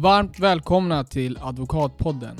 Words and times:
Varmt 0.00 0.38
välkomna 0.38 1.04
till 1.04 1.38
Advokatpodden. 1.40 2.36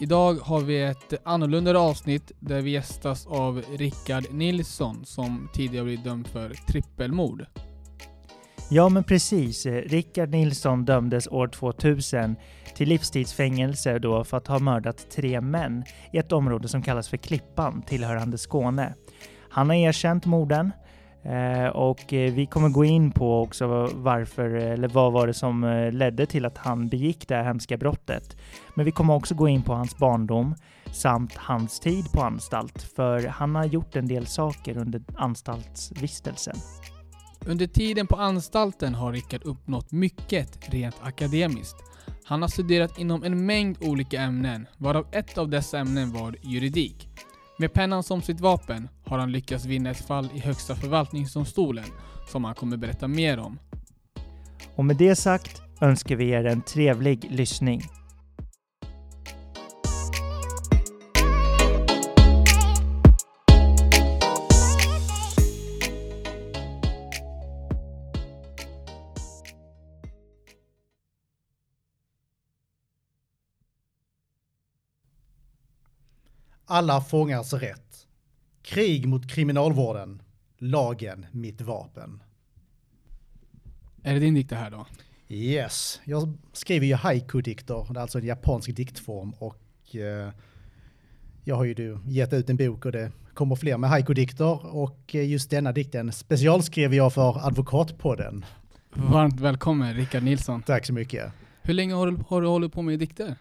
Idag 0.00 0.34
har 0.34 0.60
vi 0.60 0.82
ett 0.82 1.14
annorlunda 1.24 1.78
avsnitt 1.78 2.32
där 2.40 2.60
vi 2.62 2.70
gästas 2.70 3.26
av 3.26 3.62
Rickard 3.76 4.24
Nilsson 4.30 5.04
som 5.04 5.48
tidigare 5.52 5.84
blivit 5.84 6.04
dömd 6.04 6.26
för 6.26 6.48
trippelmord. 6.48 7.46
Ja, 8.70 8.88
men 8.88 9.04
precis. 9.04 9.66
Rickard 9.66 10.28
Nilsson 10.28 10.84
dömdes 10.84 11.28
år 11.28 11.48
2000 11.48 12.36
till 12.76 12.88
livstidsfängelse 12.88 13.98
då 13.98 14.24
för 14.24 14.36
att 14.36 14.46
ha 14.46 14.58
mördat 14.58 15.10
tre 15.10 15.40
män 15.40 15.84
i 16.12 16.18
ett 16.18 16.32
område 16.32 16.68
som 16.68 16.82
kallas 16.82 17.08
för 17.08 17.16
Klippan 17.16 17.82
tillhörande 17.82 18.38
Skåne. 18.38 18.94
Han 19.50 19.68
har 19.68 19.76
erkänt 19.76 20.26
morden 20.26 20.72
Eh, 21.22 21.66
och 21.66 22.12
eh, 22.12 22.32
vi 22.32 22.46
kommer 22.46 22.68
gå 22.68 22.84
in 22.84 23.10
på 23.10 23.42
också 23.42 23.66
varför, 23.94 24.56
eh, 24.56 24.72
eller 24.72 24.88
vad 24.88 25.12
var 25.12 25.26
det 25.26 25.34
som 25.34 25.88
ledde 25.92 26.26
till 26.26 26.44
att 26.44 26.58
han 26.58 26.88
begick 26.88 27.28
det 27.28 27.34
här 27.34 27.44
hemska 27.44 27.76
brottet. 27.76 28.36
Men 28.74 28.84
vi 28.84 28.90
kommer 28.90 29.14
också 29.14 29.34
gå 29.34 29.48
in 29.48 29.62
på 29.62 29.74
hans 29.74 29.98
barndom 29.98 30.54
samt 30.92 31.36
hans 31.36 31.80
tid 31.80 32.12
på 32.12 32.22
anstalt, 32.22 32.82
för 32.82 33.26
han 33.26 33.54
har 33.54 33.64
gjort 33.64 33.96
en 33.96 34.08
del 34.08 34.26
saker 34.26 34.78
under 34.78 35.02
anstaltsvistelsen. 35.16 36.56
Under 37.46 37.66
tiden 37.66 38.06
på 38.06 38.16
anstalten 38.16 38.94
har 38.94 39.12
Rickard 39.12 39.42
uppnått 39.44 39.92
mycket 39.92 40.72
rent 40.72 40.96
akademiskt. 41.02 41.76
Han 42.24 42.42
har 42.42 42.48
studerat 42.48 42.98
inom 42.98 43.24
en 43.24 43.46
mängd 43.46 43.78
olika 43.80 44.20
ämnen, 44.20 44.66
varav 44.78 45.06
ett 45.12 45.38
av 45.38 45.48
dessa 45.48 45.78
ämnen 45.78 46.12
var 46.12 46.36
juridik. 46.42 47.08
Med 47.60 47.72
pennan 47.72 48.02
som 48.02 48.22
sitt 48.22 48.40
vapen 48.40 48.88
har 49.04 49.18
han 49.18 49.32
lyckats 49.32 49.64
vinna 49.64 49.90
ett 49.90 50.06
fall 50.06 50.28
i 50.34 50.38
Högsta 50.38 50.74
förvaltningsdomstolen 50.74 51.84
som 52.32 52.44
han 52.44 52.54
kommer 52.54 52.76
berätta 52.76 53.08
mer 53.08 53.38
om. 53.38 53.58
Och 54.74 54.84
med 54.84 54.96
det 54.96 55.16
sagt 55.16 55.62
önskar 55.80 56.16
vi 56.16 56.30
er 56.30 56.44
en 56.44 56.62
trevlig 56.62 57.26
lyssning. 57.30 57.82
Alla 76.70 77.00
fångars 77.00 77.52
rätt. 77.52 78.06
Krig 78.62 79.08
mot 79.08 79.30
kriminalvården. 79.30 80.22
Lagen 80.58 81.26
mitt 81.32 81.60
vapen. 81.60 82.22
Är 84.02 84.14
det 84.14 84.20
din 84.20 84.34
dikt 84.34 84.50
det 84.50 84.56
här 84.56 84.70
då? 84.70 84.86
Yes, 85.28 86.00
jag 86.04 86.38
skriver 86.52 86.86
ju 86.86 86.94
haiku-dikter, 86.94 87.92
det 87.92 87.98
är 87.98 88.02
alltså 88.02 88.18
en 88.18 88.24
japansk 88.24 88.76
diktform 88.76 89.30
och 89.30 89.96
eh, 89.96 90.32
jag 91.44 91.56
har 91.56 91.64
ju 91.64 91.98
gett 92.06 92.32
ut 92.32 92.50
en 92.50 92.56
bok 92.56 92.84
och 92.84 92.92
det 92.92 93.12
kommer 93.34 93.56
fler 93.56 93.78
med 93.78 93.90
haiku-dikter 93.90 94.66
och 94.74 95.14
eh, 95.14 95.28
just 95.28 95.50
denna 95.50 95.72
dikten 95.72 96.12
specialskrev 96.12 96.94
jag 96.94 97.12
för 97.12 97.46
Advokatpodden. 97.46 98.44
Varmt 98.92 99.40
välkommen 99.40 99.94
Rickard 99.94 100.22
Nilsson. 100.22 100.62
Tack 100.62 100.86
så 100.86 100.92
mycket. 100.92 101.32
Hur 101.62 101.74
länge 101.74 101.94
har 101.94 102.06
du, 102.06 102.18
har 102.28 102.42
du 102.42 102.48
hållit 102.48 102.72
på 102.72 102.82
med 102.82 102.98
dikter? 102.98 103.36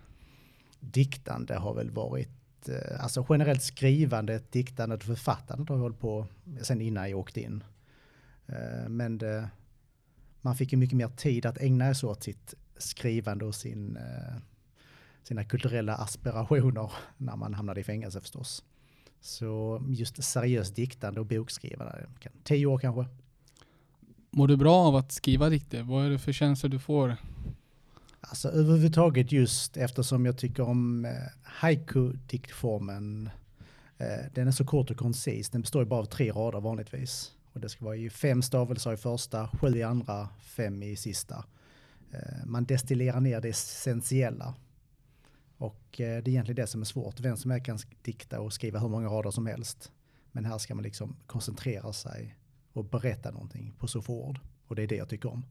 Diktande 0.80 1.56
har 1.56 1.73
väl 1.73 1.91
varit 1.91 2.36
Eh, 2.69 3.03
alltså 3.03 3.25
generellt 3.30 3.63
skrivandet, 3.63 4.52
diktandet 4.52 5.00
och 5.00 5.05
författandet 5.05 5.69
har 5.69 5.75
jag 5.75 5.81
hållit 5.81 6.00
på 6.00 6.28
sen 6.62 6.81
innan 6.81 7.09
jag 7.09 7.19
åkte 7.19 7.41
in. 7.41 7.63
Eh, 8.47 8.90
men 8.90 9.18
det, 9.18 9.50
man 10.41 10.56
fick 10.56 10.72
ju 10.72 10.78
mycket 10.78 10.97
mer 10.97 11.07
tid 11.07 11.45
att 11.45 11.57
ägna 11.57 11.94
sig 11.94 12.09
åt 12.09 12.23
sitt 12.23 12.53
skrivande 12.78 13.45
och 13.45 13.56
sin, 13.56 13.97
eh, 13.97 14.35
sina 15.23 15.44
kulturella 15.44 15.95
aspirationer 15.95 16.91
när 17.18 17.35
man 17.35 17.53
hamnade 17.53 17.79
i 17.79 17.84
fängelse 17.84 18.22
förstås. 18.22 18.63
Så 19.22 19.84
just 19.88 20.24
seriöst 20.24 20.75
diktande 20.75 21.19
och 21.19 21.25
bokskrivande, 21.25 22.06
tio 22.44 22.66
år 22.66 22.78
kanske. 22.78 23.06
Mår 24.31 24.47
du 24.47 24.57
bra 24.57 24.75
av 24.75 24.95
att 24.95 25.12
skriva 25.12 25.50
dikter? 25.50 25.84
Vad 25.84 26.06
är 26.06 26.09
det 26.09 26.19
för 26.19 26.31
känslor 26.31 26.69
du 26.69 26.79
får 26.79 27.18
Alltså 28.22 28.50
överhuvudtaget 28.50 29.31
just 29.31 29.78
eftersom 29.78 30.25
jag 30.25 30.38
tycker 30.38 30.63
om 30.63 31.05
eh, 31.05 31.11
haiku-diktformen. 31.44 33.29
Eh, 33.97 34.25
den 34.33 34.47
är 34.47 34.51
så 34.51 34.66
kort 34.66 34.91
och 34.91 34.97
koncis, 34.97 35.50
den 35.50 35.61
består 35.61 35.81
ju 35.81 35.89
bara 35.89 36.00
av 36.00 36.05
tre 36.05 36.31
rader 36.31 36.59
vanligtvis. 36.59 37.31
Och 37.53 37.59
det 37.59 37.69
ska 37.69 37.85
vara 37.85 37.95
ju 37.95 38.09
fem 38.09 38.41
stavelser 38.41 38.94
i 38.94 38.97
första, 38.97 39.47
sju 39.47 39.77
i 39.77 39.83
andra, 39.83 40.29
fem 40.41 40.83
i 40.83 40.95
sista. 40.95 41.45
Eh, 42.11 42.45
man 42.45 42.66
destillerar 42.66 43.19
ner 43.19 43.41
det 43.41 43.50
essentiella. 43.50 44.56
Och 45.57 46.01
eh, 46.01 46.23
det 46.23 46.29
är 46.29 46.29
egentligen 46.29 46.56
det 46.56 46.67
som 46.67 46.81
är 46.81 46.85
svårt. 46.85 47.19
Vem 47.19 47.38
som 47.38 47.51
helst 47.51 47.66
kan 47.66 47.79
dikta 48.01 48.39
och 48.39 48.53
skriva 48.53 48.79
hur 48.79 48.89
många 48.89 49.07
rader 49.07 49.31
som 49.31 49.45
helst. 49.45 49.91
Men 50.31 50.45
här 50.45 50.57
ska 50.57 50.75
man 50.75 50.83
liksom 50.83 51.16
koncentrera 51.25 51.94
sig 51.94 52.38
och 52.73 52.85
berätta 52.85 53.31
någonting 53.31 53.73
på 53.79 53.88
så 53.88 54.01
få 54.01 54.25
ord. 54.25 54.39
Och 54.67 54.75
det 54.75 54.83
är 54.83 54.88
det 54.88 54.95
jag 54.95 55.09
tycker 55.09 55.31
om. 55.31 55.45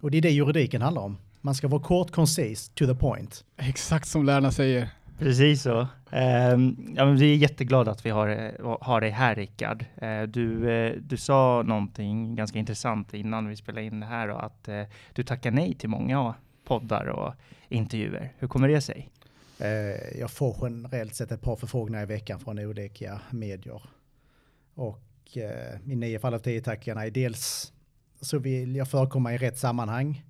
Och 0.00 0.10
det 0.10 0.18
är 0.18 0.22
det 0.22 0.30
juridiken 0.30 0.82
handlar 0.82 1.02
om. 1.02 1.16
Man 1.44 1.54
ska 1.54 1.68
vara 1.68 1.82
kort, 1.82 2.10
koncis, 2.10 2.68
to 2.68 2.86
the 2.86 2.94
point. 2.94 3.44
Exakt 3.56 4.08
som 4.08 4.24
lärarna 4.24 4.52
säger. 4.52 4.90
Precis 5.18 5.62
så. 5.62 5.80
Um, 5.80 6.94
ja, 6.96 7.04
men 7.04 7.16
vi 7.16 7.32
är 7.32 7.36
jätteglada 7.36 7.90
att 7.90 8.06
vi 8.06 8.10
har, 8.10 8.56
har 8.80 9.00
dig 9.00 9.10
här 9.10 9.34
Rickard. 9.34 9.84
Uh, 10.02 10.22
du, 10.22 10.68
uh, 10.68 11.00
du 11.00 11.16
sa 11.16 11.62
någonting 11.66 12.34
ganska 12.34 12.58
intressant 12.58 13.14
innan 13.14 13.48
vi 13.48 13.56
spelade 13.56 13.86
in 13.86 14.00
det 14.00 14.06
här 14.06 14.28
och 14.28 14.44
att 14.44 14.68
uh, 14.68 14.82
du 15.12 15.22
tackar 15.22 15.50
nej 15.50 15.74
till 15.74 15.88
många 15.88 16.34
poddar 16.64 17.06
och 17.06 17.34
intervjuer. 17.68 18.32
Hur 18.38 18.48
kommer 18.48 18.68
det 18.68 18.80
sig? 18.80 19.10
jag 20.18 20.30
får 20.30 20.56
generellt 20.62 21.14
sett 21.14 21.32
ett 21.32 21.42
par 21.42 21.56
förfrågningar 21.56 22.02
i 22.02 22.06
veckan 22.06 22.40
från 22.40 22.58
olika 22.58 23.20
medier. 23.30 23.82
Och 24.74 25.36
i 25.84 25.96
nio 25.96 26.18
fall 26.18 26.34
av 26.34 26.38
tio 26.38 26.60
tackar 26.60 26.92
jag 26.92 26.96
nej. 26.96 27.10
Dels 27.10 27.72
så 28.20 28.38
vill 28.38 28.76
jag 28.76 28.88
förekomma 28.88 29.34
i 29.34 29.38
rätt 29.38 29.58
sammanhang. 29.58 30.22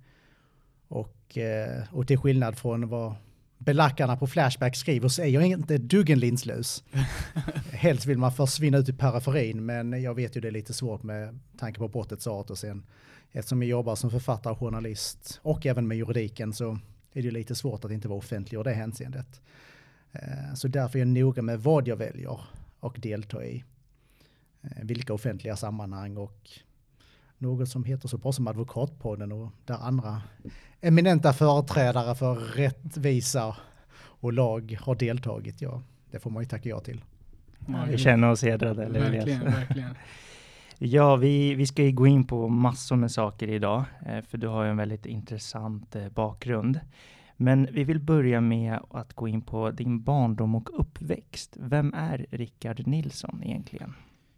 Och, 0.87 1.37
eh, 1.37 1.83
och 1.91 2.07
till 2.07 2.17
skillnad 2.17 2.57
från 2.57 2.87
vad 2.87 3.15
belackarna 3.57 4.17
på 4.17 4.27
Flashback 4.27 4.75
skriver 4.75 5.07
så 5.07 5.21
är 5.21 5.27
jag 5.27 5.45
inte 5.45 5.77
duggen 5.77 6.19
linslös. 6.19 6.83
Helst 7.71 8.05
vill 8.05 8.17
man 8.17 8.31
försvinna 8.31 8.77
ut 8.77 8.89
i 8.89 8.93
periferin 8.93 9.65
men 9.65 10.01
jag 10.01 10.15
vet 10.15 10.37
ju 10.37 10.41
det 10.41 10.47
är 10.47 10.51
lite 10.51 10.73
svårt 10.73 11.03
med 11.03 11.39
tanke 11.59 11.79
på 11.79 11.87
brottets 11.87 12.27
art 12.27 12.49
och 12.49 12.57
sen 12.57 12.85
eftersom 13.31 13.61
jag 13.61 13.69
jobbar 13.69 13.95
som 13.95 14.11
författare 14.11 14.53
och 14.53 14.59
journalist 14.59 15.39
och 15.41 15.65
även 15.65 15.87
med 15.87 15.97
juridiken 15.97 16.53
så 16.53 16.79
är 17.13 17.23
det 17.23 17.31
lite 17.31 17.55
svårt 17.55 17.85
att 17.85 17.91
inte 17.91 18.07
vara 18.07 18.19
offentlig 18.19 18.59
i 18.59 18.63
det 18.63 18.73
hänseendet. 18.73 19.41
Eh, 20.11 20.53
så 20.55 20.67
därför 20.67 20.99
är 20.99 21.01
jag 21.01 21.07
noga 21.07 21.41
med 21.41 21.63
vad 21.63 21.87
jag 21.87 21.95
väljer 21.95 22.39
och 22.79 22.99
delta 22.99 23.45
i. 23.45 23.63
Eh, 24.61 24.83
vilka 24.83 25.13
offentliga 25.13 25.55
sammanhang 25.55 26.17
och 26.17 26.49
något 27.37 27.69
som 27.69 27.83
heter 27.83 28.07
så 28.07 28.17
bra 28.17 28.31
som 28.31 28.47
Advokatpodden 28.47 29.31
och 29.31 29.51
där 29.65 29.75
andra 29.75 30.21
eminenta 30.81 31.33
företrädare 31.33 32.15
för 32.15 32.35
rättvisa 32.35 33.55
och 33.97 34.33
lag 34.33 34.77
har 34.81 34.95
deltagit. 34.95 35.61
Ja, 35.61 35.81
det 36.11 36.19
får 36.19 36.29
man 36.29 36.43
ju 36.43 36.49
tacka 36.49 36.69
ja 36.69 36.79
till. 36.79 37.03
Ja, 37.67 37.85
vi 37.89 37.97
känner 37.97 38.31
oss 38.31 38.43
hedrade. 38.43 38.89
Verkligen, 38.89 39.43
verkligen. 39.43 39.95
Ja, 40.77 41.15
vi, 41.15 41.55
vi 41.55 41.65
ska 41.67 41.83
ju 41.83 41.91
gå 41.91 42.07
in 42.07 42.27
på 42.27 42.49
massor 42.49 42.95
med 42.95 43.11
saker 43.11 43.47
idag, 43.47 43.83
eh, 44.05 44.21
för 44.21 44.37
du 44.37 44.47
har 44.47 44.63
ju 44.63 44.69
en 44.69 44.77
väldigt 44.77 45.05
intressant 45.05 45.95
eh, 45.95 46.09
bakgrund. 46.09 46.79
Men 47.37 47.67
vi 47.71 47.83
vill 47.83 47.99
börja 47.99 48.41
med 48.41 48.79
att 48.89 49.13
gå 49.13 49.27
in 49.27 49.41
på 49.41 49.71
din 49.71 50.03
barndom 50.03 50.55
och 50.55 50.79
uppväxt. 50.79 51.57
Vem 51.59 51.93
är 51.93 52.25
Rickard 52.31 52.87
Nilsson 52.87 53.41
egentligen? 53.43 53.93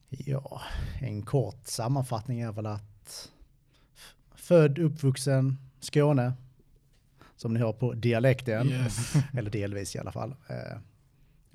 Ja, 0.09 0.61
en 1.01 1.21
kort 1.21 1.67
sammanfattning 1.67 2.39
är 2.39 2.51
väl 2.51 2.65
att 2.65 3.31
född, 4.35 4.79
uppvuxen, 4.79 5.57
Skåne, 5.79 6.33
som 7.35 7.53
ni 7.53 7.59
hör 7.59 7.73
på 7.73 7.93
dialekten, 7.93 8.67
yes. 8.69 9.13
eller 9.33 9.51
delvis 9.51 9.95
i 9.95 9.99
alla 9.99 10.11
fall. 10.11 10.35
Eh, 10.47 10.77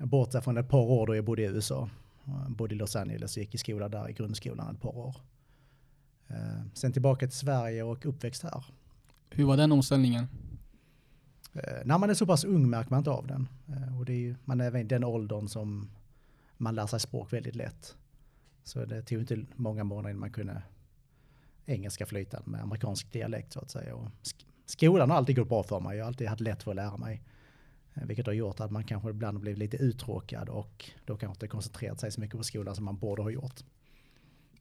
bortsett 0.05 0.43
från 0.43 0.57
ett 0.57 0.69
par 0.69 0.81
år 0.81 1.07
då 1.07 1.15
jag 1.15 1.25
bodde 1.25 1.41
i 1.41 1.45
USA. 1.45 1.89
Jag 2.25 2.51
bodde 2.51 2.75
i 2.75 2.77
Los 2.77 2.95
Angeles 2.95 3.37
och 3.37 3.43
gick 3.43 3.55
i 3.55 3.57
skola 3.57 3.89
där 3.89 4.09
i 4.09 4.13
grundskolan 4.13 4.75
ett 4.75 4.81
par 4.81 4.97
år. 4.97 5.15
Eh, 6.27 6.61
sen 6.73 6.93
tillbaka 6.93 7.27
till 7.27 7.37
Sverige 7.37 7.83
och 7.83 8.05
uppväxt 8.05 8.43
här. 8.43 8.65
Hur 9.29 9.45
var 9.45 9.57
den 9.57 9.71
omställningen? 9.71 10.27
Eh, 11.53 11.85
när 11.85 11.97
man 11.97 12.09
är 12.09 12.13
så 12.13 12.25
pass 12.25 12.43
ung 12.43 12.69
märker 12.69 12.89
man 12.89 12.97
inte 12.97 13.11
av 13.11 13.27
den. 13.27 13.47
Eh, 13.67 13.99
och 13.99 14.05
det 14.05 14.13
är 14.13 14.17
ju, 14.17 14.35
man 14.45 14.61
är 14.61 14.77
i 14.77 14.83
den 14.83 15.03
åldern 15.03 15.47
som 15.47 15.89
man 16.57 16.75
lär 16.75 16.87
sig 16.87 16.99
språk 16.99 17.33
väldigt 17.33 17.55
lätt. 17.55 17.95
Så 18.63 18.85
det 18.85 19.01
tog 19.01 19.19
inte 19.19 19.45
många 19.55 19.83
månader 19.83 20.09
innan 20.09 20.19
man 20.19 20.31
kunde 20.31 20.61
engelska 21.65 22.05
flytande 22.05 22.49
med 22.49 22.61
amerikansk 22.61 23.11
dialekt 23.11 23.53
så 23.53 23.59
att 23.59 23.71
säga. 23.71 23.95
Och 23.95 24.09
skolan 24.65 25.09
har 25.09 25.17
alltid 25.17 25.35
gått 25.35 25.49
bra 25.49 25.63
för 25.63 25.79
mig. 25.79 25.97
Jag 25.97 26.03
har 26.03 26.07
alltid 26.07 26.27
haft 26.27 26.41
lätt 26.41 26.63
för 26.63 26.71
att 26.71 26.75
lära 26.75 26.97
mig. 26.97 27.23
Eh, 27.93 28.05
vilket 28.05 28.25
har 28.25 28.33
gjort 28.33 28.59
att 28.59 28.71
man 28.71 28.83
kanske 28.83 29.09
ibland 29.09 29.39
blivit 29.39 29.59
lite 29.59 29.77
uttråkad 29.77 30.49
och 30.49 30.91
då 31.05 31.17
kanske 31.17 31.35
inte 31.35 31.47
koncentrerat 31.47 31.99
sig 31.99 32.11
så 32.11 32.21
mycket 32.21 32.37
på 32.37 32.43
skolan 32.43 32.75
som 32.75 32.85
man 32.85 32.97
borde 32.97 33.21
ha 33.21 33.29
gjort. 33.29 33.63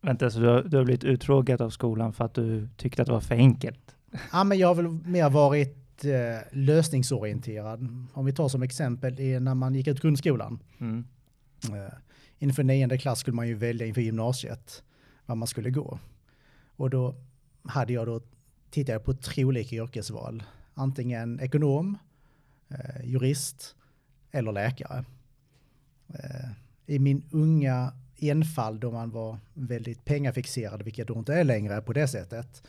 Vänta, 0.01 0.31
så 0.31 0.41
du 0.41 0.47
har, 0.47 0.63
du 0.63 0.77
har 0.77 0.85
blivit 0.85 1.05
uttråkad 1.05 1.61
av 1.61 1.71
skolan 1.71 2.13
för 2.13 2.25
att 2.25 2.35
du 2.35 2.69
tyckte 2.77 3.03
att 3.03 3.07
det 3.07 3.13
var 3.13 3.21
för 3.21 3.35
enkelt? 3.35 3.97
Ja, 4.33 4.45
men 4.45 4.59
jag 4.59 4.69
har 4.69 4.75
väl 4.75 4.89
mer 4.89 5.31
varit 5.31 6.05
eh, 6.05 6.11
lösningsorienterad. 6.53 8.07
Om 8.13 8.25
vi 8.25 8.33
tar 8.33 8.49
som 8.49 8.63
exempel 8.63 9.21
är 9.21 9.41
när 9.41 9.55
man 9.55 9.75
gick 9.75 9.87
ut 9.87 10.01
grundskolan. 10.01 10.59
Mm. 10.79 11.05
Eh, 11.65 11.93
inför 12.43 12.63
nionde 12.63 12.99
klass 12.99 13.19
skulle 13.19 13.35
man 13.35 13.49
ju 13.49 13.55
välja 13.55 13.87
inför 13.87 14.01
gymnasiet 14.01 14.83
vad 15.27 15.37
man 15.37 15.49
skulle 15.49 15.71
gå. 15.71 15.99
Och 16.77 16.91
då 16.91 17.15
hade 17.63 17.93
jag 17.93 18.07
då 18.07 18.21
tittat 18.71 19.05
på 19.05 19.15
tre 19.15 19.45
olika 19.45 19.77
yrkesval. 19.77 20.43
Antingen 20.75 21.41
ekonom, 21.41 21.99
eh, 22.69 23.05
jurist 23.05 23.77
eller 24.31 24.53
läkare. 24.53 25.05
Eh, 26.09 26.51
I 26.87 26.99
min 26.99 27.23
unga 27.31 27.93
enfald 28.17 28.81
då 28.81 28.91
man 28.91 29.11
var 29.11 29.39
väldigt 29.55 30.05
pengafixerad, 30.05 30.83
vilket 30.83 31.09
då 31.09 31.15
inte 31.15 31.35
är 31.35 31.45
längre 31.45 31.81
på 31.81 31.93
det 31.93 32.09
sättet, 32.09 32.63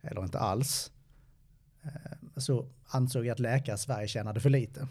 eller 0.00 0.22
inte 0.22 0.38
alls, 0.38 0.92
eh, 1.82 2.16
så 2.36 2.66
ansåg 2.86 3.26
jag 3.26 3.32
att 3.32 3.40
läkare 3.40 3.74
i 3.74 3.78
Sverige 3.78 4.08
tjänade 4.08 4.40
för 4.40 4.50
lite. 4.50 4.88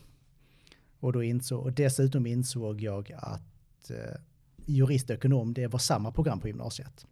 Och, 0.99 1.13
då 1.13 1.23
insåg, 1.23 1.65
och 1.65 1.73
dessutom 1.73 2.25
insåg 2.25 2.81
jag 2.81 3.11
att 3.17 3.54
eh, 3.89 3.97
jurist 4.65 5.09
och 5.09 5.15
ekonom, 5.15 5.53
det 5.53 5.67
var 5.67 5.79
samma 5.79 6.11
program 6.11 6.39
på 6.39 6.47
gymnasiet. 6.47 7.05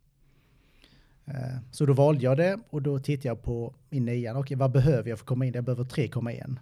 Eh, 1.26 1.58
så 1.72 1.86
då 1.86 1.94
valde 1.94 2.24
jag 2.24 2.38
det 2.38 2.60
och 2.70 2.82
då 2.82 3.00
tittade 3.00 3.28
jag 3.28 3.42
på 3.44 3.76
i 3.90 4.00
nian, 4.00 4.38
okej 4.38 4.58
vad 4.58 4.72
behöver 4.72 5.10
jag 5.10 5.20
för 5.20 5.24
att 5.24 5.28
komma 5.28 5.46
in? 5.46 5.54
Jag 5.54 5.64
behöver 5.64 5.84
3,1. 5.84 6.56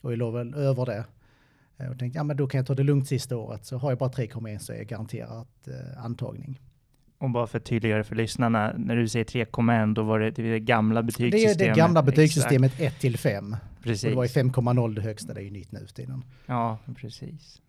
Och 0.00 0.12
jag 0.12 0.18
låg 0.18 0.34
väl 0.34 0.54
över 0.54 0.86
det. 0.86 1.04
Eh, 1.76 1.90
och 1.90 1.98
tänkte, 1.98 2.18
ja 2.18 2.24
men 2.24 2.36
då 2.36 2.46
kan 2.46 2.58
jag 2.58 2.66
ta 2.66 2.74
det 2.74 2.82
lugnt 2.82 3.08
sista 3.08 3.36
året. 3.36 3.66
Så 3.66 3.78
har 3.78 3.90
jag 3.90 3.98
bara 3.98 4.10
3,1 4.10 4.58
så 4.58 4.72
är 4.72 4.76
jag 4.76 4.86
garanterat 4.86 5.68
antagning. 5.96 6.60
Och 7.18 7.30
bara 7.30 7.46
för 7.46 7.58
tydligare 7.58 8.04
för 8.04 8.16
lyssnarna, 8.16 8.74
när 8.78 8.96
du 8.96 9.08
säger 9.08 9.24
3,1 9.24 9.94
då 9.94 10.02
var 10.02 10.20
det 10.20 10.30
det 10.30 10.60
gamla 10.60 11.02
Det 11.02 11.06
betygssystemet? 11.06 11.60
är 11.60 11.68
det 11.68 11.76
gamla 11.76 12.02
betygssystemet 12.02 12.80
1 12.80 13.00
till 13.00 13.18
5. 13.18 13.56
Och 13.76 13.82
Precis. 13.82 14.10
det 14.10 14.16
var 14.16 14.24
ju 14.24 14.28
5,0 14.28 14.94
det 14.94 15.00
högsta, 15.00 15.34
det 15.34 15.40
är 15.40 15.44
ju 15.44 15.50
nytt 15.50 15.72
nu 15.72 15.86
tiden. 15.86 16.24
Ja, 16.46 16.78
precis. 16.96 17.60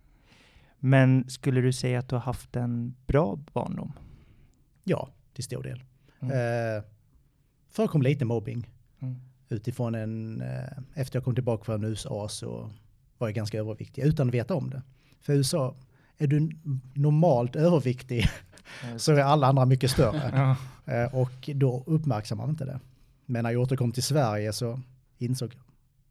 Men 0.80 1.30
skulle 1.30 1.62
du 1.62 1.74
säga 1.74 2.00
att 2.00 2.10
du 2.10 2.16
har 2.16 2.22
haft 2.22 2.56
en 2.56 2.96
bra 3.08 3.40
barndom? 3.54 3.94
Ja, 4.84 5.10
till 5.34 5.44
stor 5.44 5.64
del. 5.64 5.84
Mm. 6.20 6.78
Eh, 6.78 6.84
förekom 7.70 8.02
lite 8.02 8.26
mobbing. 8.26 8.70
Mm. 9.00 9.16
Utifrån 9.50 9.96
en, 9.96 10.42
eh, 10.42 10.78
efter 10.94 11.18
jag 11.18 11.24
kom 11.24 11.36
tillbaka 11.36 11.64
från 11.64 11.84
USA 11.84 12.30
så 12.30 12.72
var 13.18 13.28
jag 13.28 13.36
ganska 13.36 13.60
överviktig 13.60 14.02
utan 14.02 14.28
att 14.28 14.34
veta 14.34 14.56
om 14.56 14.70
det. 14.70 14.82
För 15.22 15.34
USA, 15.34 15.76
är 16.18 16.28
du 16.28 16.50
normalt 16.94 17.56
överviktig 17.56 18.30
så 18.98 19.12
är 19.12 19.20
alla 19.20 19.48
andra 19.48 19.66
mycket 19.66 19.92
större. 19.92 20.32
Ja. 20.86 20.94
Eh, 20.94 21.16
och 21.16 21.50
då 21.56 21.84
uppmärksammar 21.88 22.44
man 22.44 22.50
inte 22.50 22.66
det. 22.66 22.80
Men 23.26 23.44
när 23.44 23.52
jag 23.52 23.62
återkom 23.62 23.92
till 23.92 24.04
Sverige 24.04 24.54
så 24.54 24.82
insåg 25.18 25.56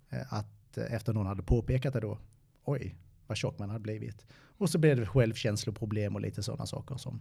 jag 0.09 0.21
eh, 0.21 0.33
att 0.33 0.79
eh, 0.79 0.95
efter 0.95 1.13
någon 1.13 1.27
hade 1.27 1.43
påpekat 1.43 1.93
det 1.93 2.01
då, 2.01 2.19
oj, 2.65 2.95
vad 3.29 3.37
tjock 3.37 3.59
man 3.59 3.71
hade 3.71 3.83
blivit. 3.83 4.27
Och 4.59 4.71
så 4.71 4.79
blev 4.79 4.97
det 4.97 5.07
självkänsloproblem 5.07 6.15
och 6.15 6.21
lite 6.21 6.43
sådana 6.43 6.67
saker 6.67 6.97
som 6.97 7.21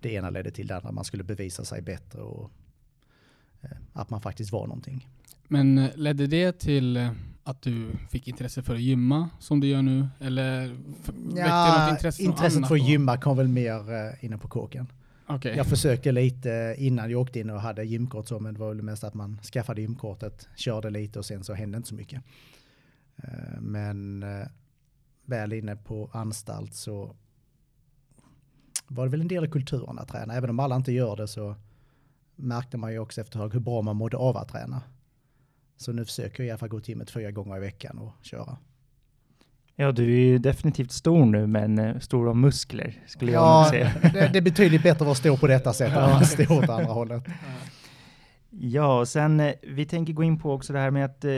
det 0.00 0.12
ena 0.12 0.30
ledde 0.30 0.50
till 0.50 0.66
det 0.66 0.76
andra. 0.76 0.92
Man 0.92 1.04
skulle 1.04 1.24
bevisa 1.24 1.64
sig 1.64 1.82
bättre 1.82 2.20
och 2.20 2.50
eh, 3.62 3.70
att 3.92 4.10
man 4.10 4.20
faktiskt 4.20 4.52
var 4.52 4.66
någonting. 4.66 5.08
Men 5.48 5.78
eh, 5.78 5.90
ledde 5.96 6.26
det 6.26 6.58
till 6.58 6.96
eh, 6.96 7.10
att 7.44 7.62
du 7.62 7.90
fick 8.10 8.28
intresse 8.28 8.62
för 8.62 8.74
att 8.74 8.80
gymma 8.80 9.30
som 9.38 9.60
du 9.60 9.66
gör 9.66 9.82
nu? 9.82 10.08
Eller 10.20 10.68
något 11.14 11.90
intresse 11.90 12.22
intresset 12.22 12.68
för 12.68 12.74
att 12.74 12.88
gymma 12.88 13.16
kom 13.16 13.36
väl 13.36 13.48
mer 13.48 14.14
inne 14.24 14.38
på 14.38 14.48
kåken. 14.48 14.86
Okej. 15.28 15.56
Jag 15.56 15.66
försökte 15.66 16.12
lite 16.12 16.74
innan 16.78 17.10
jag 17.10 17.20
åkte 17.20 17.40
in 17.40 17.50
och 17.50 17.60
hade 17.60 17.84
gymkort 17.84 18.28
så, 18.28 18.40
men 18.40 18.54
det 18.54 18.60
var 18.60 18.68
väl 18.68 18.82
mest 18.82 19.04
att 19.04 19.14
man 19.14 19.38
skaffade 19.42 19.80
gymkortet, 19.80 20.48
körde 20.56 20.90
lite 20.90 21.18
och 21.18 21.24
sen 21.24 21.44
så 21.44 21.54
hände 21.54 21.76
inte 21.76 21.88
så 21.88 21.94
mycket. 21.94 22.22
Men 23.60 24.24
väl 25.26 25.52
inne 25.52 25.76
på 25.76 26.10
anstalt 26.12 26.74
så 26.74 27.16
var 28.88 29.04
det 29.04 29.10
väl 29.10 29.20
en 29.20 29.28
del 29.28 29.44
i 29.44 29.48
kulturen 29.48 29.98
att 29.98 30.08
träna. 30.08 30.34
Även 30.34 30.50
om 30.50 30.60
alla 30.60 30.76
inte 30.76 30.92
gör 30.92 31.16
det 31.16 31.28
så 31.28 31.54
märkte 32.36 32.76
man 32.76 32.92
ju 32.92 32.98
också 32.98 33.20
efter 33.20 33.38
ett 33.38 33.42
tag 33.42 33.52
hur 33.52 33.60
bra 33.60 33.82
man 33.82 33.96
mådde 33.96 34.16
av 34.16 34.36
att 34.36 34.48
träna. 34.48 34.82
Så 35.76 35.92
nu 35.92 36.04
försöker 36.04 36.42
jag 36.42 36.46
i 36.46 36.50
alla 36.50 36.58
fall 36.58 36.68
gå 36.68 36.80
till 36.80 36.88
gymmet 36.90 37.10
fyra 37.10 37.30
gånger 37.30 37.56
i 37.56 37.60
veckan 37.60 37.98
och 37.98 38.12
köra. 38.22 38.56
ja, 39.76 39.92
du 39.92 40.04
är 40.04 40.18
ju 40.26 40.38
definitivt 40.38 40.92
stor 40.92 41.24
nu, 41.26 41.46
men 41.46 41.78
eh, 41.78 41.98
stor 41.98 42.28
av 42.28 42.36
muskler 42.36 43.02
skulle 43.06 43.32
jag 43.32 43.42
Ja, 43.42 43.66
säga. 43.70 43.92
det, 44.02 44.28
det 44.32 44.38
är 44.38 44.42
betydligt 44.42 44.82
bättre 44.82 45.00
att 45.00 45.06
vara 45.06 45.14
stor 45.14 45.36
på 45.36 45.46
detta 45.46 45.72
sätt 45.72 45.92
än 45.92 45.98
att 45.98 46.10
vara 46.10 46.24
stor 46.24 46.52
åt 46.52 46.68
andra 46.68 46.92
hållet. 46.92 47.24
Ja, 48.60 49.00
och 49.00 49.08
sen 49.08 49.40
eh, 49.40 49.54
vi 49.62 49.86
tänker 49.86 50.12
gå 50.12 50.22
in 50.22 50.38
på 50.38 50.52
också 50.52 50.72
det 50.72 50.78
här 50.78 50.90
med 50.90 51.04
att 51.04 51.24
eh, 51.24 51.32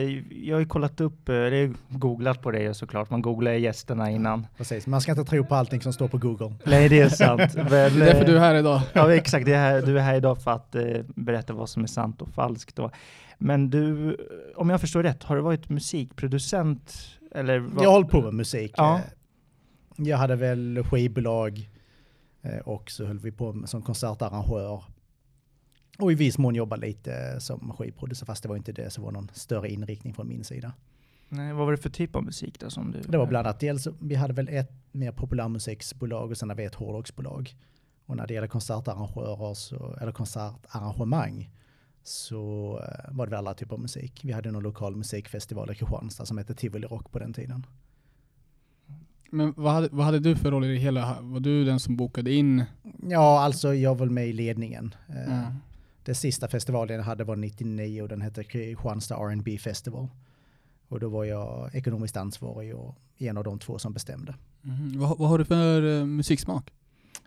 jag 0.44 0.56
har 0.56 0.60
ju 0.60 0.66
kollat 0.66 1.00
upp, 1.00 1.28
eh, 1.28 1.34
eller 1.34 1.72
googlat 1.88 2.42
på 2.42 2.50
det 2.50 2.74
såklart, 2.74 3.10
man 3.10 3.22
googlar 3.22 3.52
gästerna 3.52 4.10
innan. 4.10 4.46
Precis, 4.56 4.86
man 4.86 5.00
ska 5.00 5.12
inte 5.12 5.24
tro 5.24 5.44
på 5.44 5.54
allting 5.54 5.80
som 5.80 5.92
står 5.92 6.08
på 6.08 6.18
Google. 6.18 6.54
Nej, 6.64 6.88
det 6.88 7.00
är 7.00 7.08
sant. 7.08 7.54
Men, 7.54 7.66
Det 7.66 7.78
är 7.78 7.90
därför 7.90 8.24
du 8.24 8.36
är 8.36 8.40
här 8.40 8.54
idag. 8.54 8.80
Ja, 8.92 9.14
exakt. 9.14 9.46
Det 9.46 9.52
är 9.52 9.58
här, 9.58 9.82
du 9.82 9.98
är 9.98 10.02
här 10.02 10.14
idag 10.14 10.42
för 10.42 10.50
att 10.50 10.76
berätta 11.06 11.52
vad 11.52 11.68
som 11.68 11.82
är 11.82 11.86
sant 11.86 12.22
och 12.22 12.28
falskt. 12.28 12.76
Då. 12.76 12.90
Men 13.38 13.70
du, 13.70 14.16
om 14.56 14.70
jag 14.70 14.80
förstår 14.80 15.02
rätt, 15.02 15.22
har 15.22 15.36
du 15.36 15.42
varit 15.42 15.68
musikproducent? 15.68 16.94
Eller 17.34 17.58
vad? 17.58 17.84
Jag 17.84 17.88
har 17.88 17.94
hållit 17.94 18.10
på 18.10 18.20
med 18.20 18.34
musik. 18.34 18.74
Ja. 18.76 19.00
Jag 19.96 20.16
hade 20.16 20.36
väl 20.36 20.84
skivbolag 20.90 21.70
och 22.64 22.90
så 22.90 23.04
höll 23.04 23.18
vi 23.18 23.32
på 23.32 23.52
med, 23.52 23.68
som 23.68 23.82
konsertarrangör. 23.82 24.82
Och 25.98 26.12
i 26.12 26.14
viss 26.14 26.38
mån 26.38 26.54
jobba 26.54 26.76
lite 26.76 27.40
som 27.40 27.72
skivproducent, 27.78 28.26
fast 28.26 28.42
det 28.42 28.48
var 28.48 28.56
inte 28.56 28.72
det 28.72 28.90
som 28.90 29.04
var 29.04 29.12
någon 29.12 29.30
större 29.34 29.68
inriktning 29.68 30.14
från 30.14 30.28
min 30.28 30.44
sida. 30.44 30.72
Nej, 31.28 31.52
vad 31.52 31.66
var 31.66 31.72
det 31.72 31.78
för 31.78 31.90
typ 31.90 32.16
av 32.16 32.24
musik 32.24 32.60
då 32.60 32.70
som 32.70 32.90
du... 32.90 33.00
Det 33.00 33.18
var 33.18 33.26
bland 33.26 33.46
annat 33.46 33.60
dels, 33.60 33.88
vi 34.00 34.14
hade 34.14 34.34
väl 34.34 34.48
ett 34.48 34.72
mer 34.92 35.12
populärmusiksbolag 35.12 36.30
och 36.30 36.36
sen 36.36 36.48
hade 36.48 36.62
vi 36.62 36.66
ett 36.66 36.74
hårdrocksbolag. 36.74 37.54
Och 38.06 38.16
när 38.16 38.26
det 38.26 38.34
gäller 38.34 38.48
konsertarrangörer, 38.48 39.54
så, 39.54 39.96
eller 40.00 40.12
konsertarrangemang, 40.12 41.50
så 42.02 42.80
eh, 42.82 43.14
var 43.16 43.26
det 43.26 43.30
väl 43.30 43.38
alla 43.38 43.54
typer 43.54 43.74
av 43.74 43.80
musik. 43.80 44.20
Vi 44.24 44.32
hade 44.32 44.50
någon 44.50 44.62
lokal 44.62 44.96
musikfestival 44.96 45.70
i 45.72 45.74
Kristianstad 45.74 46.26
som 46.26 46.38
hette 46.38 46.54
Tivoli 46.54 46.86
Rock 46.86 47.12
på 47.12 47.18
den 47.18 47.32
tiden. 47.32 47.66
Men 49.30 49.54
vad 49.56 49.72
hade, 49.72 49.88
vad 49.92 50.06
hade 50.06 50.18
du 50.18 50.36
för 50.36 50.50
roll 50.50 50.64
i 50.64 50.72
det 50.72 50.78
hela? 50.78 51.18
Var 51.20 51.40
du 51.40 51.64
den 51.64 51.80
som 51.80 51.96
bokade 51.96 52.32
in? 52.32 52.64
Ja, 53.02 53.40
alltså 53.40 53.74
jag 53.74 53.94
var 53.94 54.06
med 54.06 54.28
i 54.28 54.32
ledningen. 54.32 54.94
Eh, 55.08 55.42
Det 56.08 56.14
sista 56.14 56.48
festivalen 56.48 56.96
jag 56.96 57.04
hade 57.04 57.24
var 57.24 57.36
99 57.36 58.02
och 58.02 58.08
den 58.08 58.20
hette 58.20 58.44
Kristianstad 58.44 59.16
R&B 59.16 59.58
Festival. 59.58 60.08
Och 60.88 61.00
då 61.00 61.08
var 61.08 61.24
jag 61.24 61.74
ekonomiskt 61.74 62.16
ansvarig 62.16 62.74
och 62.76 62.94
en 63.18 63.36
av 63.36 63.44
de 63.44 63.58
två 63.58 63.78
som 63.78 63.92
bestämde. 63.92 64.34
Mhm. 64.62 64.92
Vad, 65.00 65.18
vad 65.18 65.28
har 65.28 65.38
du 65.38 65.44
för 65.44 65.98
eh, 66.00 66.06
musiksmak? 66.06 66.70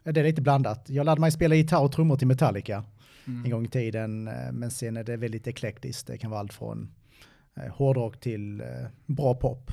Det 0.04 0.20
är 0.20 0.24
lite 0.24 0.42
blandat. 0.42 0.90
Jag 0.90 1.06
lärde 1.06 1.22
mig 1.22 1.32
spela 1.32 1.56
gitarr 1.56 1.82
och 1.84 1.92
trummor 1.92 2.18
till 2.18 2.28
Metallica 2.28 2.84
Mm. 3.28 3.46
en 3.46 3.52
gång 3.52 3.66
i 3.66 3.68
tiden. 3.68 4.28
eh, 4.28 4.52
Men 4.52 4.72
sen 4.72 4.98
är 4.98 5.04
det 5.04 5.18
väldigt 5.18 5.48
eklektiskt. 5.48 6.08
Det 6.08 6.18
kan 6.18 6.32
vara 6.32 6.40
allt 6.40 6.54
från 6.54 6.92
eh, 7.56 7.72
hårdrock 7.74 8.20
till 8.20 8.62
eh, 8.62 8.68
bra 9.06 9.36
pop. 9.36 9.72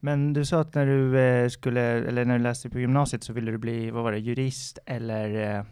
Men 0.00 0.32
du 0.32 0.44
sa 0.44 0.60
att 0.60 0.74
när 0.74 0.86
du 0.86 1.18
eh, 1.20 1.48
skulle, 1.48 1.80
eller 1.80 2.24
när 2.24 2.38
du 2.38 2.42
läste 2.44 2.70
på 2.70 2.80
gymnasiet 2.80 3.24
så 3.24 3.32
ville 3.32 3.50
du 3.50 3.58
bli, 3.58 3.90
vad 3.90 4.02
var 4.02 4.12
det, 4.12 4.18
jurist 4.18 4.78
eller 4.86 5.56
eh, 5.58 5.64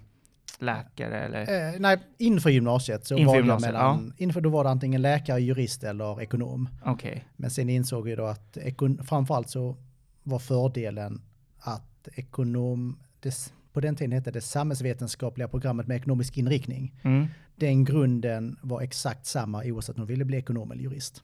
läkare 0.63 1.21
eller? 1.21 1.75
Eh, 1.75 1.81
nej, 1.81 1.99
inför 2.19 2.51
gymnasiet 2.51 3.07
så 3.07 3.17
Inför 3.17 3.27
valde 3.27 3.39
jag 3.39 3.45
gymnasiet, 3.45 3.73
mellan, 3.73 4.13
inför 4.17 4.41
då 4.41 4.51
var 4.51 4.65
det 4.65 4.71
antingen 4.71 5.03
läkare, 5.03 5.41
jurist 5.41 5.85
eller 5.85 6.21
ekonom. 6.21 6.69
Okej. 6.85 7.25
Men 7.37 7.51
sen 7.51 7.69
insåg 7.69 8.09
jag 8.09 8.19
då 8.19 8.27
att 8.27 8.57
ekon, 8.57 9.05
framförallt 9.05 9.51
så 9.51 9.77
var 10.23 10.39
fördelen 10.39 11.23
att 11.59 12.09
ekonom, 12.15 12.99
det, 13.21 13.53
på 13.73 13.81
den 13.81 13.97
tiden 13.97 14.13
hette 14.13 14.31
det 14.31 14.41
samhällsvetenskapliga 14.41 15.49
programmet 15.49 15.87
med 15.87 15.97
ekonomisk 15.97 16.37
inriktning. 16.37 16.95
Mm. 17.03 17.27
Den 17.57 17.85
grunden 17.85 18.57
var 18.63 18.83
exakt 18.83 19.27
samma 19.27 19.65
oavsett 19.65 19.97
om 19.97 20.01
du 20.01 20.07
ville 20.07 20.25
bli 20.25 20.37
ekonom 20.37 20.71
eller 20.71 20.83
jurist. 20.83 21.23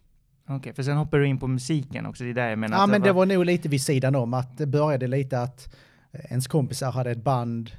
Okej, 0.49 0.73
för 0.73 0.83
sen 0.83 0.97
hoppar 0.97 1.19
du 1.19 1.27
in 1.27 1.39
på 1.39 1.47
musiken 1.47 2.07
också, 2.07 2.25
det 2.25 2.31
är 2.31 2.35
där 2.35 2.49
jag 2.49 2.59
menar. 2.59 2.79
Ja 2.79 2.87
men 2.87 3.03
det 3.03 3.12
var 3.12 3.27
nog 3.27 3.45
lite 3.45 3.69
vid 3.69 3.83
sidan 3.83 4.15
om 4.15 4.35
att 4.35 4.59
det 4.59 4.67
började 4.67 5.07
lite 5.07 5.41
att 5.41 5.75
ens 6.12 6.47
kompisar 6.47 6.93
hade 6.93 7.11
ett 7.11 7.25
band 7.25 7.71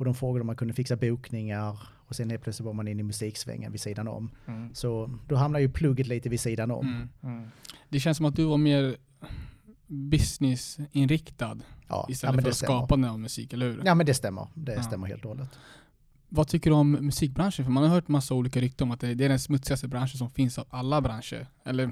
och 0.00 0.04
de 0.04 0.14
frågade 0.14 0.40
om 0.40 0.46
man 0.46 0.56
kunde 0.56 0.74
fixa 0.74 0.96
bokningar 0.96 1.78
och 2.06 2.16
sen 2.16 2.30
helt 2.30 2.42
plötsligt 2.42 2.66
var 2.66 2.72
man 2.72 2.88
inne 2.88 3.00
i 3.00 3.02
musiksvängen 3.02 3.72
vid 3.72 3.80
sidan 3.80 4.08
om. 4.08 4.30
Mm. 4.46 4.74
Så 4.74 5.10
då 5.28 5.36
hamnade 5.36 5.62
ju 5.62 5.70
plugget 5.70 6.06
lite 6.06 6.28
vid 6.28 6.40
sidan 6.40 6.70
om. 6.70 6.86
Mm. 6.86 7.08
Mm. 7.38 7.50
Det 7.88 8.00
känns 8.00 8.16
som 8.16 8.26
att 8.26 8.36
du 8.36 8.44
var 8.44 8.56
mer 8.58 8.96
businessinriktad 9.86 11.56
Ja, 11.56 11.64
ja, 11.88 12.06
istället 12.08 12.34
men 12.36 12.44
för 12.44 12.52
skapande 12.52 13.10
av 13.10 13.18
musik, 13.20 13.52
eller 13.52 13.66
hur? 13.68 13.82
Ja 13.84 13.94
men 13.94 14.06
det 14.06 14.14
stämmer. 14.14 14.46
Det 14.54 14.74
Ja. 14.74 14.82
stämmer 14.82 15.06
helt 15.06 15.24
och 15.24 15.28
hållet. 15.28 15.58
Vad 16.32 16.48
tycker 16.48 16.70
du 16.70 16.76
om 16.76 16.90
musikbranschen? 16.92 17.64
För 17.64 17.72
man 17.72 17.82
har 17.82 17.90
hört 17.90 18.08
massa 18.08 18.34
olika 18.34 18.60
rykten 18.60 18.84
om 18.88 18.90
att 18.90 19.00
det 19.00 19.08
är 19.08 19.14
den 19.14 19.38
smutsigaste 19.38 19.88
branschen 19.88 20.18
som 20.18 20.30
finns 20.30 20.58
av 20.58 20.66
alla 20.70 21.00
branscher. 21.00 21.46
Eller 21.64 21.90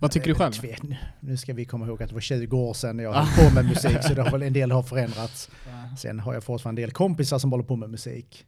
vad 0.00 0.10
tycker 0.10 0.26
du 0.26 0.34
själv? 0.34 0.52
Tve- 0.52 0.96
Nu 1.20 1.36
ska 1.36 1.54
vi 1.54 1.64
komma 1.64 1.86
ihåg 1.86 2.02
att 2.02 2.08
det 2.08 2.14
var 2.14 2.20
20 2.20 2.56
år 2.58 2.74
sedan 2.74 2.98
jag 2.98 3.12
höll 3.14 3.48
på 3.48 3.54
med 3.54 3.64
musik 3.64 3.96
så 4.02 4.14
det 4.14 4.22
har 4.22 4.30
väl 4.30 4.42
en 4.42 4.52
del 4.52 4.70
har 4.70 4.82
förändrats. 4.82 5.50
Sen 5.98 6.20
har 6.20 6.34
jag 6.34 6.44
fortfarande 6.44 6.82
en 6.82 6.86
del 6.86 6.92
kompisar 6.92 7.38
som 7.38 7.50
håller 7.50 7.64
på 7.64 7.76
med 7.76 7.90
musik. 7.90 8.46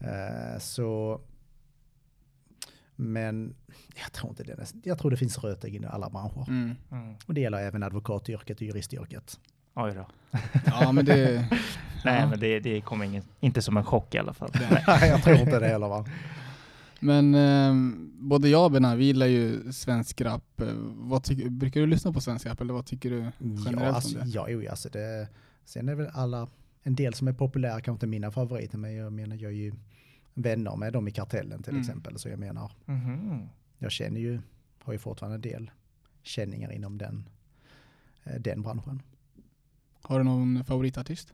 Eh, 0.00 0.58
så 0.60 1.20
Men 2.96 3.54
jag 4.02 4.12
tror 4.12 4.30
inte 4.30 4.42
det. 4.44 4.72
Jag 4.84 4.98
tror 4.98 5.10
det 5.10 5.16
finns 5.16 5.38
rötägg 5.38 5.74
i 5.74 5.86
alla 5.86 6.10
branscher. 6.10 6.44
Mm. 6.48 6.74
Mm. 6.90 7.14
Och 7.26 7.34
det 7.34 7.40
gäller 7.40 7.58
även 7.58 7.82
advokatyrket 7.82 8.56
och 8.56 8.62
juristyrket. 8.62 9.38
Oj 9.78 9.94
då. 9.94 10.06
Ja, 10.66 10.92
men 10.92 11.04
det... 11.04 11.46
Nej, 12.04 12.20
ja. 12.20 12.26
men 12.26 12.40
det, 12.40 12.60
det 12.60 12.80
kommer 12.80 13.04
ingen, 13.04 13.22
inte 13.40 13.62
som 13.62 13.76
en 13.76 13.84
chock 13.84 14.14
i 14.14 14.18
alla 14.18 14.32
fall. 14.34 14.50
Nej, 14.86 15.08
jag 15.08 15.22
tror 15.22 15.36
inte 15.36 15.58
det 15.58 15.66
heller 15.68 15.88
va. 15.88 16.06
Men 17.00 17.34
eh, 17.34 17.74
både 18.18 18.48
jag 18.48 18.64
och 18.64 18.70
Benar, 18.70 18.96
vi 18.96 19.04
gillar 19.04 19.26
ju 19.26 19.72
svensk 19.72 20.20
rap. 20.20 20.60
Eh, 20.60 20.66
Vad 20.96 21.22
tycker, 21.24 21.48
brukar 21.50 21.80
du 21.80 21.86
lyssna 21.86 22.12
på 22.12 22.20
svensk 22.20 22.46
rap 22.46 22.60
eller 22.60 22.74
vad 22.74 22.86
tycker 22.86 23.10
du 23.10 23.18
Ja, 23.18 23.30
generellt 23.38 23.96
alltså, 23.96 24.18
om 24.18 24.24
det? 24.24 24.30
ja, 24.30 24.48
jo, 24.48 24.70
alltså 24.70 24.88
det. 24.88 25.28
Sen 25.64 25.88
är 25.88 25.92
det 25.96 26.02
väl 26.02 26.10
alla, 26.14 26.48
en 26.82 26.94
del 26.94 27.14
som 27.14 27.28
är 27.28 27.32
populära, 27.32 27.72
kanske 27.72 27.90
inte 27.92 28.06
mina 28.06 28.30
favoriter, 28.30 28.78
men 28.78 28.94
jag 28.94 29.12
menar 29.12 29.36
jag 29.36 29.52
är 29.52 29.56
ju 29.56 29.72
vänner 30.34 30.76
med 30.76 30.92
dem 30.92 31.08
i 31.08 31.10
kartellen 31.10 31.62
till 31.62 31.70
Mm. 31.72 31.80
exempel. 31.80 32.18
Så 32.18 32.28
jag 32.28 32.38
menar, 32.38 32.72
Mhm. 32.84 33.48
jag 33.78 33.92
känner 33.92 34.20
ju, 34.20 34.40
har 34.82 34.92
ju 34.92 34.98
fortfarande 34.98 35.34
en 35.34 35.40
del 35.40 35.70
känningar 36.22 36.72
inom 36.72 36.98
den, 36.98 37.28
eh, 38.24 38.40
den 38.40 38.62
branschen. 38.62 39.02
Har 40.08 40.18
du 40.18 40.24
någon 40.24 40.64
favoritartist? 40.64 41.32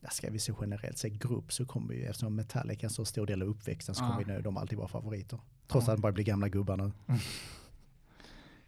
Ja, 0.00 0.10
ska 0.10 0.30
vi 0.30 0.38
se 0.38 0.52
generellt 0.60 0.98
se 0.98 1.08
grupp 1.10 1.52
så 1.52 1.66
kommer 1.66 1.94
ju, 1.94 2.04
eftersom 2.04 2.34
Metallica 2.36 2.80
är 2.80 2.84
en 2.84 2.90
så 2.94 3.04
stor 3.04 3.26
del 3.26 3.42
av 3.42 3.48
uppväxten 3.48 3.94
så 3.94 4.04
Ja. 4.04 4.08
kommer 4.16 4.36
ju 4.36 4.42
de 4.42 4.56
alltid 4.56 4.78
vara 4.78 4.88
favoriter. 4.88 5.38
Trots 5.68 5.86
Ja. 5.86 5.92
att 5.92 5.98
de 5.98 6.02
bara 6.02 6.12
blir 6.12 6.24
gamla 6.24 6.48
gubbar 6.48 6.76
nu. 6.76 6.92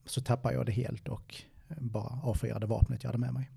så 0.04 0.20
tappade 0.20 0.54
jag 0.54 0.66
det 0.66 0.72
helt 0.72 1.08
och 1.08 1.34
bara 1.68 2.20
avfyrade 2.22 2.66
vapnet 2.66 3.02
jag 3.04 3.08
hade 3.08 3.18
med 3.18 3.34
mig. 3.34 3.50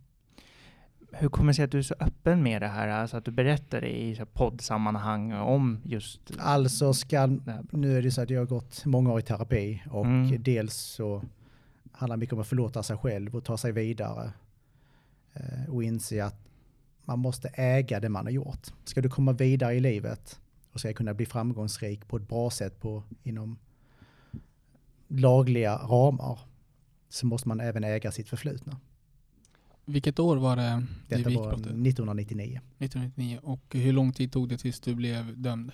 Hur 1.11 1.29
kommer 1.29 1.51
det 1.51 1.55
sig 1.55 1.65
att 1.65 1.71
du 1.71 1.77
är 1.77 1.81
så 1.81 1.95
öppen 1.99 2.43
med 2.43 2.61
det 2.61 2.67
här? 2.67 2.87
Alltså 2.87 3.17
att 3.17 3.25
du 3.25 3.31
berättar 3.31 3.81
det 3.81 4.01
i 4.01 4.21
poddsammanhang 4.33 5.33
om 5.33 5.79
just 5.83 6.31
Alltså 6.39 6.93
ska, 6.93 7.27
nu 7.71 7.97
är 7.97 8.01
det 8.01 8.11
så 8.11 8.21
att 8.21 8.29
jag 8.29 8.41
har 8.41 8.45
gått 8.45 8.85
många 8.85 9.11
år 9.11 9.19
i 9.19 9.23
terapi 9.23 9.83
och 9.89 10.05
Mm. 10.05 10.43
dels 10.43 10.73
så 10.73 11.23
handlar 12.01 12.17
mycket 12.17 12.33
om 12.33 12.39
att 12.39 12.47
förlåta 12.47 12.83
sig 12.83 12.97
själv 12.97 13.35
och 13.35 13.43
ta 13.43 13.57
sig 13.57 13.71
vidare 13.71 14.33
eh, 15.33 15.69
och 15.69 15.83
inse 15.83 16.25
att 16.25 16.47
man 17.05 17.19
måste 17.19 17.47
äga 17.47 17.99
det 17.99 18.09
man 18.09 18.25
har 18.25 18.31
gjort. 18.31 18.67
Ska 18.83 19.01
du 19.01 19.09
komma 19.09 19.33
vidare 19.33 19.73
i 19.73 19.79
livet 19.79 20.39
och 20.71 20.79
ska 20.79 20.93
kunna 20.93 21.13
bli 21.13 21.25
framgångsrik 21.25 22.07
på 22.07 22.17
ett 22.17 22.27
bra 22.27 22.49
sätt 22.49 22.79
på, 22.79 23.03
inom 23.23 23.57
lagliga 25.07 25.75
ramar 25.77 26.39
så 27.09 27.25
måste 27.25 27.47
man 27.47 27.59
även 27.59 27.83
äga 27.83 28.11
sitt 28.11 28.29
förflutna. 28.29 28.77
Vilket 29.85 30.19
år 30.19 30.37
var 30.37 30.55
det 30.55 30.85
det 31.07 31.15
Detta 31.15 31.29
var 31.29 31.47
brottet? 31.47 31.65
1999. 31.65 32.61
1999. 32.77 33.39
Och 33.43 33.61
hur 33.69 33.93
lång 33.93 34.13
tid 34.13 34.31
tog 34.31 34.49
det 34.49 34.57
tills 34.57 34.79
du 34.79 34.95
blev 34.95 35.41
dömd? 35.41 35.71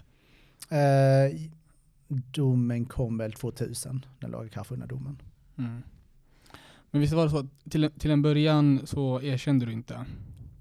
Eh, 0.70 1.50
domen 2.08 2.86
kom 2.86 3.18
väl 3.18 3.34
2000, 3.34 4.06
den 4.20 4.32
lagakraftvunna 4.32 4.86
domen. 4.86 5.22
Mm. 5.58 5.84
Men 6.92 7.02
visst 7.02 7.14
var 7.14 7.24
det 7.24 7.30
så 7.30 7.38
att 7.38 7.72
till, 7.72 7.92
till 8.00 8.12
en 8.12 8.22
början 8.22 8.82
så 8.86 9.22
erkände 9.22 9.66
du 9.66 9.72
inte? 9.74 10.06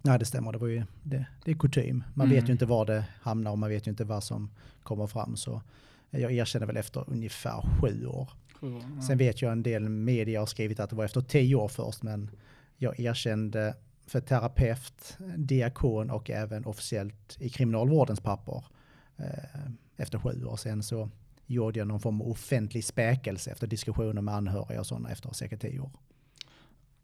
Nej, 0.02 0.18
det 0.18 0.24
stämmer. 0.24 0.52
Det, 0.52 0.58
var 0.58 0.66
ju, 0.68 0.84
det, 1.02 1.26
det 1.44 1.50
är 1.50 1.54
kutym. 1.54 2.04
Man 2.14 2.26
Mm. 2.26 2.36
vet 2.40 2.48
ju 2.48 2.52
inte 2.52 2.66
var 2.66 2.86
det 2.86 3.04
hamnar 3.20 3.50
och 3.50 3.58
man 3.58 3.68
vet 3.70 3.86
ju 3.86 3.90
inte 3.90 4.04
vad 4.04 4.24
som 4.24 4.50
kommer 4.82 5.06
fram. 5.06 5.36
Så 5.36 5.62
jag 6.10 6.32
erkänner 6.32 6.66
väl 6.66 6.76
efter 6.76 7.04
ungefär 7.10 7.62
sju 7.80 8.06
år. 8.06 8.30
Ja. 8.62 9.02
Sen 9.02 9.18
vet 9.18 9.42
jag 9.42 9.52
en 9.52 9.62
del 9.62 9.88
media 9.88 10.40
har 10.40 10.46
skrivit 10.46 10.80
att 10.80 10.90
det 10.90 10.96
var 10.96 11.04
efter 11.04 11.20
tio 11.20 11.54
år 11.54 11.68
först, 11.68 12.02
men 12.02 12.30
jag 12.76 13.00
erkände 13.00 13.74
för 14.06 14.20
terapeut, 14.20 15.18
diakon 15.36 16.10
och 16.10 16.30
även 16.30 16.64
officiellt 16.66 17.36
i 17.40 17.48
kriminalvårdens 17.48 18.20
papper 18.20 18.64
eh, 19.16 19.70
efter 19.96 20.18
sju 20.18 20.44
år. 20.44 20.56
Sen 20.56 20.82
så 20.82 21.10
gjorde 21.46 21.78
jag 21.78 21.88
någon 21.88 22.00
form 22.00 22.20
av 22.20 22.28
offentlig 22.30 22.84
späkelse 22.84 23.50
efter 23.50 23.66
diskussioner 23.66 24.22
med 24.22 24.34
anhöriga 24.34 24.80
och 24.80 24.86
sådana 24.86 25.10
efter 25.10 25.32
säkert 25.32 25.60
tio 25.60 25.80
år. 25.80 25.90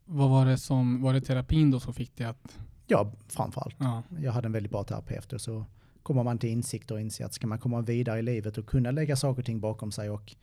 Vad 0.05 0.29
var 0.29 0.45
det 0.45 0.57
som, 0.57 1.01
var 1.01 1.13
det 1.13 1.21
terapin 1.21 1.71
då 1.71 1.79
som 1.79 1.93
fick 1.93 2.17
dig 2.17 2.27
att, 2.27 2.59
Ja, 2.87 3.11
framförallt. 3.27 3.75
ja, 3.79 4.03
jag 4.21 4.31
hade 4.31 4.45
en 4.45 4.51
väldigt 4.51 4.71
bra 4.71 4.83
terapeut 4.83 5.33
och 5.33 5.41
så 5.41 5.65
kommer 6.03 6.23
man 6.23 6.37
till 6.37 6.49
insikt 6.49 6.91
och 6.91 7.01
inser 7.01 7.25
att 7.25 7.33
ska 7.33 7.47
man 7.47 7.59
komma 7.59 7.81
vidare 7.81 8.19
i 8.19 8.21
livet 8.21 8.57
och 8.57 8.65
kunna 8.65 8.91
lägga 8.91 9.15
saker 9.15 9.41
och 9.41 9.45
ting 9.45 9.59
bakom 9.59 9.91
sig 9.91 10.09
och 10.09 10.35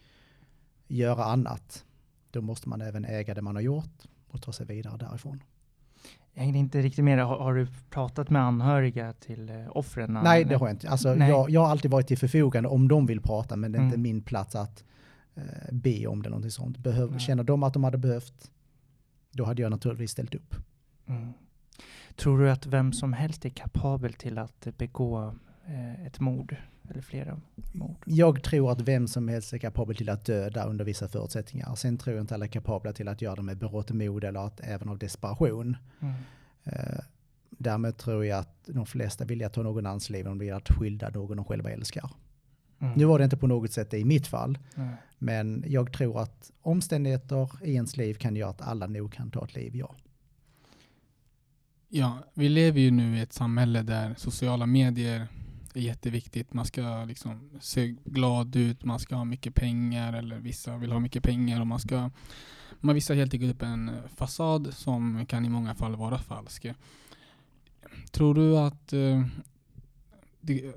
göra 0.88 1.24
annat, 1.24 1.84
då 2.30 2.40
måste 2.40 2.68
man 2.68 2.80
även 2.80 3.04
äga 3.04 3.34
det 3.34 3.42
man 3.42 3.54
har 3.56 3.62
gjort 3.62 4.02
och 4.28 4.42
ta 4.42 4.52
sig 4.52 4.66
vidare 4.66 4.96
därifrån. 4.96 5.42
Jag 6.34 6.42
hängde 6.42 6.58
inte 6.58 6.82
riktigt 6.82 7.04
med. 7.04 7.26
Har, 7.26 7.38
har 7.38 7.54
du 7.54 7.66
pratat 7.90 8.30
med 8.30 8.42
anhöriga 8.42 9.12
till 9.12 9.48
eh, 9.48 9.76
offren? 9.76 10.18
Nej, 10.24 10.44
det 10.44 10.56
har 10.56 10.66
jag 10.66 10.74
inte. 10.74 10.88
Alltså, 10.90 11.16
jag, 11.16 11.50
jag 11.50 11.60
har 11.60 11.68
alltid 11.68 11.90
varit 11.90 12.06
till 12.06 12.18
förfogande 12.18 12.68
om 12.68 12.88
de 12.88 13.06
vill 13.06 13.20
prata, 13.20 13.56
men 13.56 13.72
det 13.72 13.78
är 13.78 13.82
inte 13.82 13.94
Mm. 13.94 14.02
min 14.02 14.22
plats 14.22 14.54
att 14.56 14.84
eh, 15.34 15.42
be 15.72 16.06
om 16.06 16.22
det 16.22 16.28
någonting 16.28 16.50
sånt. 16.50 16.78
Behöv, 16.78 17.10
Nej. 17.10 17.20
känner 17.20 17.44
de 17.44 17.62
att 17.62 17.72
de 17.74 17.84
hade 17.84 17.98
behövt, 17.98 18.50
då 19.30 19.44
hade 19.44 19.62
jag 19.62 19.70
naturligtvis 19.70 20.10
ställt 20.10 20.34
upp. 20.34 20.54
Mm. 21.06 21.32
Tror 22.16 22.38
du 22.38 22.50
att 22.50 22.66
vem 22.66 22.92
som 22.92 23.12
helst 23.12 23.44
är 23.44 23.50
kapabel 23.50 24.12
till 24.12 24.38
att 24.38 24.68
begå 24.76 25.34
eh, 25.66 26.06
ett 26.06 26.20
mord? 26.20 26.56
Eller 26.90 27.02
flera 27.02 27.40
mord? 27.72 28.02
Jag 28.06 28.42
tror 28.42 28.72
att 28.72 28.80
vem 28.80 29.08
som 29.08 29.28
helst 29.28 29.52
är 29.52 29.58
kapabel 29.58 29.96
till 29.96 30.08
att 30.08 30.24
döda 30.24 30.64
under 30.64 30.84
vissa 30.84 31.08
förutsättningar. 31.08 31.74
Sen 31.74 31.98
tror 31.98 32.16
jag 32.16 32.22
inte 32.22 32.34
alla 32.34 32.44
är 32.44 32.50
kapabla 32.50 32.92
till 32.92 33.08
att 33.08 33.22
göra 33.22 33.36
det 33.36 33.42
med 33.42 33.58
berått 33.58 33.90
mod 33.90 34.24
eller 34.24 34.46
att 34.46 34.60
även 34.60 34.88
av 34.88 34.98
desperation. 34.98 35.76
Mm. 36.00 36.14
Eh, 36.64 37.00
därmed 37.50 37.96
tror 37.96 38.26
jag 38.26 38.38
att 38.38 38.66
de 38.66 38.86
flesta 38.86 39.24
vill 39.24 39.44
att 39.44 39.52
ta 39.52 39.62
någon 39.62 39.86
annans 39.86 40.10
liv 40.10 40.26
om 40.26 40.38
de 40.38 40.44
vill 40.44 40.54
att 40.54 40.68
skydda 40.68 41.10
någon 41.10 41.36
de 41.36 41.44
själva 41.44 41.70
älskar. 41.70 42.10
Mm. 42.80 42.92
Nu 42.96 43.04
var 43.04 43.18
det 43.18 43.24
inte 43.24 43.36
på 43.36 43.46
något 43.46 43.72
sätt 43.72 43.94
i 43.94 44.04
mitt 44.04 44.26
fall, 44.26 44.58
Nej. 44.74 44.94
men 45.18 45.64
jag 45.66 45.92
tror 45.92 46.20
att 46.20 46.50
omständigheter 46.62 47.50
i 47.62 47.74
ens 47.74 47.96
liv 47.96 48.14
kan 48.14 48.36
göra 48.36 48.50
att 48.50 48.60
alla 48.60 48.86
nog 48.86 49.12
kan 49.12 49.30
ta 49.30 49.44
ett 49.44 49.54
liv, 49.54 49.76
ja. 49.76 49.94
ja, 51.88 52.18
vi 52.34 52.48
lever 52.48 52.80
ju 52.80 52.90
nu 52.90 53.16
i 53.16 53.20
ett 53.20 53.32
samhälle 53.32 53.82
där 53.82 54.14
sociala 54.16 54.66
medier 54.66 55.28
är 55.74 55.80
jätteviktigt. 55.80 56.52
Man 56.52 56.64
ska 56.64 57.04
liksom 57.04 57.50
se 57.60 57.94
glad 58.04 58.56
ut, 58.56 58.84
man 58.84 58.98
ska 58.98 59.14
ha 59.14 59.24
mycket 59.24 59.54
pengar 59.54 60.12
eller 60.12 60.38
vissa 60.38 60.76
vill 60.76 60.92
ha 60.92 61.00
mycket 61.00 61.22
pengar 61.22 61.60
och 61.60 61.66
man 61.66 61.80
ska 61.80 62.10
man 62.80 62.94
visar 62.94 63.14
helt 63.14 63.34
enkelt 63.34 63.54
upp 63.54 63.62
en 63.62 63.90
fasad 64.16 64.74
som 64.74 65.26
kan 65.26 65.44
i 65.44 65.48
många 65.48 65.74
fall 65.74 65.96
vara 65.96 66.18
falsk. 66.18 66.66
Tror 68.10 68.34
du 68.34 68.58
att 68.58 68.92
eh, 68.92 69.24
det, 70.40 70.74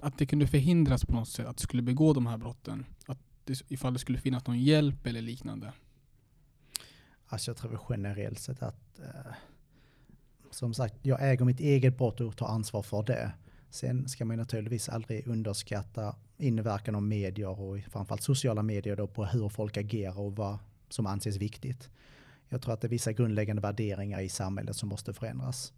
att 0.00 0.18
det 0.18 0.26
kunde 0.26 0.46
förhindras 0.46 1.04
på 1.04 1.12
något 1.12 1.28
sätt 1.28 1.46
att 1.46 1.56
du 1.56 1.62
skulle 1.62 1.82
begå 1.82 2.12
de 2.12 2.26
här 2.26 2.38
brotten? 2.38 2.86
Att 3.06 3.18
det, 3.44 3.62
ifall 3.68 3.92
det 3.92 3.98
skulle 3.98 4.18
finnas 4.18 4.46
någon 4.46 4.58
hjälp 4.58 5.06
eller 5.06 5.22
liknande? 5.22 5.72
Alltså 7.26 7.50
jag 7.50 7.56
tror 7.56 7.80
generellt 7.90 8.38
sett 8.38 8.62
att 8.62 8.98
eh, 8.98 9.32
som 10.50 10.74
sagt, 10.74 10.94
jag 11.02 11.30
äger 11.30 11.44
mitt 11.44 11.60
eget 11.60 11.98
brott 11.98 12.20
och 12.20 12.36
tar 12.36 12.46
ansvar 12.46 12.82
för 12.82 13.02
det. 13.02 13.32
Sen 13.70 14.08
ska 14.08 14.24
man 14.24 14.36
naturligtvis 14.36 14.88
aldrig 14.88 15.26
underskatta 15.26 16.16
inverkan 16.36 16.94
av 16.94 17.02
medier 17.02 17.60
och 17.60 17.80
framförallt 17.90 18.22
sociala 18.22 18.62
medier 18.62 18.96
då 18.96 19.06
på 19.06 19.24
hur 19.24 19.48
folk 19.48 19.76
agerar 19.76 20.18
och 20.18 20.36
vad 20.36 20.58
som 20.88 21.06
anses 21.06 21.36
viktigt. 21.36 21.90
Jag 22.48 22.62
tror 22.62 22.74
att 22.74 22.80
det 22.80 22.86
är 22.86 22.90
vissa 22.90 23.12
grundläggande 23.12 23.62
värderingar 23.62 24.20
i 24.20 24.28
samhället 24.28 24.76
som 24.76 24.88
måste 24.88 25.12
förändras. 25.12 25.72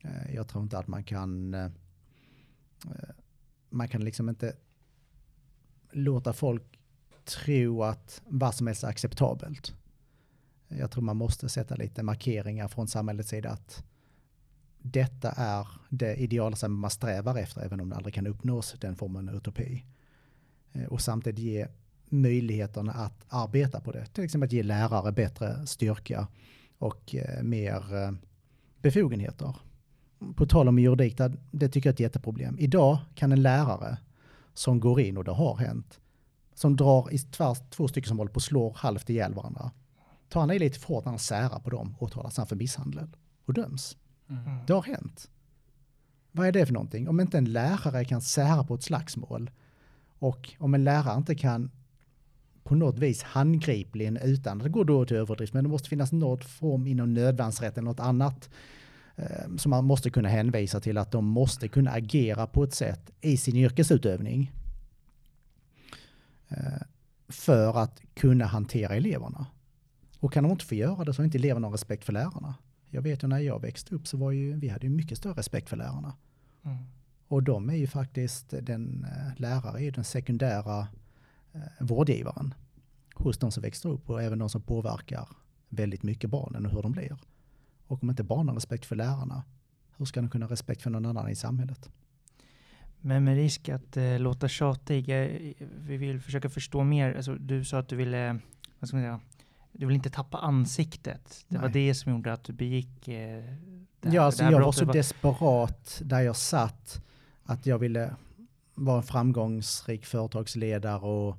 Eh, 0.00 0.34
jag 0.34 0.48
tror 0.48 0.62
inte 0.62 0.78
att 0.78 0.86
man 0.86 1.04
kan 1.04 1.54
eh, 1.54 1.70
man 3.70 3.88
kan 3.88 4.04
liksom 4.04 4.28
inte 4.28 4.56
låta 5.92 6.32
folk 6.32 6.80
tro 7.24 7.82
att 7.82 8.22
vad 8.26 8.54
som 8.54 8.66
helst 8.66 8.84
är 8.84 8.88
acceptabelt. 8.88 9.74
Jag 10.68 10.90
tror 10.90 11.02
man 11.02 11.16
måste 11.16 11.48
sätta 11.48 11.74
lite 11.74 12.02
markeringar 12.02 12.68
från 12.68 12.88
samhällets 12.88 13.28
sida 13.28 13.50
att 13.50 13.84
detta 14.78 15.30
är 15.30 15.68
det 15.88 16.16
ideala 16.16 16.56
som 16.56 16.80
man 16.80 16.90
strävar 16.90 17.38
efter, 17.38 17.60
även 17.60 17.80
om 17.80 17.88
det 17.88 17.96
aldrig 17.96 18.14
kan 18.14 18.26
uppnås, 18.26 18.74
den 18.80 18.96
formen 18.96 19.28
av 19.28 19.34
utopi. 19.34 19.84
Eh, 20.72 20.84
och 20.84 21.00
samtidigt 21.00 21.38
ge 21.38 21.66
möjligheterna 22.08 22.92
att 22.92 23.24
arbeta 23.28 23.80
på 23.80 23.92
det. 23.92 24.06
Till 24.06 24.24
exempel 24.24 24.46
att 24.46 24.52
ge 24.52 24.62
lärare 24.62 25.12
bättre 25.12 25.66
styrka 25.66 26.28
och 26.78 27.14
eh, 27.14 27.42
mer 27.42 27.94
eh, 27.94 28.12
befogenheter. 28.82 29.56
På 30.36 30.46
tal 30.46 30.68
om 30.68 30.78
juridik, 30.78 31.20
det 31.50 31.68
tycker 31.68 31.88
jag 31.88 31.92
är 31.92 31.94
ett 31.94 32.00
jätteproblem. 32.00 32.58
Idag 32.58 32.98
kan 33.14 33.32
en 33.32 33.42
lärare 33.42 33.98
som 34.54 34.80
går 34.80 35.00
in, 35.00 35.16
och 35.16 35.24
det 35.24 35.32
har 35.32 35.56
hänt, 35.56 36.00
som 36.54 36.76
drar 36.76 37.14
i 37.14 37.18
tvärs 37.18 37.58
två 37.70 37.88
stycken 37.88 38.08
som 38.08 38.18
håller 38.18 38.32
på 38.32 38.36
och 38.36 38.42
slår 38.42 38.72
halvt 38.76 39.10
ihjäl 39.10 39.34
varandra. 39.34 39.70
Tar 40.28 40.40
han 40.40 40.50
i 40.50 40.58
lite 40.58 40.78
för 40.78 40.88
hårt 40.88 41.04
när 41.04 41.12
han 41.12 41.18
särar 41.18 41.58
på 41.58 41.70
dem 41.70 41.94
och 41.98 42.12
talar 42.12 42.32
han 42.36 42.46
för 42.46 42.56
misshandel 42.56 43.08
och 43.44 43.54
döms. 43.54 43.96
Mm. 44.28 44.66
Det 44.66 44.72
har 44.72 44.82
hänt. 44.82 45.30
Vad 46.32 46.46
är 46.46 46.52
det 46.52 46.66
för 46.66 46.72
någonting? 46.72 47.08
Om 47.08 47.20
inte 47.20 47.38
en 47.38 47.52
lärare 47.52 48.04
kan 48.04 48.20
sära 48.20 48.64
på 48.64 48.74
ett 48.74 48.82
slagsmål 48.82 49.50
och 50.18 50.54
om 50.58 50.74
en 50.74 50.84
lärare 50.84 51.16
inte 51.16 51.34
kan 51.34 51.70
på 52.62 52.74
något 52.74 52.98
vis 52.98 53.22
handgripligen 53.22 54.16
utan 54.16 54.58
det 54.58 54.68
går 54.68 54.84
då 54.84 55.04
till 55.04 55.16
överdrift, 55.16 55.54
men 55.54 55.64
det 55.64 55.70
måste 55.70 55.88
finnas 55.88 56.12
något 56.12 56.44
form 56.44 56.86
inom 56.86 57.14
nödvärnsrätt 57.14 57.78
eller 57.78 57.84
något 57.84 58.00
annat 58.00 58.50
som 59.56 59.70
man 59.70 59.84
måste 59.84 60.10
kunna 60.10 60.28
hänvisa 60.28 60.80
till 60.80 60.98
att 60.98 61.10
de 61.10 61.24
måste 61.24 61.68
kunna 61.68 61.90
agera 61.90 62.46
på 62.46 62.64
ett 62.64 62.74
sätt 62.74 63.10
i 63.20 63.36
sin 63.36 63.56
yrkesutövning 63.56 64.52
eh, 66.48 66.82
för 67.28 67.78
att 67.78 68.00
kunna 68.14 68.46
hantera 68.46 68.94
eleverna. 68.94 69.46
Och 70.20 70.32
kan 70.32 70.44
de 70.44 70.52
inte 70.52 70.64
få 70.64 70.74
göra 70.74 71.04
det 71.04 71.14
så 71.14 71.22
har 71.22 71.24
inte 71.24 71.38
eleverna 71.38 71.68
respekt 71.68 72.04
för 72.04 72.12
lärarna. 72.12 72.54
Jag 72.90 73.02
vet 73.02 73.22
ju 73.22 73.28
när 73.28 73.38
jag 73.38 73.60
växte 73.60 73.94
upp 73.94 74.06
så 74.06 74.16
var 74.16 74.30
ju, 74.30 74.52
vi 74.52 74.68
hade 74.68 74.86
ju 74.86 74.92
mycket 74.92 75.18
större 75.18 75.34
respekt 75.34 75.68
för 75.68 75.76
lärarna. 75.76 76.16
Mm. 76.62 76.76
Och 77.28 77.42
de 77.42 77.70
är 77.70 77.74
ju 77.74 77.86
faktiskt, 77.86 78.54
den 78.62 79.04
eh, 79.04 79.40
lärare 79.40 79.78
är 79.78 79.84
ju 79.84 79.90
den 79.90 80.04
sekundära 80.04 80.88
eh, 81.52 81.60
vårdgivaren 81.80 82.54
hos 83.14 83.38
de 83.38 83.50
som 83.50 83.62
växer 83.62 83.88
upp 83.88 84.10
och 84.10 84.22
även 84.22 84.38
de 84.38 84.50
som 84.50 84.62
påverkar 84.62 85.28
väldigt 85.68 86.02
mycket 86.02 86.30
barnen 86.30 86.66
och 86.66 86.72
hur 86.72 86.82
de 86.82 86.92
blir. 86.92 87.16
Och 87.86 88.02
om 88.02 88.10
inte 88.10 88.22
barnen 88.22 88.48
har 88.48 88.54
respekt 88.54 88.86
för 88.86 88.96
lärarna, 88.96 89.42
hur 89.96 90.04
ska 90.04 90.20
de 90.20 90.30
kunna 90.30 90.46
ha 90.46 90.52
respekt 90.52 90.82
för 90.82 90.90
någon 90.90 91.06
annan 91.06 91.28
i 91.28 91.34
samhället? 91.34 91.90
Men 93.00 93.24
med 93.24 93.36
risk 93.36 93.68
att 93.68 93.96
eh, 93.96 94.18
låta 94.18 94.48
tjatig, 94.48 95.08
eh, 95.08 95.54
vi 95.78 95.96
vill 95.96 96.20
försöka 96.20 96.50
förstå 96.50 96.84
mer. 96.84 97.14
Alltså, 97.14 97.34
du 97.34 97.64
sa 97.64 97.78
att 97.78 97.88
du 97.88 97.96
ville, 97.96 98.38
vad 98.78 98.88
ska 98.88 98.96
man 98.96 99.04
säga, 99.04 99.20
du 99.72 99.86
vill 99.86 99.96
inte 99.96 100.10
tappa 100.10 100.38
ansiktet. 100.38 101.44
Det 101.48 101.54
Nej. 101.58 101.62
var 101.62 101.68
det 101.68 101.94
som 101.94 102.12
gjorde 102.12 102.32
att 102.32 102.44
du 102.44 102.52
begick 102.52 103.08
eh, 103.08 103.44
det 104.00 104.08
här, 104.08 104.14
Ja, 104.14 104.22
alltså 104.22 104.44
jag 104.44 104.60
var 104.60 104.72
så 104.72 104.84
desperat 104.84 106.02
där 106.04 106.20
jag 106.20 106.36
satt 106.36 107.02
att 107.44 107.66
jag 107.66 107.78
ville 107.78 108.14
vara 108.74 108.96
en 108.96 109.02
framgångsrik 109.02 110.06
företagsledare 110.06 110.98
och 110.98 111.38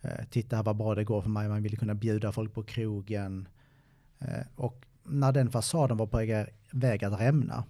eh, 0.00 0.24
titta 0.30 0.62
vad 0.62 0.76
bra 0.76 0.94
det 0.94 1.04
går 1.04 1.22
för 1.22 1.30
mig. 1.30 1.48
Man 1.48 1.62
ville 1.62 1.76
kunna 1.76 1.94
bjuda 1.94 2.32
folk 2.32 2.54
på 2.54 2.62
krogen. 2.62 3.48
Eh, 4.18 4.46
och 4.56 4.86
när 5.10 5.32
den 5.32 5.50
fasaden 5.50 5.96
var 5.96 6.06
på 6.06 6.46
väg 6.70 7.04
att 7.04 7.20
rämna, 7.20 7.64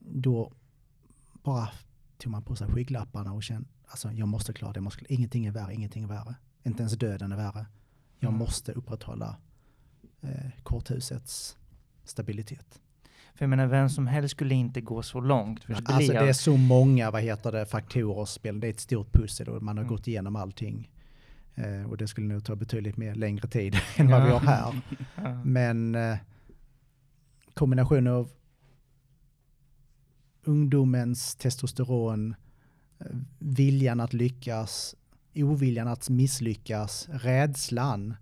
då 0.00 0.52
bara 1.42 1.68
tog 2.18 2.32
man 2.32 2.42
på 2.42 2.56
sig 2.56 2.68
skygglapparna 2.68 3.32
och 3.32 3.42
kände, 3.42 3.68
alltså 3.86 4.12
jag 4.12 4.28
måste 4.28 4.52
klara 4.52 4.72
det, 4.72 4.80
måste, 4.80 5.14
ingenting 5.14 5.46
är 5.46 5.50
värre, 5.50 5.74
ingenting 5.74 6.02
är 6.02 6.08
värre. 6.08 6.34
Inte 6.62 6.82
ens 6.82 6.92
döden 6.92 7.32
är 7.32 7.36
värre. 7.36 7.66
Jag 8.18 8.28
mm. 8.28 8.38
måste 8.38 8.72
upprätthålla 8.72 9.36
eh, 10.20 10.50
korthusets 10.62 11.56
stabilitet. 12.04 12.80
För 13.34 13.44
jag 13.44 13.50
menar, 13.50 13.66
vem 13.66 13.88
som 13.88 14.06
helst 14.06 14.30
skulle 14.30 14.54
inte 14.54 14.80
gå 14.80 15.02
så 15.02 15.20
långt. 15.20 15.64
För 15.64 15.74
alltså 15.74 16.12
det 16.12 16.18
är 16.18 16.32
så 16.32 16.56
många, 16.56 17.10
vad 17.10 17.22
heter 17.22 17.52
det, 17.52 17.66
faktorer 17.66 18.24
spel. 18.24 18.60
Det 18.60 18.66
är 18.66 18.70
ett 18.70 18.80
stort 18.80 19.12
pussel 19.12 19.48
och 19.48 19.62
man 19.62 19.76
har 19.76 19.84
mm. 19.84 19.94
gått 19.94 20.08
igenom 20.08 20.36
allting. 20.36 20.90
Eh, 21.54 21.90
och 21.90 21.96
det 21.96 22.08
skulle 22.08 22.26
nog 22.26 22.44
ta 22.44 22.56
betydligt 22.56 22.96
mer 22.96 23.14
längre 23.14 23.48
tid 23.48 23.76
än 23.96 24.08
vad 24.08 24.24
vi 24.24 24.30
har 24.30 24.40
här. 24.40 24.80
Men 25.44 25.94
eh, 25.94 26.16
kombinationen 27.54 28.12
av 28.12 28.30
ungdomens 30.44 31.34
testosteron, 31.34 32.34
eh, 32.98 33.06
viljan 33.38 34.00
att 34.00 34.12
lyckas, 34.12 34.94
oviljan 35.34 35.88
att 35.88 36.08
misslyckas, 36.08 37.08
rädslan 37.12 38.14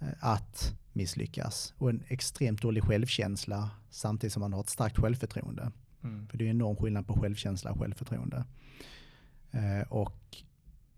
eh, 0.00 0.08
att 0.20 0.76
misslyckas 0.92 1.74
och 1.78 1.90
en 1.90 2.02
extremt 2.08 2.62
dålig 2.62 2.84
självkänsla 2.84 3.70
samtidigt 3.90 4.32
som 4.32 4.40
man 4.40 4.52
har 4.52 4.60
ett 4.60 4.68
starkt 4.68 4.98
självförtroende. 4.98 5.72
Mm. 6.02 6.28
För 6.28 6.38
det 6.38 6.44
är 6.44 6.50
en 6.50 6.56
enorm 6.56 6.76
skillnad 6.76 7.06
på 7.06 7.20
självkänsla 7.20 7.72
och 7.72 7.78
självförtroende. 7.78 8.44
Eh, 9.50 9.88
och 9.88 10.36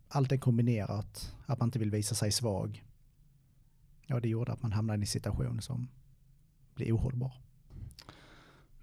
allt 0.09 0.33
är 0.33 0.37
kombinerat, 0.37 1.35
att 1.47 1.59
man 1.59 1.69
inte 1.69 1.79
vill 1.79 1.91
visa 1.91 2.15
sig 2.15 2.33
svag. 2.33 2.85
Ja, 4.07 4.21
det 4.21 4.29
gjorde 4.29 4.53
att 4.53 4.63
man 4.63 4.73
hamnade 4.73 4.99
i 4.99 5.01
en 5.01 5.07
situation 5.07 5.63
som 5.63 5.89
blir 6.75 6.97
ohållbar. 6.97 7.33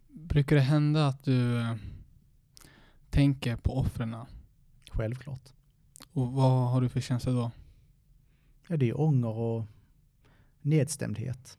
Brukar 0.08 0.56
det 0.56 0.62
hända 0.62 1.08
att 1.08 1.24
du 1.24 1.60
eh, 1.60 1.76
tänker 3.10 3.56
på 3.56 3.78
offren? 3.78 4.16
Självklart. 4.92 5.54
Och 6.14 6.32
vad 6.32 6.72
har 6.72 6.82
du 6.82 6.90
för 6.90 7.02
känsla 7.02 7.32
då? 7.32 7.52
Ja, 8.68 8.78
det 8.78 8.90
är 8.90 9.02
ånger 9.02 9.30
och 9.30 9.66
nedstämdhet. 10.62 11.58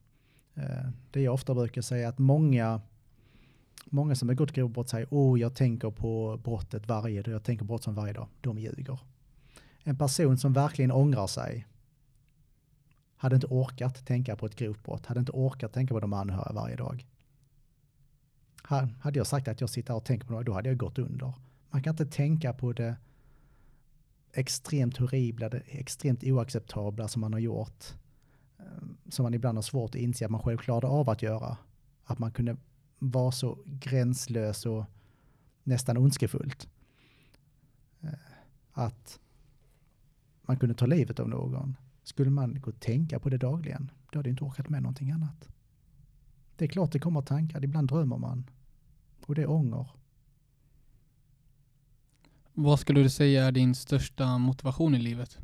Eh, 0.55 0.89
det 1.11 1.21
jag 1.21 1.35
ofta 1.35 1.55
brukar 1.55 1.83
säga 1.83 2.09
att 2.09 2.19
många, 2.19 2.81
många 3.85 4.15
som 4.15 4.29
har 4.29 4.35
gått 4.37 4.53
grovbrott 4.53 4.89
säger 4.89 5.09
åh, 5.11 5.41
jag 5.41 5.55
tänker 5.55 5.91
på 5.91 6.41
brottet 6.45 6.89
varje 6.89 7.23
dag, 7.23 7.35
jag 7.35 7.45
tänker 7.45 7.65
på 7.65 7.69
brott 7.69 7.83
som 7.83 7.95
varje 7.95 8.13
dag. 8.13 8.29
De 8.41 8.59
ljuger. 8.59 8.99
En 9.85 9.97
person 9.97 10.39
som 10.39 10.53
verkligen 10.53 10.93
ångrar 10.93 11.27
sig 11.27 11.67
hade 13.17 13.35
inte 13.35 13.47
orkat 13.47 14.07
tänka 14.07 14.37
på 14.37 14.47
ett 14.47 14.57
grovt 14.57 14.85
brott, 14.85 15.07
hade 15.07 15.21
inte 15.21 15.33
orkat 15.33 15.73
tänka 15.73 15.95
på 15.95 16.01
de 16.01 16.13
anhöriga 16.13 16.53
varje 16.53 16.77
dag. 16.77 17.07
Hade 19.01 19.19
jag 19.19 19.27
sagt 19.27 19.49
att 19.49 19.61
jag 19.61 19.71
sitter 19.71 19.95
och 19.95 20.05
tänker 20.05 20.27
på 20.27 20.39
det, 20.39 20.45
då 20.45 20.53
hade 20.53 20.69
jag 20.69 20.79
gått 20.79 20.99
under. 20.99 21.33
Man 21.71 21.83
kan 21.83 21.93
inte 21.93 22.07
tänka 22.07 22.53
på 22.53 22.73
det 22.73 22.97
extremt 24.33 24.97
horribla, 24.97 25.49
det 25.49 25.63
extremt 25.67 26.25
oacceptabla 26.25 27.09
som 27.09 27.21
man 27.21 27.33
har 27.33 27.41
gjort. 27.41 27.85
Ehm, 28.59 28.97
som 29.09 29.23
man 29.23 29.35
ibland 29.35 29.59
har 29.59 29.63
svårt 29.63 29.91
att 29.91 30.01
inse 30.01 30.25
att 30.25 30.31
man 30.31 30.43
själv 30.43 30.59
klarade 30.59 30.87
av 30.87 31.11
att 31.11 31.23
göra. 31.23 31.57
Att 32.05 32.19
man 32.19 32.33
kunde 32.33 32.57
vara 32.99 33.33
så 33.33 33.59
gränslös 33.65 34.67
och 34.67 34.85
nästan 35.63 35.97
ondskefullt. 35.97 36.69
Ehm, 38.01 38.11
att 38.73 39.21
man 40.47 40.57
kunde 40.57 40.75
ta 40.75 40.87
livet 40.87 41.21
av 41.21 41.29
någon. 41.29 41.77
Skulle 42.03 42.31
man 42.31 42.61
gå 42.61 42.71
och 42.71 42.81
tänka 42.81 43.19
på 43.19 43.29
det 43.29 43.39
dagligen, 43.39 43.91
då 44.13 44.19
hade 44.19 44.29
jag 44.29 44.33
inte 44.33 44.45
orkat 44.45 44.69
med 44.69 44.83
någonting 44.83 45.11
annat. 45.11 45.49
Det 46.57 46.65
är 46.65 46.69
klart 46.69 46.93
det 46.93 46.99
kommer 46.99 47.23
tankar, 47.23 47.65
ibland 47.65 47.89
drömmer 47.89 48.19
man. 48.19 48.51
Och 49.27 49.35
det 49.35 49.43
är 49.43 49.51
ånger. 49.51 49.89
Vad 52.53 52.81
skulle 52.81 53.03
du 53.03 53.11
säga 53.11 53.45
är 53.45 53.53
din 53.53 53.75
största 53.75 54.39
motivation 54.39 54.95
i 54.95 54.99
livet? 54.99 55.39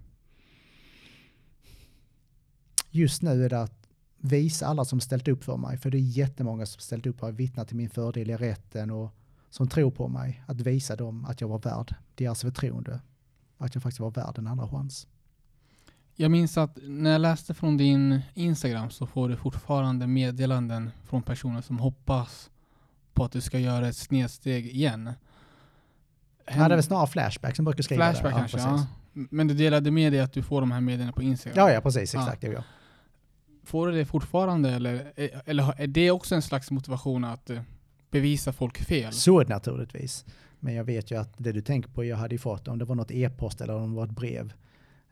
Just 2.91 3.23
nu 3.23 3.45
är 3.45 3.49
det 3.49 3.63
att 3.63 3.89
visa 4.17 4.67
alla 4.67 4.85
som 4.85 5.01
ställt 5.01 5.29
upp 5.29 5.45
för 5.45 5.57
mig, 5.57 5.79
för 5.79 5.91
det 5.91 5.99
är 5.99 6.19
jättemånga 6.19 6.67
som 6.67 6.81
ställt 6.81 7.07
upp 7.07 7.23
och 7.23 7.41
vittnat 7.41 7.69
till 7.69 7.77
min 7.77 7.91
fördel 7.91 8.31
i 8.31 8.37
rätten 8.37 8.91
och 8.91 9.15
som 9.51 9.69
tror 9.69 9.91
på 9.91 10.09
mig, 10.09 10.43
att 10.47 10.61
visa 10.61 10.97
dem 10.97 11.25
att 11.25 11.41
jag 11.41 11.49
var 11.49 11.59
värd 11.59 11.95
deras 12.15 12.41
förtroende. 12.41 13.01
Att 13.61 13.75
jag 13.75 13.83
faktiskt 13.83 14.01
var 14.01 14.11
värd 14.11 14.39
en 14.39 14.47
andra 14.47 14.69
chans. 14.69 15.07
Jag 16.15 16.31
minns 16.31 16.59
att 16.59 16.79
när 16.83 17.11
jag 17.11 17.21
läste 17.21 17.55
från 17.55 17.77
din 17.77 18.21
Instagram 18.35 18.91
så 18.91 19.07
får 19.07 19.29
du 19.29 19.37
fortfarande 19.37 20.07
meddelanden 20.07 20.91
från 21.05 21.23
personer 21.23 21.61
som 21.61 21.79
hoppas 21.79 22.51
på 23.15 23.25
att 23.25 23.33
du 23.33 23.41
ska 23.41 23.59
göra 23.59 23.89
ett 23.89 23.97
snedsteg 23.97 24.67
igen. 24.67 25.11
Ja, 26.47 26.55
det 26.55 26.65
är 26.65 26.69
väl 26.69 26.83
snarare 26.83 27.07
Flashback 27.07 27.57
som 27.57 27.65
brukar 27.65 27.83
skriva 27.83 28.05
Flashback 28.05 28.33
det. 28.33 28.39
kanske, 28.39 28.57
precis. 28.57 28.71
ja. 28.71 28.87
Men 29.13 29.49
du 29.49 29.55
delade 29.55 29.91
med 29.91 30.13
dig 30.13 30.21
att 30.21 30.33
du 30.33 30.43
får 30.43 30.61
de 30.61 30.71
här 30.71 30.81
meddelandena 30.81 31.13
på 31.13 31.23
Instagram? 31.23 31.59
Ja, 31.59 31.73
ja, 31.73 31.81
precis. 31.81 32.15
Ja. 32.15 32.21
Exakt. 32.21 32.43
Ja. 32.43 32.65
Får 33.65 33.87
du 33.87 33.93
det 33.93 34.05
fortfarande 34.05 34.71
eller, 34.71 35.13
eller 35.47 35.81
är 35.81 35.87
det 35.87 36.11
också 36.11 36.35
en 36.35 36.43
slags 36.43 36.71
motivation 36.71 37.25
att 37.25 37.51
eh, 37.51 37.61
bevisa 38.11 38.53
folk 38.53 38.79
fel? 38.79 39.13
Så 39.13 39.41
är 39.41 39.45
det 39.45 39.55
naturligtvis. 39.55 40.25
Men 40.61 40.75
jag 40.75 40.85
vet 40.85 41.11
ju 41.11 41.21
att 41.21 41.35
det 41.37 41.53
du 41.53 41.61
tänker 41.61 41.91
på, 41.91 42.05
jag 42.05 42.17
hade 42.17 42.35
ju 42.35 42.39
fått, 42.39 42.69
om 42.69 42.79
det 42.79 42.85
var 42.85 42.95
något 42.95 43.11
e-post 43.11 43.61
eller 43.61 43.75
om 43.75 43.91
det 43.91 43.97
var 43.97 44.05
ett 44.05 44.11
brev. 44.11 44.53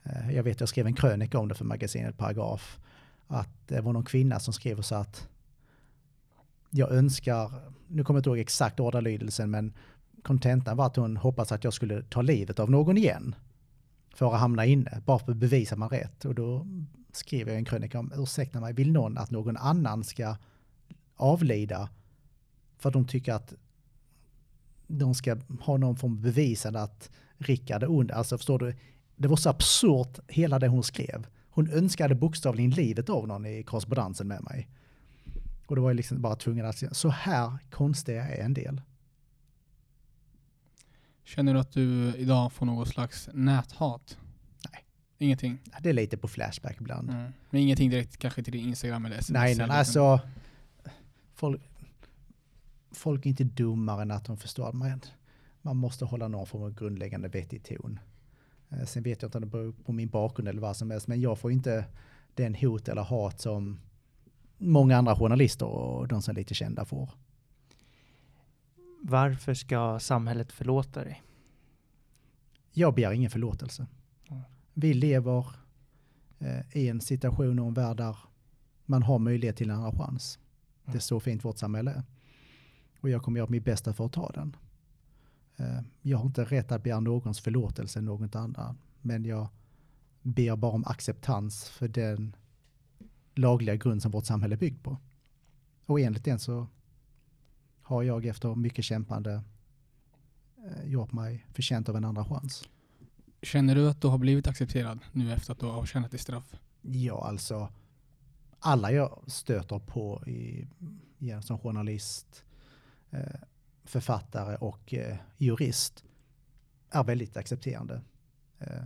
Eh, 0.02 0.34
jag 0.34 0.42
vet 0.42 0.60
jag 0.60 0.68
skrev 0.68 0.86
en 0.86 0.94
krönika 0.94 1.38
om 1.38 1.48
det 1.48 1.54
för 1.54 1.64
magasinet 1.64 2.18
Paragraf. 2.18 2.78
Att 3.26 3.68
det 3.68 3.80
var 3.80 3.92
någon 3.92 4.04
kvinna 4.04 4.40
som 4.40 4.54
skrev 4.54 4.82
så 4.82 4.94
att 4.94 5.28
jag 6.70 6.92
önskar, 6.92 7.52
nu 7.88 8.04
kommer 8.04 8.18
jag 8.18 8.20
inte 8.20 8.30
ihåg 8.30 8.38
exakt 8.38 8.80
ordalydelsen, 8.80 9.50
men 9.50 9.72
kontentan 10.22 10.76
var 10.76 10.86
att 10.86 10.96
hon 10.96 11.16
hoppas 11.16 11.52
att 11.52 11.64
jag 11.64 11.72
skulle 11.72 12.02
ta 12.02 12.22
livet 12.22 12.58
av 12.58 12.70
någon 12.70 12.98
igen. 12.98 13.34
För 14.14 14.34
att 14.34 14.40
hamna 14.40 14.66
inne, 14.66 15.02
bara 15.06 15.18
för 15.18 15.32
att 15.32 15.38
bevisa 15.38 15.76
man 15.76 15.88
rätt. 15.88 16.24
Och 16.24 16.34
då 16.34 16.66
skrev 17.12 17.48
jag 17.48 17.56
en 17.56 17.64
krönika 17.64 17.98
om, 17.98 18.12
ursäkta 18.16 18.60
mig, 18.60 18.72
vill 18.72 18.92
någon 18.92 19.18
att 19.18 19.30
någon 19.30 19.56
annan 19.56 20.04
ska 20.04 20.36
avlida 21.16 21.88
för 22.78 22.88
att 22.88 22.92
de 22.92 23.06
tycker 23.06 23.32
att 23.32 23.54
de 24.88 25.14
ska 25.14 25.36
ha 25.60 25.76
någon 25.76 25.96
form 25.96 26.12
av 26.12 26.20
bevisande 26.20 26.82
att 26.82 27.10
Rickard 27.38 27.82
är 27.82 27.90
ond. 27.90 28.10
Alltså 28.10 28.38
förstår 28.38 28.58
du, 28.58 28.76
det 29.16 29.28
var 29.28 29.36
så 29.36 29.50
absurt 29.50 30.18
hela 30.28 30.58
det 30.58 30.68
hon 30.68 30.82
skrev. 30.82 31.26
Hon 31.50 31.70
önskade 31.70 32.14
bokstavligen 32.14 32.70
livet 32.70 33.08
av 33.08 33.28
någon 33.28 33.46
i 33.46 33.62
korrespondensen 33.62 34.28
med 34.28 34.42
mig. 34.42 34.68
Och 35.66 35.76
då 35.76 35.82
var 35.82 35.90
jag 35.90 35.96
liksom 35.96 36.22
bara 36.22 36.36
tvungen 36.36 36.66
att 36.66 36.76
säga, 36.76 36.94
så 36.94 37.08
här 37.08 37.58
konstiga 37.70 38.28
är 38.28 38.44
en 38.44 38.54
del. 38.54 38.80
Känner 41.24 41.54
du 41.54 41.60
att 41.60 41.72
du 41.72 42.14
idag 42.16 42.52
får 42.52 42.66
något 42.66 42.88
slags 42.88 43.28
näthat? 43.32 44.18
Nej. 44.72 44.84
Ingenting? 45.18 45.58
Det 45.80 45.88
är 45.88 45.92
lite 45.92 46.16
på 46.16 46.28
Flashback 46.28 46.76
ibland. 46.80 47.10
Mm. 47.10 47.32
Men 47.50 47.60
ingenting 47.60 47.90
direkt 47.90 48.16
kanske 48.16 48.42
till 48.42 48.52
din 48.52 48.68
Instagram 48.68 49.04
eller 49.04 49.18
sms? 49.18 49.30
Nej, 49.30 49.54
nej, 49.54 49.66
nej, 49.66 49.78
alltså. 49.78 50.20
Folk, 51.34 51.62
folk 52.90 53.26
är 53.26 53.30
inte 53.30 53.44
dummare 53.44 54.02
än 54.02 54.10
att 54.10 54.24
de 54.24 54.36
förstår 54.36 54.68
att 54.68 54.74
man, 54.74 55.00
man 55.62 55.76
måste 55.76 56.04
hålla 56.04 56.28
någon 56.28 56.46
form 56.46 56.62
av 56.62 56.74
grundläggande 56.74 57.28
vettig 57.28 57.64
ton. 57.64 57.98
Eh, 58.68 58.84
Sen 58.84 59.02
vet 59.02 59.22
jag 59.22 59.28
inte 59.28 59.38
om 59.38 59.42
det 59.42 59.50
beror 59.50 59.72
på 59.72 59.92
min 59.92 60.08
bakgrund 60.08 60.48
eller 60.48 60.60
vad 60.60 60.76
som 60.76 60.90
helst, 60.90 61.08
men 61.08 61.20
jag 61.20 61.38
får 61.38 61.52
inte 61.52 61.84
den 62.34 62.54
hot 62.54 62.88
eller 62.88 63.02
hat 63.02 63.40
som 63.40 63.78
många 64.58 64.96
andra 64.96 65.16
journalister 65.16 65.66
och 65.66 66.08
de 66.08 66.22
som 66.22 66.32
är 66.32 66.36
lite 66.38 66.54
kända 66.54 66.84
får. 66.84 67.10
Varför 69.02 69.54
ska 69.54 69.98
samhället 70.00 70.52
förlåta 70.52 71.04
dig? 71.04 71.22
Jag 72.72 72.94
begär 72.94 73.12
ingen 73.12 73.30
förlåtelse. 73.30 73.86
Mm. 74.30 74.42
Vi 74.74 74.94
lever 74.94 75.46
eh, 76.38 76.76
i 76.76 76.88
en 76.88 77.00
situation 77.00 77.58
och 77.58 77.66
en 77.66 77.74
värld 77.74 77.96
där 77.96 78.16
man 78.86 79.02
har 79.02 79.18
möjlighet 79.18 79.56
till 79.56 79.70
en 79.70 79.76
andra 79.76 79.92
chans. 79.92 80.38
Det 80.84 80.90
är 80.90 80.92
Mm. 80.92 81.00
så 81.00 81.20
fint 81.20 81.44
vårt 81.44 81.58
samhälle 81.58 81.90
är. 81.90 82.02
Och 83.00 83.10
jag 83.10 83.22
kommer 83.22 83.38
göra 83.38 83.50
mitt 83.50 83.64
bästa 83.64 83.92
för 83.92 84.06
att 84.06 84.12
ta 84.12 84.30
den. 84.30 84.56
Eh, 85.56 85.80
Jag 86.02 86.18
har 86.18 86.26
inte 86.26 86.44
rätt 86.44 86.72
att 86.72 86.82
begära 86.82 87.00
någons 87.00 87.40
förlåtelse, 87.40 88.00
något 88.00 88.34
annat. 88.34 88.76
Men 89.00 89.24
jag 89.24 89.48
ber 90.22 90.56
bara 90.56 90.72
om 90.72 90.84
acceptans 90.84 91.68
för 91.68 91.88
den 91.88 92.36
lagliga 93.34 93.76
grund 93.76 94.02
som 94.02 94.10
vårt 94.10 94.24
samhälle 94.26 94.54
är 94.54 94.58
byggt 94.58 94.82
på. 94.82 94.96
Och 95.86 96.00
enligt 96.00 96.24
den 96.24 96.38
så 96.38 96.66
har 97.82 98.02
jag 98.02 98.26
efter 98.26 98.54
mycket 98.54 98.84
kämpande 98.84 99.42
eh, 100.66 100.90
gjort 100.90 101.12
mig 101.12 101.46
förtjänt 101.52 101.88
av 101.88 101.96
en 101.96 102.04
andra 102.04 102.24
chans. 102.24 102.64
Känner 103.42 103.74
du 103.74 103.88
att 103.90 104.00
du 104.00 104.08
har 104.08 104.18
blivit 104.18 104.46
accepterad 104.46 104.98
nu 105.12 105.32
efter 105.32 105.52
att 105.52 105.58
du 105.58 105.66
har 105.66 105.72
avtjänat 105.72 106.10
ditt 106.10 106.20
straff? 106.20 106.54
Ja, 106.82 107.26
alltså 107.28 107.68
alla 108.60 108.92
jag 108.92 109.22
stöter 109.26 109.78
på 109.78 110.22
i, 110.26 110.66
som 111.42 111.58
journalist, 111.58 112.44
Eh, 113.10 113.40
författare 113.84 114.56
och 114.56 114.94
eh, 114.94 115.16
jurist 115.36 116.04
är 116.90 117.04
väldigt 117.04 117.36
accepterande. 117.36 118.00
Eh, 118.58 118.82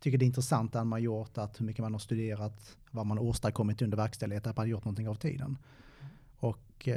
tycker 0.00 0.18
det 0.18 0.24
är 0.24 0.26
intressant 0.26 0.72
det 0.72 0.78
man 0.78 0.92
har 0.92 0.98
gjort, 0.98 1.38
att 1.38 1.60
hur 1.60 1.66
mycket 1.66 1.82
man 1.82 1.92
har 1.92 1.98
studerat, 1.98 2.76
vad 2.90 3.06
man 3.06 3.18
har 3.18 3.24
åstadkommit 3.24 3.82
under 3.82 3.96
verkställighet, 3.96 4.46
att 4.46 4.56
man 4.56 4.62
har 4.62 4.70
gjort 4.70 4.84
någonting 4.84 5.08
av 5.08 5.14
tiden. 5.14 5.58
Och 6.36 6.88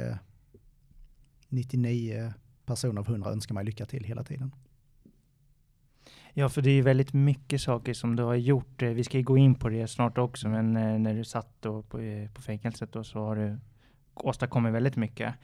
99 1.48 2.32
personer 2.66 3.00
av 3.00 3.08
100 3.08 3.30
önskar 3.30 3.54
mig 3.54 3.64
lycka 3.64 3.86
till 3.86 4.04
hela 4.04 4.24
tiden. 4.24 4.54
Ja, 6.32 6.48
för 6.48 6.62
det 6.62 6.70
är 6.70 6.74
ju 6.74 6.82
väldigt 6.82 7.12
mycket 7.12 7.60
saker 7.60 7.94
som 7.94 8.16
du 8.16 8.22
har 8.22 8.34
gjort. 8.34 8.82
Vi 8.82 9.04
ska 9.04 9.18
ju 9.18 9.24
gå 9.24 9.38
in 9.38 9.54
på 9.54 9.68
det 9.68 9.88
snart 9.88 10.18
också, 10.18 10.48
men 10.48 10.72
när 11.02 11.14
du 11.14 11.24
satt 11.24 11.48
då 11.60 11.82
på, 11.82 12.28
på 12.34 12.42
fängelset 12.42 12.92
då 12.92 13.04
så 13.04 13.18
har 13.18 13.36
du 13.36 13.58
åstadkommit 14.14 14.72
väldigt 14.72 14.96
mycket. 14.96 15.34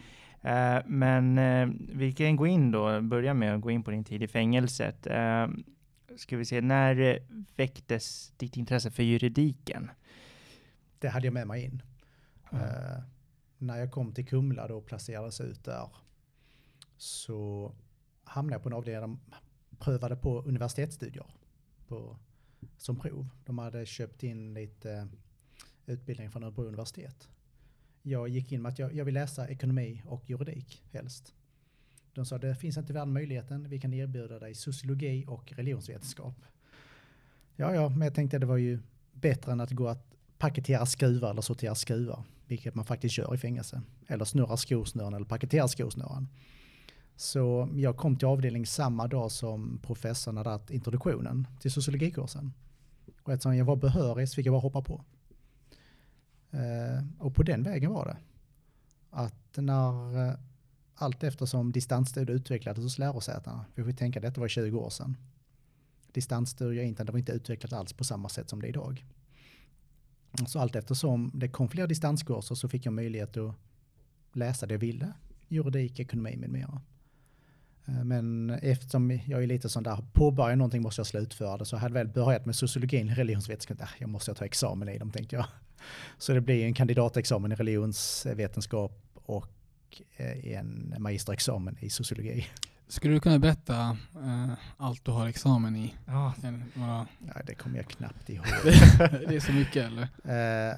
Eh, 0.44 0.83
Men 0.87 1.38
eh, 1.38 1.68
vi 1.92 2.12
kan 2.12 2.37
gå 2.37 2.46
in 2.46 2.70
då, 2.70 3.00
börja 3.00 3.35
med 3.35 3.54
att 3.54 3.61
gå 3.61 3.70
in 3.70 3.83
på 3.83 3.90
din 3.90 4.04
tid 4.04 4.22
i 4.22 4.28
fängelset. 4.28 5.07
Eh, 5.07 5.46
Ska 6.16 6.37
vi 6.37 6.44
se, 6.44 6.61
när 6.61 7.18
väcktes 7.57 8.33
ditt 8.37 8.57
intresse 8.57 8.90
för 8.90 9.02
juridiken? 9.02 9.90
Det 10.98 11.09
hade 11.09 11.26
jag 11.26 11.35
med 11.35 11.46
mig 11.46 11.64
in. 11.64 11.83
Eh, 12.52 13.02
när 13.59 13.78
jag 13.78 13.90
kom 13.90 14.12
till 14.12 14.26
Kumla 14.26 14.68
då 14.68 14.76
och 14.76 14.87
placerades 14.87 15.40
ut 15.40 15.64
där 15.64 15.88
så 16.96 17.72
hamnade 18.24 18.54
jag 18.54 18.62
på 18.62 18.68
en 18.68 18.72
avdelning 18.72 19.00
där 19.00 19.09
de 19.09 19.20
prövade 19.78 20.16
på 20.16 20.42
universitetsstudier 20.42 21.26
på, 21.88 22.16
som 22.76 22.96
prov. 22.96 23.28
De 23.44 23.59
hade 23.59 23.87
köpt 23.87 24.22
in 24.22 24.54
lite 24.54 25.09
utbildning 25.87 26.30
från 26.30 26.44
Örebro 26.44 26.64
universitet. 26.64 27.28
Jag 28.07 28.29
gick 28.29 28.53
in 28.53 28.62
med 28.62 28.73
att 28.73 28.79
jag, 28.79 28.95
jag 28.95 29.05
vill 29.05 29.14
läsa 29.14 29.49
ekonomi 29.49 30.03
och 30.07 30.31
juridik 30.31 30.83
helst. 30.93 31.35
De 32.14 32.27
sa 32.27 32.38
det 32.38 32.55
finns 32.55 32.77
inte 32.77 32.93
i 32.93 32.95
världen 32.95 33.12
möjligheten, 33.12 33.69
vi 33.69 33.81
kan 33.81 33.93
erbjuda 33.93 34.38
dig 34.38 34.55
sociologi 34.55 35.25
och 35.29 35.53
religionsvetenskap. 35.53 36.35
Ja, 37.57 37.75
ja, 37.75 37.88
men 37.88 38.01
jag 38.01 38.14
tänkte 38.14 38.38
det 38.38 38.47
var 38.47 38.57
ju 38.57 38.79
bättre 39.12 39.53
än 39.53 39.61
att 39.61 39.71
gå 39.71 39.88
att 39.88 40.14
paketera 40.38 40.87
skruvar 40.87 41.31
eller 41.31 41.43
sortera 41.43 41.75
skruvar, 41.75 42.23
vilket 42.47 42.75
man 42.75 42.85
faktiskt 42.85 43.19
gör 43.19 43.35
i 43.35 43.38
fängelse. 43.38 43.83
Eller 44.07 44.25
snurra 44.25 44.57
skosnören 44.57 45.14
eller 45.14 45.27
paketera 45.27 45.69
skosnören. 45.69 46.29
Så 47.17 47.69
jag 47.75 47.97
kom 47.97 48.17
till 48.17 48.29
avdelning 48.29 48.67
samma 48.67 49.09
dag 49.09 49.31
som 49.31 49.81
professorn 49.83 50.37
hade 50.37 50.51
haft 50.51 50.71
introduktionen 50.71 51.47
till 51.61 51.73
sociologikursen. 51.73 52.53
Och 53.23 53.33
eftersom 53.33 53.57
jag 53.57 53.64
var 53.64 53.77
behörig 53.77 54.29
så 54.29 54.35
fick 54.35 54.47
jag 54.47 54.53
bara 54.53 54.61
hoppa 54.61 54.83
på. 54.83 55.05
Eh, 56.55 57.05
och 57.19 57.35
på 57.35 57.43
den 57.43 57.62
vägen 57.62 57.93
var 57.93 58.05
det. 58.05 58.17
Att 59.11 59.57
när 59.57 60.29
eh, 60.29 60.35
allt 60.95 61.25
eftersom 61.25 61.73
distansstudier 61.73 62.37
utvecklades 62.37 62.85
hos 62.85 62.99
lärosätena, 62.99 63.64
vi 63.75 63.85
får 63.85 63.93
tänka 63.93 64.21
detta 64.21 64.40
var 64.40 64.49
20 64.49 64.79
år 64.79 64.90
sedan. 64.90 65.17
Distansstudier 66.12 66.85
internet 66.85 67.12
var 67.12 67.19
inte 67.19 67.33
utvecklat 67.33 67.73
alls 67.73 67.93
på 67.93 68.05
samma 68.05 68.29
sätt 68.29 68.51
som 68.51 68.61
det 68.61 68.67
är 68.67 68.69
idag. 68.69 69.05
Så 70.47 70.59
allt 70.59 70.77
eftersom 70.77 71.31
det 71.35 71.49
kom 71.49 71.69
fler 71.69 71.87
distanskurser 71.87 72.55
så 72.55 72.69
fick 72.69 72.87
jag 72.87 72.93
möjlighet 72.93 73.37
att 73.37 73.55
läsa 74.33 74.67
det 74.67 74.75
jag 74.75 74.79
ville. 74.79 75.12
Juridik, 75.49 76.01
ekonomi 76.01 76.37
med 76.37 76.51
mera. 76.51 76.81
Eh, 77.87 78.05
Men 78.05 78.51
eftersom 78.51 79.20
jag 79.27 79.42
är 79.42 79.47
lite 79.47 79.68
sån 79.68 79.83
där, 79.83 79.99
påbörja 80.12 80.57
någonting 80.57 80.83
måste 80.83 81.01
jag 81.01 81.07
slutföra 81.07 81.57
det. 81.59 81.64
Så 81.64 81.75
jag 81.77 81.81
hade 81.81 81.94
väl 81.94 82.09
börjat 82.09 82.47
med 82.47 82.57
sociologin, 82.57 83.14
religionsvetenskap, 83.14 83.81
äh, 83.81 83.88
jag 83.99 84.09
måste 84.09 84.35
ta 84.35 84.44
examen 84.44 84.88
i 84.88 84.99
dem 84.99 85.11
tänkte 85.11 85.37
jag. 85.37 85.47
Så 86.18 86.33
det 86.33 86.40
blir 86.40 86.64
en 86.64 86.75
kandidatexamen 86.75 87.53
i 87.53 87.55
religionsvetenskap 87.55 89.01
och 89.14 89.49
eh, 90.16 90.47
en 90.57 90.94
magisterexamen 90.99 91.77
i 91.81 91.90
sociologi. 91.90 92.47
Skulle 92.88 93.14
du 93.14 93.20
kunna 93.20 93.38
berätta 93.38 93.97
eh, 94.25 94.53
allt 94.77 95.05
du 95.05 95.11
har 95.11 95.27
examen 95.29 95.77
i? 95.77 95.94
Ja, 96.07 96.33
bara- 96.75 97.07
Nej, 97.18 97.42
det 97.47 97.55
kommer 97.55 97.77
jag 97.77 97.88
knappt 97.88 98.29
ihåg. 98.31 98.44
det 99.29 99.37
är 99.37 99.40
så 99.40 99.53
mycket 99.53 99.87
eller? 99.87 100.03
Eh, 100.03 100.77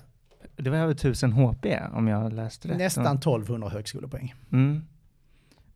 det 0.56 0.70
var 0.70 0.76
över 0.78 0.92
1000 0.92 1.32
HP 1.32 1.66
om 1.92 2.08
jag 2.08 2.32
läste 2.32 2.68
rätt. 2.68 2.78
nästan 2.78 3.16
1200 3.16 3.68
högskolepoäng. 3.68 4.34
Mm. 4.52 4.82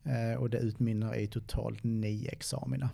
Eh, 0.03 0.33
och 0.39 0.49
det 0.49 0.57
utmynnar 0.57 1.15
i 1.15 1.27
totalt 1.27 1.83
nio 1.83 2.29
examina. 2.31 2.89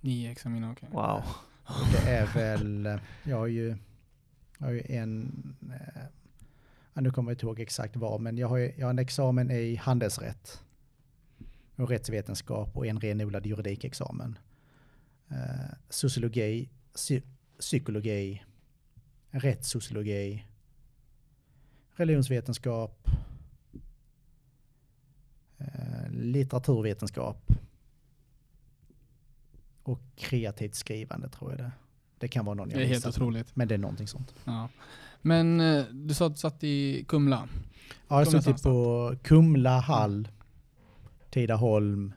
Nio 0.00 0.30
examina, 0.30 0.72
okej. 0.72 0.88
Wow. 0.92 1.22
Och 1.64 1.86
det 1.92 2.10
är 2.10 2.34
väl, 2.34 2.86
eh, 2.86 2.96
jag 3.24 3.36
har 3.36 3.46
ju, 3.46 3.76
jag 4.58 4.66
har 4.66 4.72
ju 4.72 4.82
en, 4.88 5.42
eh, 5.70 6.02
ja, 6.94 7.00
nu 7.00 7.10
kommer 7.10 7.30
jag 7.30 7.34
inte 7.34 7.46
ihåg 7.46 7.60
exakt 7.60 7.96
vad, 7.96 8.20
men 8.20 8.38
jag 8.38 8.48
har, 8.48 8.56
ju- 8.56 8.72
jag 8.76 8.86
har 8.86 8.90
en 8.90 8.98
examen 8.98 9.50
i 9.50 9.74
handelsrätt. 9.76 10.60
och 11.76 11.88
rättsvetenskap 11.88 12.76
och 12.76 12.86
en 12.86 13.00
renodlad 13.00 13.46
juridikexamen. 13.46 14.38
Eh, 15.30 15.74
sociologi, 15.88 16.68
psy 16.94 17.22
psykologi, 17.58 18.42
rättssociologi, 19.30 20.44
religionsvetenskap, 21.96 23.08
eh, 25.58 26.10
litteraturvetenskap 26.24 27.52
och 29.82 30.00
kreativt 30.16 30.74
skrivande 30.74 31.28
tror 31.28 31.50
jag 31.50 31.58
det 31.58 31.72
Det 32.18 32.28
kan 32.28 32.44
vara 32.44 32.54
någon 32.54 32.70
jag 32.70 32.78
Det 32.78 32.84
är 32.84 32.88
helt 32.88 33.06
otroligt. 33.06 33.56
Men 33.56 33.68
det 33.68 33.74
är 33.74 33.78
någonting 33.78 34.08
sånt. 34.08 34.34
Ja. 34.44 34.68
Men 35.22 35.60
eh, 35.60 35.84
du 35.84 36.14
sa 36.14 36.26
att 36.26 36.32
du 36.32 36.38
satt 36.38 36.64
i 36.64 37.04
Kumla. 37.08 37.48
Ja, 38.08 38.18
jag 38.20 38.28
suttit 38.28 38.62
på 38.62 39.14
Kumla, 39.22 39.80
Hall, 39.80 40.28
Tidaholm, 41.30 42.12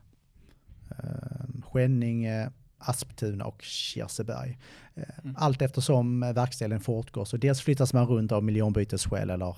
eh, 0.90 1.62
Skänninge, 1.64 2.52
Asptuna 2.78 3.46
och 3.46 3.62
Kirseberg. 3.62 4.58
Eh, 4.96 5.04
Mm. 5.24 5.36
Allt 5.40 5.62
eftersom 5.62 6.24
eh, 6.24 6.34
verkställen 6.34 6.80
fortgår 6.80 7.26
så 7.26 7.38
dels 7.38 7.62
flyttas 7.62 7.94
man 7.94 8.08
runt 8.08 8.32
av 8.32 8.44
miljonbytesskäl 8.44 9.30
eller 9.30 9.56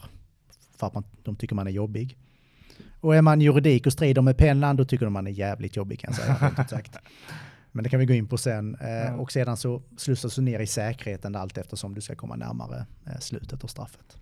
för 0.77 0.87
att 0.87 0.93
man, 0.93 1.03
de 1.23 1.35
tycker 1.35 1.55
man 1.55 1.67
är 1.67 1.71
jobbig. 1.71 2.17
Och 3.01 3.15
är 3.15 3.21
man 3.21 3.41
juridik 3.41 3.85
och 3.85 3.93
strider 3.93 4.21
med 4.21 4.37
pennan 4.37 4.75
då 4.75 4.85
tycker 4.85 5.05
de 5.05 5.13
man 5.13 5.27
är 5.27 5.31
jävligt 5.31 5.75
jobbig 5.75 5.99
kan 5.99 6.13
jag 6.17 6.37
säga. 6.39 6.65
sagt. 6.67 6.95
Men 7.71 7.83
det 7.83 7.89
kan 7.89 7.99
vi 7.99 8.05
gå 8.05 8.13
in 8.13 8.27
på 8.27 8.37
sen. 8.37 8.75
Eh, 8.81 8.89
Ja. 8.89 9.15
Och 9.15 9.31
sedan 9.31 9.57
så 9.57 9.81
slussas 9.97 10.35
du 10.35 10.41
ner 10.41 10.59
i 10.59 10.67
säkerheten 10.67 11.35
allt 11.35 11.57
eftersom 11.57 11.93
du 11.95 12.01
ska 12.01 12.15
komma 12.15 12.35
närmare 12.35 12.85
eh, 13.07 13.19
slutet 13.19 13.63
av 13.63 13.67
straffet. 13.67 14.17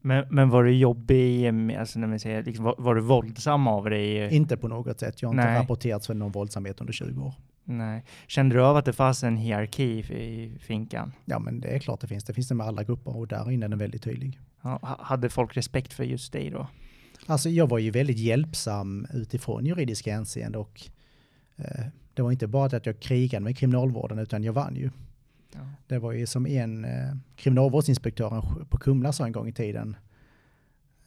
Men, 0.00 0.26
men 0.30 0.48
var 0.50 0.64
du 0.64 0.72
jobbig, 0.76 1.46
alltså 1.74 1.98
när 1.98 2.06
man 2.06 2.20
säger, 2.20 2.42
liksom, 2.42 2.64
var, 2.64 2.74
var 2.78 2.94
du 2.94 3.00
våldsam 3.00 3.66
av 3.66 3.90
dig? 3.90 4.34
Inte 4.34 4.56
på 4.56 4.68
något 4.68 5.00
sätt. 5.00 5.22
Jag 5.22 5.28
har 5.28 5.34
inte 5.34 5.44
Nej. 5.46 5.58
rapporterats 5.60 6.06
för 6.06 6.14
någon 6.14 6.32
våldsamhet 6.32 6.80
under 6.80 6.92
20 6.92 7.22
år. 7.22 7.34
Nej. 7.64 8.04
Kände 8.26 8.54
du 8.54 8.62
av 8.62 8.76
att 8.76 8.84
det 8.84 8.92
fanns 8.92 9.22
en 9.24 9.36
hierarki 9.36 9.98
i 9.98 10.58
finkan? 10.60 11.12
Ja, 11.24 11.38
men 11.38 11.60
det 11.60 11.68
är 11.68 11.78
klart 11.78 12.00
det 12.00 12.06
finns. 12.06 12.24
Det 12.24 12.34
finns 12.34 12.48
det 12.48 12.54
med 12.54 12.66
alla 12.66 12.84
grupper 12.84 13.16
och 13.16 13.28
där 13.28 13.50
inne 13.50 13.66
är 13.66 13.68
den 13.68 13.78
väldigt 13.78 14.02
tydlig. 14.02 14.40
Ja, 14.62 14.78
ha- 14.82 14.98
hade 15.04 15.28
folk 15.28 15.56
respekt 15.56 15.92
för 15.92 16.04
just 16.04 16.32
dig 16.32 16.50
då? 16.50 16.66
Alltså 17.26 17.48
jag 17.48 17.68
var 17.68 17.78
ju 17.78 17.90
väldigt 17.90 18.18
hjälpsam 18.18 19.06
utifrån 19.12 19.66
juridiska 19.66 20.12
hänseende 20.14 20.58
och 20.58 20.82
eh, 21.56 21.86
det 22.14 22.22
var 22.22 22.32
inte 22.32 22.46
bara 22.46 22.76
att 22.76 22.86
jag 22.86 23.00
krigade 23.00 23.44
med 23.44 23.58
kriminalvården 23.58 24.18
utan 24.18 24.44
jag 24.44 24.52
vann 24.52 24.76
ju. 24.76 24.90
Ja. 25.52 25.60
Det 25.86 25.98
var 25.98 26.12
ju 26.12 26.26
som 26.26 26.46
en 26.46 26.84
eh, 26.84 27.14
kriminalvårdsinspektören 27.36 28.66
på 28.70 28.78
Kumla 28.78 29.12
sa 29.12 29.26
en 29.26 29.32
gång 29.32 29.48
i 29.48 29.52
tiden 29.52 29.96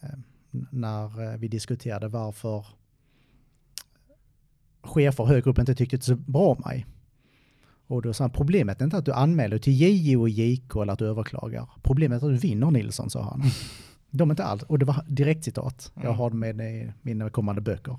eh, 0.01 0.09
när 0.71 1.33
eh, 1.33 1.37
vi 1.37 1.47
diskuterade 1.47 2.07
varför 2.07 2.65
chefer 4.81 5.25
högre 5.25 5.51
upp 5.51 5.59
inte 5.59 5.75
tyckte 5.75 6.01
så 6.01 6.15
bra 6.15 6.47
om 6.47 6.61
mig. 6.65 6.85
Och 7.87 8.01
då 8.01 8.13
sa 8.13 8.23
han, 8.23 8.31
problemet 8.31 8.81
är 8.81 8.85
inte 8.85 8.97
att 8.97 9.05
du 9.05 9.13
anmäler 9.13 9.57
till 9.57 9.73
JO 9.81 10.21
och 10.21 10.29
JK 10.29 10.75
eller 10.75 10.93
att 10.93 10.99
du 10.99 11.07
överklagar. 11.07 11.69
Problemet 11.83 12.23
är 12.23 12.27
att 12.27 12.33
du 12.33 12.37
vinner 12.37 12.71
Nilsson, 12.71 13.09
sa 13.09 13.23
han. 13.23 13.41
De 14.11 14.29
är 14.29 14.33
inte 14.33 14.43
alls, 14.43 14.63
och 14.63 14.79
det 14.79 14.85
var 14.85 15.05
direkt 15.07 15.43
citat. 15.43 15.91
Jag 15.95 16.03
Mm. 16.05 16.17
har 16.17 16.29
det 16.29 16.35
med 16.35 16.61
i 16.61 16.93
mina 17.01 17.29
kommande 17.29 17.61
böcker. 17.61 17.97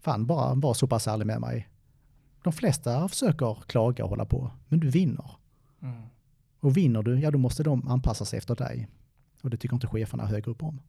Fan, 0.00 0.26
bara 0.26 0.54
var 0.54 0.74
så 0.74 0.86
pass 0.86 1.06
ärlig 1.08 1.26
med 1.26 1.40
mig. 1.40 1.68
De 2.44 2.52
flesta 2.52 3.08
försöker 3.08 3.62
klaga 3.66 4.04
och 4.04 4.10
hålla 4.10 4.24
på, 4.24 4.50
men 4.68 4.80
du 4.80 4.88
vinner. 4.90 5.30
Mm. 5.82 6.02
Och 6.60 6.76
vinner 6.76 7.02
du, 7.02 7.20
ja 7.20 7.30
då 7.30 7.38
måste 7.38 7.62
de 7.62 7.88
anpassa 7.88 8.24
sig 8.24 8.36
efter 8.38 8.54
dig. 8.56 8.88
Och 9.42 9.50
det 9.50 9.56
tycker 9.56 9.74
inte 9.76 9.86
cheferna 9.86 10.26
högre 10.26 10.50
upp 10.50 10.62
om. 10.62 10.80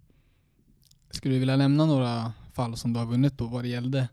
Skulle 1.10 1.36
du 1.36 1.39
vilja 1.39 1.58
nämna 1.58 1.86
några 1.86 2.34
fall 2.54 2.78
som 2.78 2.94
du 2.94 3.00
har 3.00 3.06
vunnit 3.06 3.38
på 3.38 3.46
vad 3.46 3.63
det 3.63 3.67
gällde? 3.67 4.10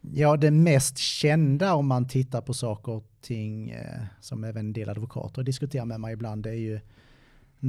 Ja, 0.00 0.36
det 0.36 0.50
mest 0.50 0.98
kända 0.98 1.74
om 1.74 1.86
man 1.86 2.08
tittar 2.08 2.40
på 2.40 2.54
saker 2.54 2.92
och 2.92 3.10
ting 3.20 3.70
eh, 3.70 4.02
som 4.20 4.44
även 4.44 4.66
en 4.66 4.72
del 4.72 4.88
advokater 4.88 5.42
diskuterar 5.42 5.84
med 5.84 6.00
mig 6.00 6.12
ibland, 6.12 6.42
det 6.42 6.50
är 6.50 6.54
ju 6.54 6.80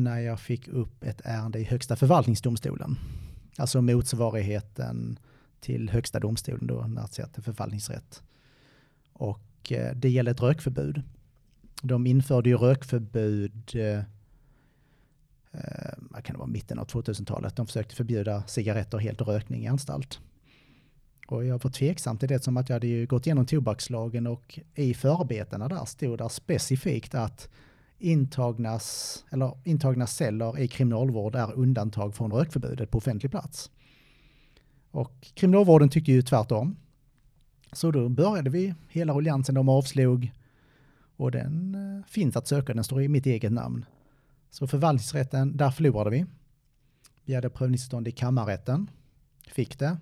när 0.03 0.19
jag 0.19 0.39
fick 0.39 0.67
upp 0.67 1.03
ett 1.03 1.21
ärende 1.23 1.59
i 1.59 1.63
Högsta 1.63 1.95
förvaltningsdomstolen. 1.95 2.97
Alltså 3.57 3.81
motsvarigheten 3.81 5.19
till 5.59 5.89
Högsta 5.89 6.19
domstolen 6.19 6.67
då, 6.67 6.87
när 6.87 7.01
det 7.01 7.27
till 7.27 7.43
förvaltningsrätt. 7.43 8.23
Och 9.13 9.71
eh, 9.71 9.95
det 9.95 10.09
gäller 10.09 10.31
ett 10.31 10.41
rökförbud. 10.41 11.01
De 11.81 12.07
införde 12.07 12.49
ju 12.49 12.57
rökförbud 12.57 13.71
eh, 13.75 13.99
eh 15.51 15.93
vad 15.97 16.23
kan 16.23 16.33
det 16.33 16.39
vara, 16.39 16.47
mitten 16.47 16.79
av 16.79 16.87
2000-talet. 16.87 17.55
De 17.55 17.67
försökte 17.67 17.95
förbjuda 17.95 18.43
cigaretter 18.47 18.97
helt 18.97 19.21
och 19.21 19.27
rökning 19.27 19.63
i 19.63 19.67
anstalt. 19.67 20.19
Och 21.27 21.45
jag 21.45 21.63
var 21.63 21.71
tveksam 21.71 22.17
till 22.17 22.29
det 22.29 22.43
som 22.43 22.57
att 22.57 22.69
jag 22.69 22.75
hade 22.75 22.87
ju 22.87 23.05
gått 23.05 23.25
igenom 23.25 23.45
tobakslagen 23.45 24.27
och 24.27 24.59
i 24.75 24.93
förarbetena 24.93 25.67
där 25.67 25.85
stod 25.85 26.17
det 26.17 26.29
specifikt 26.29 27.15
att 27.15 27.49
intagnas, 27.99 29.25
eller 29.29 29.57
intagna 29.63 30.07
celler 30.07 30.59
i 30.59 30.67
kriminalvård 30.67 31.35
är 31.35 31.53
undantag 31.53 32.15
från 32.15 32.31
rökförbudet 32.31 32.91
på 32.91 32.97
offentlig 32.97 33.31
plats. 33.31 33.71
Och 34.91 35.27
kriminalvården 35.33 35.89
tyckte 35.89 36.11
ju 36.11 36.21
tvärtom. 36.21 36.75
Så 37.71 37.91
då 37.91 38.09
började 38.09 38.49
vi 38.49 38.73
hela 38.89 39.13
ruljansen, 39.13 39.55
de 39.55 39.69
avslog 39.69 40.31
och 41.17 41.31
den 41.31 41.75
eh, 41.75 42.05
finns 42.07 42.35
att 42.35 42.47
söka, 42.47 42.73
den 42.73 42.83
står 42.83 43.01
i 43.01 43.07
mitt 43.07 43.25
eget 43.25 43.51
namn. 43.51 43.85
Så 44.49 44.67
förvaltningsrätten, 44.67 45.57
där 45.57 45.71
förlorade 45.71 46.09
vi. 46.09 46.25
Vi 47.25 47.35
hade 47.35 47.49
prövningstillstånd 47.49 48.07
i 48.07 48.11
kammarrätten, 48.11 48.89
fick 49.47 49.79
det 49.79 49.97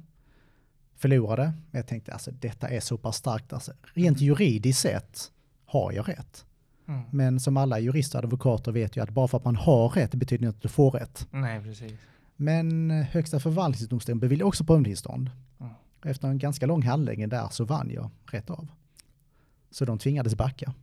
förlorade. 0.96 1.44
Men 1.44 1.80
jag 1.80 1.88
tänkte 1.88 2.14
alltså 2.14 2.32
detta 2.32 2.70
är 2.70 2.80
så 2.80 2.98
pass 2.98 3.16
starkt. 3.16 3.54
Alltså, 3.54 3.74
rent 3.94 4.22
juridiskt 4.22 4.82
sett 4.82 5.32
har 5.66 5.92
jag 5.92 6.10
rätt. 6.10 6.46
Mm. 6.88 7.02
Men 7.12 7.40
som 7.40 7.58
alla 7.58 7.80
jurister 7.80 8.18
och 8.20 8.24
advokater 8.24 8.72
vet 8.72 8.98
ju 8.98 9.04
att 9.04 9.10
bara 9.10 9.28
för 9.28 9.38
att 9.38 9.46
man 9.46 9.56
har 9.56 9.90
rätt 9.90 10.16
betyder 10.16 10.46
inte 10.46 10.58
att 10.58 10.62
du 10.62 10.70
får 10.70 10.92
rätt. 10.92 11.28
Nej, 11.32 11.62
precis. 11.62 11.94
Men 12.36 12.92
eh, 12.92 13.06
Högsta 13.06 13.40
förvaltningsdomstolen 13.40 14.20
beviljade 14.20 14.48
också 14.48 14.64
prövningstillstånd. 14.64 15.32
Mm. 15.60 15.74
Efter 16.06 16.28
en 16.28 16.38
ganska 16.38 16.66
lång 16.66 16.84
handläggning 16.84 17.30
där 17.30 17.48
så 17.52 17.66
vann 17.66 17.90
jag 17.94 18.10
rätt 18.32 18.50
av. 18.50 18.68
Så 19.72 19.86
de 19.86 19.98
tvingades 20.00 20.36
backa. 20.36 20.74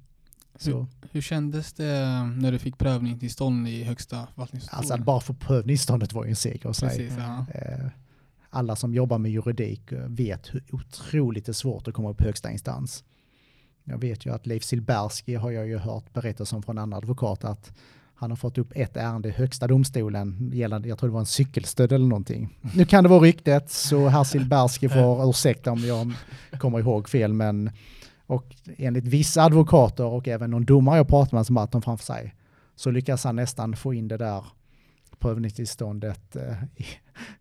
Så, 0.56 0.86
Hur 1.10 1.20
kändes 1.20 1.72
det 1.72 2.22
när 2.36 2.52
du 2.52 2.58
fick 2.58 2.78
prövning 2.78 3.18
till 3.18 3.30
stånd 3.30 3.68
i 3.68 3.84
högsta 3.84 4.26
förvaltningsdomstolen? 4.26 4.78
alltså 4.78 4.94
att 4.94 5.04
bara 5.04 5.20
få 5.20 5.34
prövningstillståndet 5.34 6.12
var 6.12 6.24
ju 6.24 6.30
en 6.30 6.36
seger 6.36 6.70
i 6.70 6.74
sig. 6.74 6.88
Precis, 6.88 7.14
ja. 7.18 7.46
Eh, 7.54 7.86
Alla 8.54 8.76
som 8.76 8.94
jobbar 8.94 9.18
med 9.18 9.30
juridik 9.30 9.92
eh, 9.92 10.06
vet 10.08 10.54
hur 10.54 10.64
otroligt 10.72 11.46
det 11.46 11.52
är 11.52 11.54
svårt 11.54 11.88
att 11.88 11.94
komma 11.94 12.10
upp 12.10 12.22
högsta 12.22 12.50
instans. 12.50 13.04
Jag 13.84 13.98
vet 13.98 14.26
ju 14.26 14.34
att 14.34 14.46
Leif 14.46 14.64
Silbersky 14.64 15.34
har 15.34 15.50
jag 15.50 15.66
ju 15.66 15.78
hört 15.78 16.12
berättas 16.12 16.52
om 16.52 16.62
från 16.62 16.78
en 16.78 16.82
annan 16.82 16.98
advokat 16.98 17.44
att 17.44 17.72
han 18.14 18.30
har 18.30 18.36
fått 18.36 18.58
upp 18.58 18.72
ett 18.74 18.96
ärende 18.96 19.28
i 19.28 19.32
högsta 19.32 19.66
domstolen 19.66 20.50
gällande, 20.52 20.88
jag 20.88 20.98
tror 20.98 21.08
det 21.08 21.12
var 21.12 21.20
en 21.20 21.26
cykelstöd 21.26 21.92
eller 21.92 22.06
någonting. 22.06 22.58
Nu 22.74 22.84
kan 22.84 23.04
det 23.04 23.10
vara 23.10 23.20
ryktet, 23.20 23.70
så 23.70 24.08
herr 24.08 24.24
Silbersky 24.24 24.88
får 24.88 25.30
ursäkta 25.30 25.72
om 25.72 25.78
jag 25.78 26.12
kommer 26.60 26.78
ihåg 26.80 27.08
fel, 27.08 27.32
men 27.32 27.70
och 28.26 28.56
enligt 28.78 29.04
vissa 29.04 29.42
advokater 29.42 30.04
och 30.04 30.28
även 30.28 30.50
någon 30.50 30.64
domare 30.64 30.96
jag 30.96 31.08
pratat 31.08 31.32
med 31.32 31.46
som 31.46 31.56
har 31.56 31.66
dem 31.66 31.82
framför 31.82 32.04
sig, 32.04 32.34
så 32.76 32.90
lyckas 32.90 33.24
han 33.24 33.36
nästan 33.36 33.76
få 33.76 33.94
in 33.94 34.08
det 34.08 34.16
där 34.16 34.44
prövningstillståndet 35.18 36.36
eh, 36.36 36.62
i, 36.76 36.84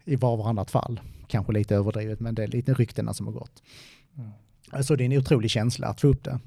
i 0.03 0.15
var 0.15 0.31
och 0.31 0.37
varannat 0.37 0.71
fall. 0.71 0.99
Kanske 1.27 1.53
lite 1.53 1.75
överdrivet, 1.75 2.19
men 2.19 2.35
det 2.35 2.43
är 2.43 2.47
lite 2.47 2.73
ryktena 2.73 3.13
som 3.13 3.27
har 3.27 3.33
gått. 3.33 3.63
Alltså 4.71 4.95
det 4.95 5.03
är 5.03 5.05
en 5.05 5.17
otrolig 5.17 5.51
känsla 5.51 5.87
att 5.87 6.01
få 6.01 6.07
upp 6.07 6.23
det. 6.23 6.39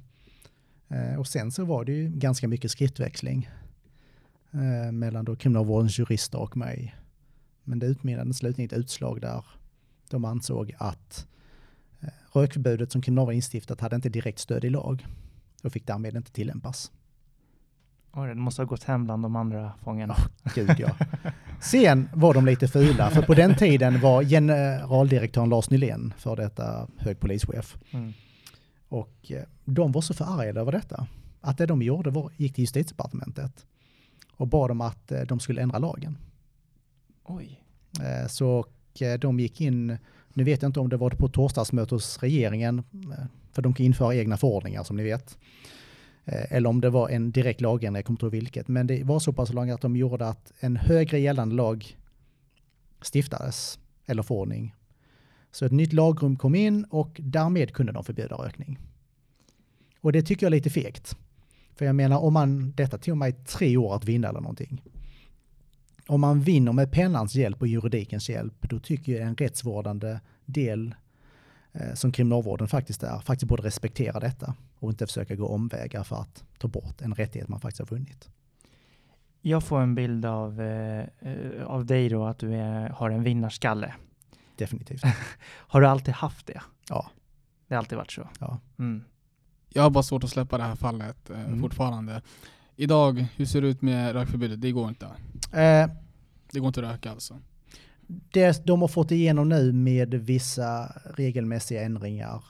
Eh, 0.88 1.18
och 1.18 1.26
sen 1.26 1.52
så 1.52 1.64
var 1.64 1.84
det 1.84 1.92
ju 1.92 2.08
ganska 2.08 2.48
mycket 2.48 2.70
skriftväxling 2.70 3.50
eh, 4.52 4.92
mellan 4.92 5.24
då 5.24 5.36
kriminalvårdens 5.36 5.98
jurister 5.98 6.38
och 6.38 6.56
mig. 6.56 6.94
Men 7.64 7.78
det 7.78 7.86
utmynnade 7.86 8.34
slutligen 8.34 8.70
ett 8.70 8.78
utslag 8.78 9.20
där 9.20 9.44
de 10.10 10.24
ansåg 10.24 10.74
att 10.78 11.26
eh, 12.00 12.08
rökförbudet 12.32 12.92
som 12.92 13.02
kriminalvården 13.02 13.36
instiftat 13.36 13.80
hade 13.80 13.96
inte 13.96 14.08
direkt 14.08 14.38
stöd 14.38 14.64
i 14.64 14.70
lag 14.70 15.06
och 15.62 15.72
fick 15.72 15.86
därmed 15.86 16.16
inte 16.16 16.32
tillämpas. 16.32 16.92
Oj, 18.12 18.28
det 18.28 18.34
måste 18.34 18.62
ha 18.62 18.66
gått 18.66 18.84
hem 18.84 19.04
bland 19.04 19.22
de 19.22 19.36
andra 19.36 19.72
fångarna. 19.82 20.16
Gud 20.54 20.76
ja. 20.78 20.96
Sen 21.70 22.08
var 22.14 22.34
de 22.34 22.46
lite 22.46 22.68
fula, 22.68 23.10
för 23.10 23.22
på 23.22 23.34
den 23.34 23.56
tiden 23.56 24.00
var 24.00 24.22
generaldirektören 24.24 25.48
Lars 25.48 25.70
Nylén, 25.70 26.14
för 26.18 26.36
detta 26.36 26.88
hög 26.98 27.20
polischef, 27.20 27.76
Mm. 27.92 28.12
och 28.88 29.30
eh, 29.30 29.42
de 29.64 29.92
var 29.92 30.00
så 30.00 30.14
förargade 30.14 30.60
över 30.60 30.72
detta. 30.72 31.06
Att 31.40 31.58
det 31.58 31.66
de 31.66 31.82
gjorde 31.82 32.10
var, 32.10 32.30
gick 32.36 32.54
till 32.54 32.62
justitiedepartementet 32.62 33.66
och 34.36 34.46
bad 34.48 34.70
om 34.70 34.80
att 34.80 35.12
eh, 35.12 35.20
de 35.20 35.40
skulle 35.40 35.62
ändra 35.62 35.78
lagen. 35.78 36.18
Oj. 37.24 37.60
Eh, 38.00 38.28
Så 38.28 38.66
de 39.20 39.40
gick 39.40 39.60
in, 39.60 39.96
nu 40.32 40.44
vet 40.44 40.62
jag 40.62 40.68
inte 40.68 40.80
om 40.80 40.88
det 40.88 40.96
var 40.96 41.10
på 41.10 41.28
torsdagsmöte 41.28 41.94
hos 41.94 42.18
regeringen, 42.18 42.82
för 43.52 43.62
de 43.62 43.74
kan 43.74 43.86
införa 43.86 44.14
egna 44.14 44.36
förordningar 44.36 44.82
som 44.84 44.96
ni 44.96 45.02
vet. 45.02 45.38
Eh, 46.24 46.52
eller 46.52 46.68
om 46.68 46.80
det 46.80 46.90
var 46.90 47.08
en 47.08 47.30
direkt 47.30 47.60
lagändring, 47.60 47.98
jag 47.98 48.04
kommer 48.04 48.14
inte 48.16 48.26
ihåg 48.26 48.32
vilket. 48.32 48.68
Men 48.68 48.86
det 48.86 49.04
var 49.04 49.18
så 49.18 49.32
pass 49.32 49.52
långt 49.52 49.72
att 49.72 49.80
de 49.80 49.96
gjorde 49.96 50.28
att 50.28 50.52
en 50.60 50.76
högre 50.76 51.18
gällande 51.18 51.54
lag 51.54 51.96
stiftades, 53.02 53.78
eller 54.06 54.22
förordning, 54.22 54.74
Så 55.50 55.64
ett 55.64 55.72
nytt 55.72 55.92
lagrum 55.92 56.36
kom 56.36 56.54
in 56.54 56.84
och 56.84 57.20
därmed 57.22 57.72
kunde 57.72 57.92
de 57.92 58.04
förbjuda 58.04 58.36
rökning. 58.36 58.78
Och 60.00 60.12
det 60.12 60.22
tycker 60.22 60.46
jag 60.46 60.48
är 60.48 60.56
lite 60.56 60.70
fegt. 60.70 61.16
För 61.76 61.84
jag 61.84 61.94
menar, 61.94 62.18
om 62.18 62.32
man, 62.32 62.72
detta 62.72 62.98
tog 62.98 63.16
mig 63.16 63.32
tre 63.32 63.76
år 63.76 63.96
att 63.96 64.04
vinna 64.04 64.28
eller 64.28 64.40
någonting. 64.40 64.82
Om 66.06 66.20
man 66.20 66.40
vinner 66.40 66.72
med 66.72 66.92
pennans 66.92 67.34
hjälp 67.34 67.60
och 67.60 67.68
juridikens 67.68 68.28
hjälp, 68.28 68.54
då 68.60 68.78
tycker 68.78 69.12
jag 69.12 69.22
en 69.22 69.36
rättsvårdande 69.36 70.20
del 70.44 70.94
eh, 71.72 71.94
som 71.94 72.12
kriminalvården 72.12 72.68
faktiskt 72.68 73.02
är, 73.02 73.18
faktiskt 73.18 73.48
borde 73.48 73.62
respektera 73.62 74.20
detta 74.20 74.54
och 74.84 74.90
inte 74.90 75.06
försöka 75.06 75.34
gå 75.34 75.46
omvägar 75.46 76.02
för 76.02 76.16
att 76.16 76.44
ta 76.58 76.68
bort 76.68 77.00
en 77.00 77.14
rättighet 77.14 77.48
man 77.48 77.60
faktiskt 77.60 77.78
har 77.78 77.96
vunnit. 77.96 78.28
Jag 79.40 79.64
får 79.64 79.80
en 79.80 79.94
bild 79.94 80.24
av, 80.26 80.60
eh, 80.60 81.04
eh 81.20 81.66
av 81.66 81.86
dig 81.86 82.08
då, 82.08 82.24
att 82.26 82.38
du 82.38 82.54
är, 82.54 82.88
har 82.88 83.10
en 83.10 83.22
vinnarskalle. 83.22 83.94
Definitivt. 84.56 85.02
har 85.46 85.80
du 85.80 85.86
alltid 85.86 86.14
haft 86.14 86.46
det? 86.46 86.60
Ja. 86.88 87.10
Det 87.68 87.74
har 87.74 87.78
alltid 87.78 87.98
varit 87.98 88.12
så? 88.12 88.28
Ja. 88.40 88.58
Mm. 88.78 89.04
Jag 89.68 89.82
har 89.82 89.90
bara 89.90 90.02
svårt 90.02 90.24
att 90.24 90.30
släppa 90.30 90.58
det 90.58 90.64
här 90.64 90.76
fallet 90.76 91.30
eh, 91.30 91.40
Mm. 91.40 91.60
fortfarande. 91.60 92.22
Idag, 92.76 93.26
hur 93.36 93.46
ser 93.46 93.62
det 93.62 93.68
ut 93.68 93.82
med 93.82 94.12
rökförbudet? 94.12 94.60
Det 94.60 94.72
går 94.72 94.88
inte. 94.88 95.06
Eh, 95.52 95.90
Det 96.52 96.60
går 96.60 96.66
inte 96.66 96.80
att 96.86 96.92
röka 96.92 97.10
alltså. 97.10 97.38
det 98.06 98.66
de 98.66 98.80
har 98.80 98.88
fått 98.88 99.10
igenom 99.10 99.48
nu 99.48 99.72
med 99.72 100.14
vissa 100.14 100.92
regelmässiga 101.16 101.82
ändringar 101.82 102.44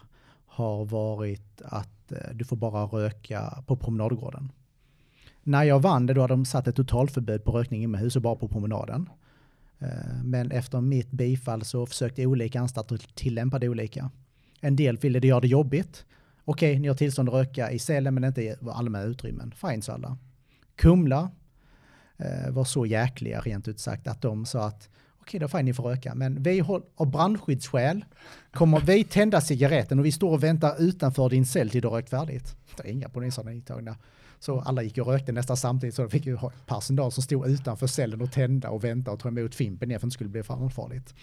har 0.47 0.85
varit 0.85 1.63
att 1.65 1.94
att 2.05 2.13
eh, 2.13 2.35
du 2.35 2.45
får 2.45 2.57
bara 2.57 2.85
röka 2.85 3.63
på 3.67 3.77
promenadgården. 3.77 4.53
När 5.43 5.65
jag 5.65 5.81
vann 5.81 6.07
det 6.07 6.15
då 6.15 6.21
hade 6.21 6.33
de 6.33 6.45
satt 6.45 6.69
ett 6.69 6.77
totalförbud 6.77 7.45
på 7.45 7.53
rökning 7.53 7.83
inomhus 7.83 8.17
och 8.17 8.23
bara 8.23 8.37
på 8.37 8.49
promenaden. 8.49 9.09
Eh, 9.79 10.25
men 10.25 10.51
efter 10.51 10.81
mitt 10.81 11.11
bifall 11.11 11.65
så 11.65 11.87
försökte 11.87 12.27
olika 12.27 12.61
anstalter 12.61 13.01
tillämpa 13.15 13.59
det 13.59 13.69
olika. 13.69 14.11
En 14.61 14.77
del 14.77 14.97
ville 14.97 15.21
det 15.21 15.29
göra 15.29 15.41
det 15.41 15.49
jobbigt. 15.49 16.05
Okej, 16.45 16.79
ni 16.79 16.89
har 16.89 16.95
tillstånd 16.95 17.29
att 17.29 17.35
röka 17.35 17.71
i 17.71 17.79
cellen 17.79 18.15
men 18.15 18.25
inte 18.25 18.43
i 18.43 18.55
allmänna 18.73 19.05
utrymmen. 19.05 19.53
Fine 19.57 19.83
sa 19.83 19.93
alla. 19.93 20.19
Kumla 20.77 21.31
eh, 22.17 22.51
var 22.51 22.65
så 22.65 22.87
jäkliga 22.87 23.41
rent 23.41 23.69
ut 23.69 23.81
sagt 23.81 24.07
att 24.07 24.23
de 24.23 24.47
sa 24.47 24.67
att 24.67 24.89
okej 25.25 25.41
då 25.41 25.49
fine 25.49 25.65
ni 25.65 25.75
får 25.75 25.85
röka 25.85 26.15
men 26.15 26.43
vi 26.43 26.61
håller 26.61 26.87
av 26.97 27.11
brandskyddsskäl 27.11 28.05
kommer 28.53 28.81
vi 28.81 29.05
tända 29.05 29.41
cigaretten 29.41 29.99
och 29.99 30.05
vi 30.05 30.13
står 30.13 30.31
och 30.31 30.43
väntar 30.43 30.83
utanför 30.83 31.29
din 31.29 31.47
cell 31.47 31.71
till 31.71 31.83
du 31.83 31.89
har 31.89 31.97
rökt 31.97 32.11
färdigt. 32.11 32.57
Det 32.77 32.89
är 32.89 32.93
inga 32.93 33.09
poliser 33.09 33.51
intagna. 33.51 33.97
Så 34.39 34.61
alla 34.61 34.83
gick 34.83 34.99
och 34.99 35.07
rökte 35.07 35.33
nästan 35.33 35.57
samtidigt 35.57 35.95
så 35.95 36.03
de 36.03 36.11
fick 36.11 36.27
ju 36.27 36.37
ha 36.37 36.53
personal 36.67 37.13
som 37.13 37.23
stod 37.23 37.47
utanför 37.47 37.87
cellen 37.87 38.21
och 38.21 38.33
tända 38.33 38.71
och 38.71 38.85
vänta 38.85 39.11
och 39.11 39.19
ta 39.21 39.29
emot 39.29 39.55
Fimpen 39.55 39.91
igen 39.91 40.01
för 40.01 40.07
att 40.07 40.07
det 40.07 40.07
inte 40.07 40.15
skulle 40.15 40.31
bli 40.31 40.43
farligt. 40.43 41.15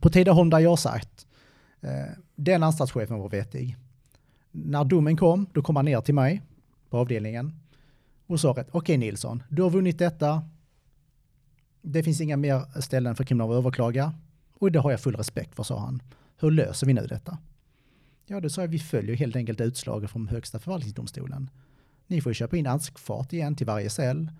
På 0.00 0.10
Tidaholm 0.10 0.50
där 0.50 0.58
jag 0.58 0.78
sagt, 0.78 1.26
eh, 1.80 1.90
den 2.36 2.62
anstaltschefen 2.62 3.18
var 3.18 3.28
vettig. 3.28 3.76
När 4.50 4.84
domen 4.84 5.16
kom, 5.16 5.46
då 5.52 5.62
kom 5.62 5.76
han 5.76 5.84
ner 5.84 6.00
till 6.00 6.14
mig 6.14 6.42
på 6.90 6.98
avdelningen 6.98 7.54
och 8.26 8.40
sa 8.40 8.50
att 8.50 8.68
okej 8.70 8.96
Nilsson, 8.96 9.42
du 9.48 9.62
har 9.62 9.70
vunnit 9.70 9.98
detta. 9.98 10.42
Det 11.90 12.02
finns 12.02 12.20
inga 12.20 12.36
mer 12.36 12.80
ställen 12.80 13.16
för 13.16 13.24
kriminal 13.24 13.50
att 13.50 13.56
överklaga. 13.56 14.12
Och 14.54 14.72
det 14.72 14.78
har 14.78 14.90
jag 14.90 15.00
full 15.00 15.16
respekt 15.16 15.54
för, 15.54 15.62
sa 15.62 15.78
han. 15.78 16.02
Hur 16.40 16.50
löser 16.50 16.86
vi 16.86 16.94
nu 16.94 17.06
detta? 17.06 17.38
Ja, 18.26 18.40
då 18.40 18.50
sa 18.50 18.60
jag 18.60 18.68
vi 18.68 18.78
följer 18.78 19.16
helt 19.16 19.36
enkelt 19.36 19.60
utslaget 19.60 20.10
från 20.10 20.28
högsta 20.28 20.58
förvaltningsdomstolen. 20.58 21.50
Ni 22.06 22.20
får 22.20 22.32
köpa 22.32 22.56
in 22.56 22.66
askfart 22.66 23.32
igen 23.32 23.56
till 23.56 23.66
varje 23.66 23.90
cell 23.90 24.30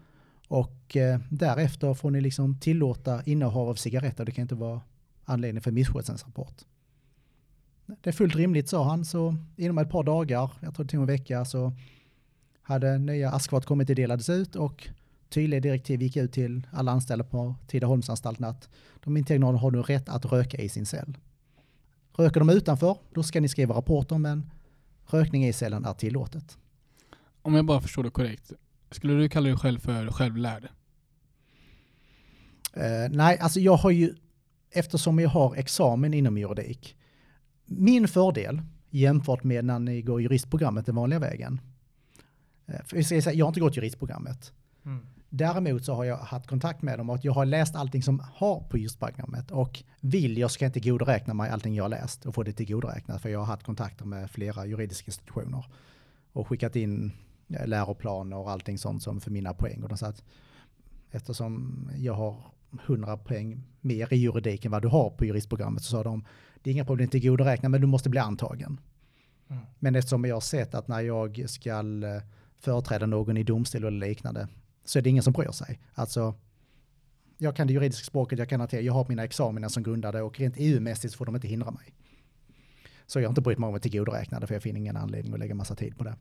och 0.49 0.97
eh, 0.97 1.21
därefter 1.31 1.95
får 1.95 2.11
ni 2.11 2.21
liksom 2.21 2.61
tillåta 2.61 3.23
innehav 3.23 3.69
av 3.69 3.75
cigaretter. 3.75 4.25
Det 4.25 4.33
kan 4.33 4.43
inte 4.43 4.55
vara 4.55 4.81
anledning 5.25 5.63
för 5.63 6.25
rapport. 6.25 6.63
Det 7.87 8.11
är 8.11 8.13
fullt 8.13 8.37
rimligt, 8.37 8.69
sa 8.69 8.85
han, 8.85 9.05
så 9.05 9.37
inom 9.57 9.79
ett 9.79 9.91
par 9.91 10.03
dagar, 10.03 10.51
jag 10.61 10.75
tror 10.75 10.85
det 10.85 10.91
tog 10.91 11.01
en 11.01 11.07
vecka, 11.07 11.45
så 11.45 11.73
hade 12.63 12.99
nya 12.99 13.31
askfat 13.31 13.67
kommit 13.67 13.91
och 13.91 13.97
delades 13.97 14.29
ut 14.29 14.57
och 14.57 14.89
tydliga 15.29 15.61
direktiv 15.61 16.03
gick 16.03 16.17
ut 16.17 16.33
till 16.33 16.67
alla 16.73 16.93
anställda 16.93 17.25
på 17.25 17.55
Tidaholmsanstalten 17.67 18.45
att 18.45 18.69
de 19.05 19.17
intagna 19.17 19.47
har 19.47 19.71
nu 19.71 19.83
rätt 19.83 20.09
att 20.09 20.25
röka 20.25 20.59
i 20.59 20.69
sin 20.69 20.87
cell. 20.87 21.17
Röker 22.13 22.41
de 22.41 22.51
utanför, 22.51 22.99
då 23.15 23.23
ska 23.23 23.41
ni 23.41 23.49
skriva 23.49 23.75
rapporter, 23.75 24.19
men 24.19 24.51
rökning 25.07 25.47
i 25.47 25.53
cellen 25.53 25.85
är 25.85 25.93
tillåtet. 25.93 26.59
Om 27.43 27.55
jag 27.55 27.67
bara 27.67 27.81
förstår 27.81 28.03
det 28.03 28.11
korrekt. 28.11 28.53
Skulle 28.91 29.15
du 29.15 29.29
kalla 29.29 29.49
dig 29.49 29.59
själv 29.59 29.79
för 29.79 30.11
självlärd? 30.11 30.69
Eh, 32.75 33.11
nej, 33.11 33.39
alltså 33.39 33.61
jag 33.61 33.77
har 33.77 33.91
ju, 33.91 34.15
eftersom 34.71 35.19
jag 35.19 35.29
har 35.29 35.55
examen 35.55 36.15
inom 36.15 36.39
juridik, 36.39 36.97
min 37.65 38.09
fördel 38.09 38.63
jämfört 38.91 39.45
med 39.45 39.65
när 39.65 39.79
ni 39.79 40.03
går 40.03 40.23
juristprogrammet 40.23 40.87
den 40.87 40.95
vanliga 40.95 41.19
vägen. 41.19 41.61
Eh, 42.67 42.85
för 42.85 42.97
jag, 42.97 43.07
säga, 43.07 43.33
jag 43.33 43.45
har 43.47 43.51
inte 43.51 43.61
gått 43.61 43.77
juristprogrammet. 43.77 44.53
Mm. 44.85 45.07
Däremot 45.31 45.85
så 45.85 45.95
har 45.95 46.05
jag 46.05 46.17
haft 46.17 46.47
kontakt 46.47 46.83
med 46.83 46.99
dem 46.99 47.11
och 47.11 47.17
att 47.17 47.25
jag 47.25 47.33
har 47.33 47.45
läst 47.45 47.75
allting 47.75 48.03
som 48.03 48.23
har 48.35 48.61
på 48.61 48.79
juristprogrammet 48.79 49.51
och 49.51 49.83
vill 50.01 50.39
jag 50.39 50.51
ska 50.51 50.67
inte 50.67 50.81
tillgodoräkna 50.81 51.35
mig 51.35 51.51
allting 51.51 51.75
jag 51.75 51.85
har 51.85 51.89
läst 51.89 52.27
och 52.27 52.35
få 52.35 52.43
det 52.43 52.53
tillgodoräknat 52.53 53.23
för 53.23 53.29
jag 53.29 53.39
har 53.39 53.47
haft 53.47 53.63
kontakter 53.63 54.05
med 54.05 54.31
flera 54.31 54.67
juridiska 54.67 55.09
institutioner 55.09 55.67
och 56.33 56.49
skickat 56.49 56.77
in 56.77 57.13
eh, 57.49 57.67
läroplaner 57.67 58.37
och 58.37 58.51
allting 58.51 58.79
sånt 58.79 59.03
som 59.03 59.21
för 59.21 59.31
mina 59.31 59.55
poäng. 59.55 59.83
Och 59.83 59.89
de 59.89 59.99
sa 59.99 60.07
att 60.07 60.23
eftersom 61.11 61.91
jag 61.97 62.15
har 62.15 62.37
100 62.87 63.17
poäng 63.17 63.63
mer 63.81 64.13
i 64.13 64.17
juridik 64.17 64.65
än 64.65 64.71
vad 64.71 64.83
du 64.83 64.89
har 64.89 65.11
på 65.11 65.25
juristprogrammet 65.25 65.83
så 65.83 65.91
sa 65.91 66.03
de 66.03 66.25
det 66.63 66.71
är 66.71 66.75
inga 66.75 66.85
problem 66.85 67.07
att 67.07 67.13
tillgodoräkna 67.13 67.69
men 67.69 67.81
du 67.81 67.87
måste 67.87 68.09
bli 68.09 68.21
antagen. 68.21 68.81
Mm. 69.49 69.63
Men 69.79 69.95
eftersom 69.95 70.25
jag 70.25 70.37
har 70.37 70.41
sett 70.41 70.75
att 70.75 70.89
när 70.89 71.01
jag 71.01 71.45
ska 71.47 71.71
eh, 71.71 72.23
företräda 72.59 73.07
någon 73.07 73.37
i 73.37 73.43
domstol 73.43 73.85
eller 73.85 74.07
liknande 74.07 74.49
så 74.89 74.99
är 74.99 75.03
det 75.03 75.11
ingen 75.11 75.23
som 75.23 75.33
bryr 75.33 75.51
sig. 75.51 75.79
Alltså, 75.95 76.35
jag 77.39 77.57
kan 77.57 77.67
det 77.67 77.73
juridiska 77.73 78.05
språket, 78.05 78.39
jag 78.39 78.49
kan 78.49 78.61
hantera, 78.61 78.81
jag 78.81 78.93
har 78.93 79.07
mina 79.09 79.25
examina 79.25 79.69
som 79.69 79.83
grundade 79.83 80.23
och 80.23 80.39
rent 80.39 80.55
EU-mässigt 80.57 81.15
får 81.15 81.27
de 81.27 81.35
inte 81.35 81.49
hindra 81.49 81.71
mig. 81.71 81.95
Så 83.07 83.21
jag 83.21 83.25
har 83.25 83.29
inte 83.31 83.41
brytt 83.41 83.59
mig 83.59 83.69
om 83.69 83.75
att 83.75 83.83
tillgodoräkna 83.83 84.41
det 84.41 84.47
för 84.47 84.55
jag 84.55 84.63
finner 84.63 84.81
ingen 84.81 84.97
anledning 84.97 85.33
att 85.33 85.39
lägga 85.39 85.55
massa 85.55 85.75
tid 85.75 85.99
på 85.99 86.05
det. 86.05 86.15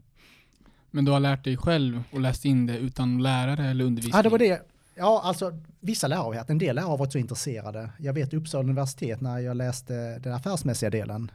Men 0.91 1.05
du 1.05 1.11
har 1.11 1.19
lärt 1.19 1.43
dig 1.43 1.57
själv 1.57 2.03
och 2.11 2.19
läst 2.19 2.45
in 2.45 2.65
det 2.65 2.77
utan 2.77 3.23
lärare 3.23 3.69
eller 3.69 3.85
undervisning? 3.85 4.17
Ja, 4.17 4.23
det 4.23 4.29
var 4.29 4.39
det. 4.39 4.61
Ja, 4.95 5.21
alltså 5.23 5.59
vissa 5.79 6.07
lärare 6.07 6.23
har 6.23 6.33
haft. 6.33 6.49
En 6.49 6.57
del 6.57 6.75
lärare 6.75 6.87
har 6.87 6.97
varit 6.97 7.11
så 7.11 7.17
intresserade. 7.17 7.89
Jag 7.99 8.13
vet 8.13 8.33
Uppsala 8.33 8.63
universitet 8.63 9.21
när 9.21 9.39
jag 9.39 9.57
läste 9.57 10.19
den 10.19 10.33
affärsmässiga 10.33 10.89
delen, 10.89 11.31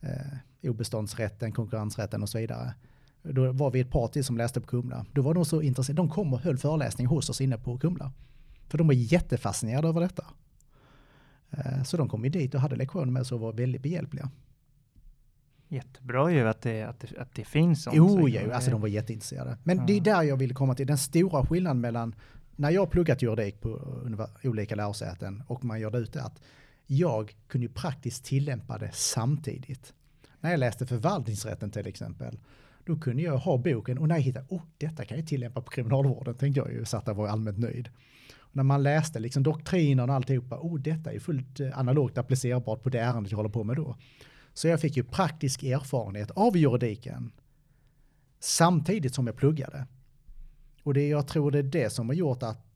eh, 0.00 0.70
obeståndsrätten, 0.70 1.52
konkurrensrätten 1.52 2.22
och 2.22 2.28
så 2.28 2.38
vidare. 2.38 2.74
Då 3.22 3.52
var 3.52 3.70
vi 3.70 3.80
ett 3.80 3.90
par 3.90 4.08
till 4.08 4.24
som 4.24 4.36
läste 4.36 4.60
på 4.60 4.66
Kumla. 4.66 5.06
Då 5.12 5.22
var 5.22 5.34
de 5.34 5.44
så 5.44 5.62
intresserade. 5.62 5.96
De 6.02 6.08
kom 6.08 6.32
och 6.34 6.40
höll 6.40 6.58
föreläsning 6.58 7.06
hos 7.06 7.30
oss 7.30 7.40
inne 7.40 7.58
på 7.58 7.78
Kumla. 7.78 8.12
För 8.68 8.78
de 8.78 8.86
var 8.86 8.94
jättefascinerade 8.94 9.88
över 9.88 10.00
detta. 10.00 10.24
Eh, 11.50 11.82
så 11.82 11.96
de 11.96 12.08
kom 12.08 12.24
ju 12.24 12.30
dit 12.30 12.54
och 12.54 12.60
hade 12.60 12.76
lektioner 12.76 13.12
med 13.12 13.22
oss 13.22 13.32
och 13.32 13.40
var 13.40 13.52
väldigt 13.52 13.82
behjälpliga. 13.82 14.30
Jättebra 15.68 16.30
ju 16.32 16.48
att 16.48 16.62
det, 16.62 16.82
att 16.82 17.00
det, 17.00 17.18
att 17.18 17.34
det 17.34 17.44
finns 17.44 17.82
sånt. 17.82 17.96
Jo, 17.96 18.28
ja, 18.28 18.46
det- 18.46 18.54
alltså 18.54 18.70
de 18.70 18.80
var 18.80 18.88
jätteintresserade. 18.88 19.58
Men 19.64 19.76
Ja. 19.76 19.84
det 19.86 19.92
är 19.96 20.00
där 20.00 20.22
jag 20.22 20.36
ville 20.36 20.54
komma 20.54 20.74
till. 20.74 20.86
Den 20.86 20.98
stora 20.98 21.46
skillnaden 21.46 21.80
mellan 21.80 22.14
när 22.56 22.70
jag 22.70 22.90
pluggat 22.90 23.22
juridik 23.22 23.60
på 23.60 23.70
olika 24.44 24.74
lärosäten 24.74 25.42
och 25.46 25.64
man 25.64 25.80
gör 25.80 25.90
det 25.90 25.98
ute 25.98 26.22
att 26.22 26.40
jag 26.86 27.36
kunde 27.48 27.66
ju 27.66 27.72
praktiskt 27.72 28.24
tillämpa 28.24 28.78
det 28.78 28.90
samtidigt. 28.94 29.92
När 30.40 30.50
jag 30.50 30.60
läste 30.60 30.86
förvaltningsrätten 30.86 31.70
till 31.70 31.86
exempel, 31.86 32.38
då 32.84 32.96
kunde 32.96 33.22
jag 33.22 33.38
ha 33.38 33.58
boken 33.58 33.98
och 33.98 34.08
när 34.08 34.14
jag 34.14 34.22
hittade, 34.22 34.46
oh, 34.48 34.62
detta 34.78 35.04
kan 35.04 35.18
jag 35.18 35.26
tillämpa 35.26 35.60
på 35.60 35.70
kriminalvården, 35.70 36.34
tänkte 36.34 36.60
jag 36.60 36.72
ju, 36.72 36.84
så 36.84 36.96
att 36.96 37.06
jag 37.06 37.14
var 37.14 37.28
allmänt 37.28 37.58
nöjd. 37.58 37.88
Och 38.38 38.56
när 38.56 38.62
man 38.62 38.82
läste 38.82 39.18
liksom 39.18 39.42
doktrinen 39.42 40.10
och 40.10 40.16
alltihopa, 40.16 40.58
oh, 40.60 40.80
detta 40.80 41.12
är 41.12 41.18
fullt 41.18 41.60
eh, 41.60 41.78
analogt 41.78 42.18
applicerbart 42.18 42.82
på 42.82 42.88
det 42.88 42.98
ärendet 42.98 43.30
jag 43.30 43.36
håller 43.36 43.50
på 43.50 43.64
med 43.64 43.76
då. 43.76 43.96
Så 44.52 44.68
jag 44.68 44.80
fick 44.80 44.96
ju 44.96 45.04
praktisk 45.04 45.62
erfarenhet 45.62 46.30
av 46.30 46.56
juridiken 46.56 47.32
samtidigt 48.40 49.14
som 49.14 49.26
jag 49.26 49.36
pluggade. 49.36 49.86
Och 50.82 50.94
det, 50.94 51.08
jag 51.08 51.28
tror 51.28 51.50
det 51.50 51.58
är 51.58 51.62
det 51.62 51.90
som 51.90 52.08
har 52.08 52.14
gjort 52.14 52.42
att 52.42 52.66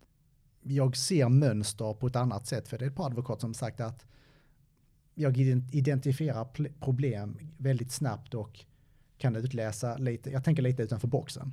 jag 0.63 0.97
ser 0.97 1.29
mönster 1.29 1.95
på 1.95 2.07
ett 2.07 2.17
annat 2.17 2.47
sätt. 2.47 2.69
För 2.69 2.79
det 2.79 2.85
är 2.85 2.89
ett 2.89 2.97
par 2.97 3.07
advokater 3.07 3.41
som 3.41 3.55
sagt 3.55 3.81
att 3.81 4.07
jag 5.15 5.39
identifierar 5.73 6.49
problem 6.81 7.39
väldigt 7.57 7.93
snabbt 7.93 8.35
och 8.35 8.65
kan 9.25 9.37
utläsa 9.37 9.97
lite, 9.97 10.31
jag 10.31 10.45
tänker 10.45 10.63
lite 10.63 10.83
utanför 10.83 11.09
boxen. 11.09 11.53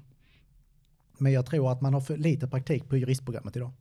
Men 1.17 1.31
jag 1.31 1.45
tror 1.45 1.71
att 1.71 1.81
man 1.81 1.93
har 1.93 2.01
för 2.01 2.17
lite 2.17 2.47
praktik 2.47 2.89
på 2.89 2.97
juristprogrammet 2.97 3.55
idag. 3.55 3.71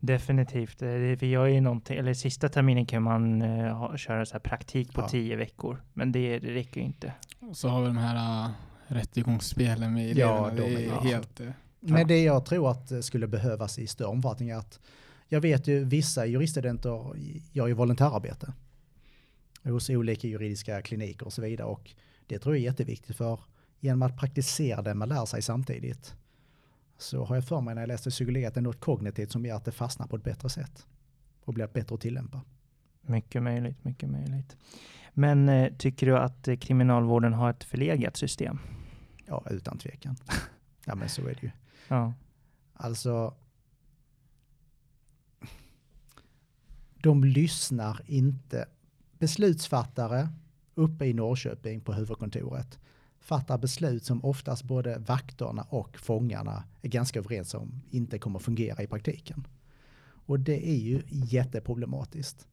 Definitivt. 0.00 0.82
Eh, 0.82 0.88
Vi 0.88 1.26
gör 1.26 1.46
ju 1.46 1.60
någonting, 1.60 1.98
eller 1.98 2.14
sista 2.14 2.48
terminen 2.48 2.86
kan 2.86 3.02
man 3.02 3.42
uh, 3.42 3.72
ha, 3.74 3.96
köra 3.96 4.26
så 4.26 4.32
här 4.32 4.40
praktik 4.40 4.92
på 4.94 5.00
Ja. 5.00 5.08
tio 5.08 5.36
veckor. 5.36 5.82
Men 5.92 6.12
det, 6.12 6.38
det 6.38 6.54
räcker 6.54 6.80
ju 6.80 6.86
inte. 6.86 7.12
Så 7.52 7.68
har 7.68 7.80
vi 7.80 7.86
de 7.86 7.96
här 7.96 8.46
uh, 8.46 8.50
rättegångsspelen 8.86 9.94
med 9.94 10.16
Ja, 10.16 10.50
eleverna. 10.50 10.68
de 10.68 10.74
det 10.74 10.84
är- 10.84 10.88
ja. 10.88 11.00
helt... 11.00 11.40
eh, 11.40 11.46
Men 11.80 12.06
det 12.06 12.22
jag 12.22 12.44
tror 12.44 12.70
att 12.70 12.88
det 12.88 13.02
skulle 13.02 13.26
behövas 13.26 13.78
i 13.78 13.86
större 13.86 14.08
omfattning 14.08 14.48
är 14.50 14.56
att 14.56 14.80
jag 15.28 15.40
vet 15.40 15.66
ju 15.68 15.84
vissa 15.84 16.26
juriststudenter 16.26 17.12
gör 17.52 17.66
ju 17.66 17.72
volontärarbete. 17.74 18.52
hos 19.64 19.90
olika 19.90 20.28
juridiska 20.28 20.82
kliniker 20.82 21.26
och 21.26 21.32
så 21.32 21.42
vidare. 21.42 21.66
Och 21.66 21.90
det 22.30 22.38
tror 22.38 22.54
jag 22.54 22.60
är 22.60 22.64
jätteviktigt 22.64 23.16
för 23.16 23.40
genom 23.80 24.02
att 24.02 24.16
praktisera 24.16 24.82
det 24.82 24.94
man 24.94 25.08
lär 25.08 25.26
sig 25.26 25.42
samtidigt 25.42 26.16
så 26.98 27.24
har 27.24 27.34
jag 27.34 27.44
för 27.44 27.60
mig 27.60 27.74
när 27.74 27.82
jag 27.82 27.88
läste 27.88 28.10
psykologi 28.10 28.46
att 28.46 28.54
det 28.54 28.60
är 28.60 28.62
något 28.62 28.80
kognitivt 28.80 29.32
som 29.32 29.46
gör 29.46 29.56
att 29.56 29.64
det 29.64 29.72
fastnar 29.72 30.06
på 30.06 30.16
ett 30.16 30.24
bättre 30.24 30.48
sätt 30.48 30.86
och 31.44 31.54
blir 31.54 31.66
bättre 31.66 31.94
att 31.94 32.00
tillämpa. 32.00 32.40
Mycket 33.02 33.42
möjligt, 33.42 33.84
mycket 33.84 34.08
möjligt. 34.08 34.56
Men 35.12 35.48
eh, 35.48 35.72
tycker 35.72 36.06
du 36.06 36.18
att 36.18 36.48
eh, 36.48 36.56
kriminalvården 36.56 37.32
har 37.32 37.50
ett 37.50 37.64
förlegat 37.64 38.16
system? 38.16 38.58
Ja, 39.26 39.44
utan 39.50 39.78
tvekan. 39.78 40.16
ja, 40.86 40.94
men 40.94 41.08
så 41.08 41.22
är 41.22 41.34
det 41.34 41.42
ju. 41.42 41.50
Ja. 41.88 42.12
Alltså, 42.72 43.34
de 47.02 47.24
lyssnar 47.24 48.02
inte. 48.06 48.66
Beslutsfattare 49.18 50.28
uppe 50.80 51.06
i 51.06 51.12
Norrköping 51.12 51.80
på 51.80 51.92
huvudkontoret 51.92 52.78
fattar 53.20 53.58
beslut 53.58 54.04
som 54.04 54.24
oftast 54.24 54.64
både 54.64 54.98
vakterna 54.98 55.62
och 55.62 55.98
fångarna 55.98 56.64
är 56.82 56.88
ganska 56.88 57.18
överens 57.18 57.54
om 57.54 57.82
inte 57.90 58.18
kommer 58.18 58.38
fungera 58.38 58.82
i 58.82 58.86
praktiken. 58.86 59.46
Och 60.26 60.40
det 60.40 60.68
är 60.70 60.76
ju 60.76 61.02
jätteproblematiskt. 61.08 62.48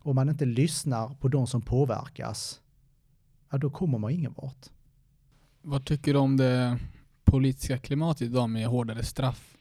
Om 0.00 0.16
man 0.16 0.28
inte 0.28 0.44
lyssnar 0.44 1.14
på 1.14 1.28
de 1.28 1.46
som 1.46 1.62
påverkas, 1.62 2.60
ja 3.50 3.58
då 3.58 3.70
kommer 3.70 3.98
man 3.98 4.10
ingen 4.10 4.34
vart. 4.36 4.70
Vad 5.62 5.84
tycker 5.84 6.12
du 6.12 6.18
om 6.18 6.36
det 6.36 6.78
politiska 7.24 7.78
klimatet 7.78 8.22
idag 8.22 8.50
med 8.50 8.66
hårdare 8.66 9.02
straff 9.02 9.56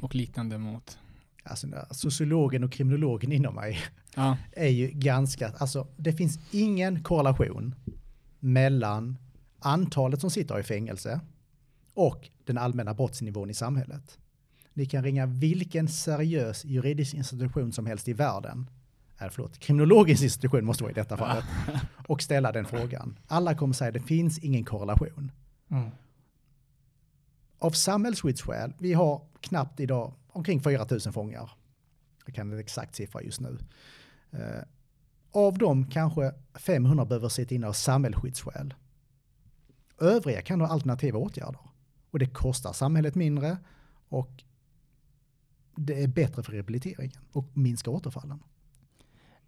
och 0.00 0.14
liknande 0.14 0.58
mot? 0.58 0.98
Alltså 1.44 1.68
sociologen 1.90 2.64
och 2.64 2.72
kriminologen 2.72 3.32
inom 3.32 3.54
mig 3.54 3.78
ja. 4.14 4.36
är 4.52 4.68
ju 4.68 4.90
ganska, 4.90 5.48
alltså 5.58 5.86
det 5.96 6.12
finns 6.12 6.38
ingen 6.50 7.02
korrelation 7.02 7.74
mellan 8.40 9.18
antalet 9.58 10.20
som 10.20 10.30
sitter 10.30 10.60
i 10.60 10.62
fängelse 10.62 11.20
och 11.94 12.28
den 12.44 12.58
allmänna 12.58 12.94
brottsnivån 12.94 13.50
i 13.50 13.54
samhället. 13.54 14.18
Ni 14.72 14.86
kan 14.86 15.04
ringa 15.04 15.26
vilken 15.26 15.88
seriös 15.88 16.64
juridisk 16.64 17.14
institution 17.14 17.72
som 17.72 17.86
helst 17.86 18.08
i 18.08 18.12
världen, 18.12 18.70
äh, 19.20 19.28
förlåt, 19.30 19.58
kriminologisk 19.58 20.22
institution 20.22 20.64
måste 20.64 20.82
vara 20.82 20.90
i 20.90 20.94
detta 20.94 21.16
fallet, 21.16 21.44
och 22.06 22.22
ställa 22.22 22.52
den 22.52 22.64
frågan. 22.64 23.18
Alla 23.26 23.54
kommer 23.54 23.74
säga 23.74 23.88
att 23.88 23.94
det 23.94 24.00
finns 24.00 24.38
ingen 24.38 24.64
korrelation. 24.64 25.32
Mm. 25.70 25.90
Av 27.58 27.70
samhällsskyddsskäl, 27.70 28.72
vi 28.78 28.92
har 28.92 29.22
knappt 29.40 29.80
idag 29.80 30.12
omkring 30.34 30.60
4 30.60 30.86
000 30.90 31.00
fångar. 31.00 31.50
Jag 32.26 32.34
kan 32.34 32.52
en 32.52 32.58
exakt 32.58 32.94
siffra 32.94 33.22
just 33.22 33.40
nu. 33.40 33.58
Uh, 34.34 34.62
av 35.30 35.58
dem 35.58 35.86
kanske 35.90 36.32
500 36.54 37.04
behöver 37.04 37.28
sitta 37.28 37.54
inne 37.54 37.66
av 37.66 37.72
samhällsskyddsskäl. 37.72 38.74
Övriga 40.00 40.42
kan 40.42 40.60
ha 40.60 40.68
alternativa 40.68 41.18
åtgärder. 41.18 41.60
Och 42.10 42.18
det 42.18 42.26
kostar 42.26 42.72
samhället 42.72 43.14
mindre 43.14 43.56
och 44.08 44.44
det 45.76 46.02
är 46.02 46.08
bättre 46.08 46.42
för 46.42 46.52
rehabiliteringen 46.52 47.20
och 47.32 47.56
minskar 47.56 47.92
återfallen. 47.92 48.42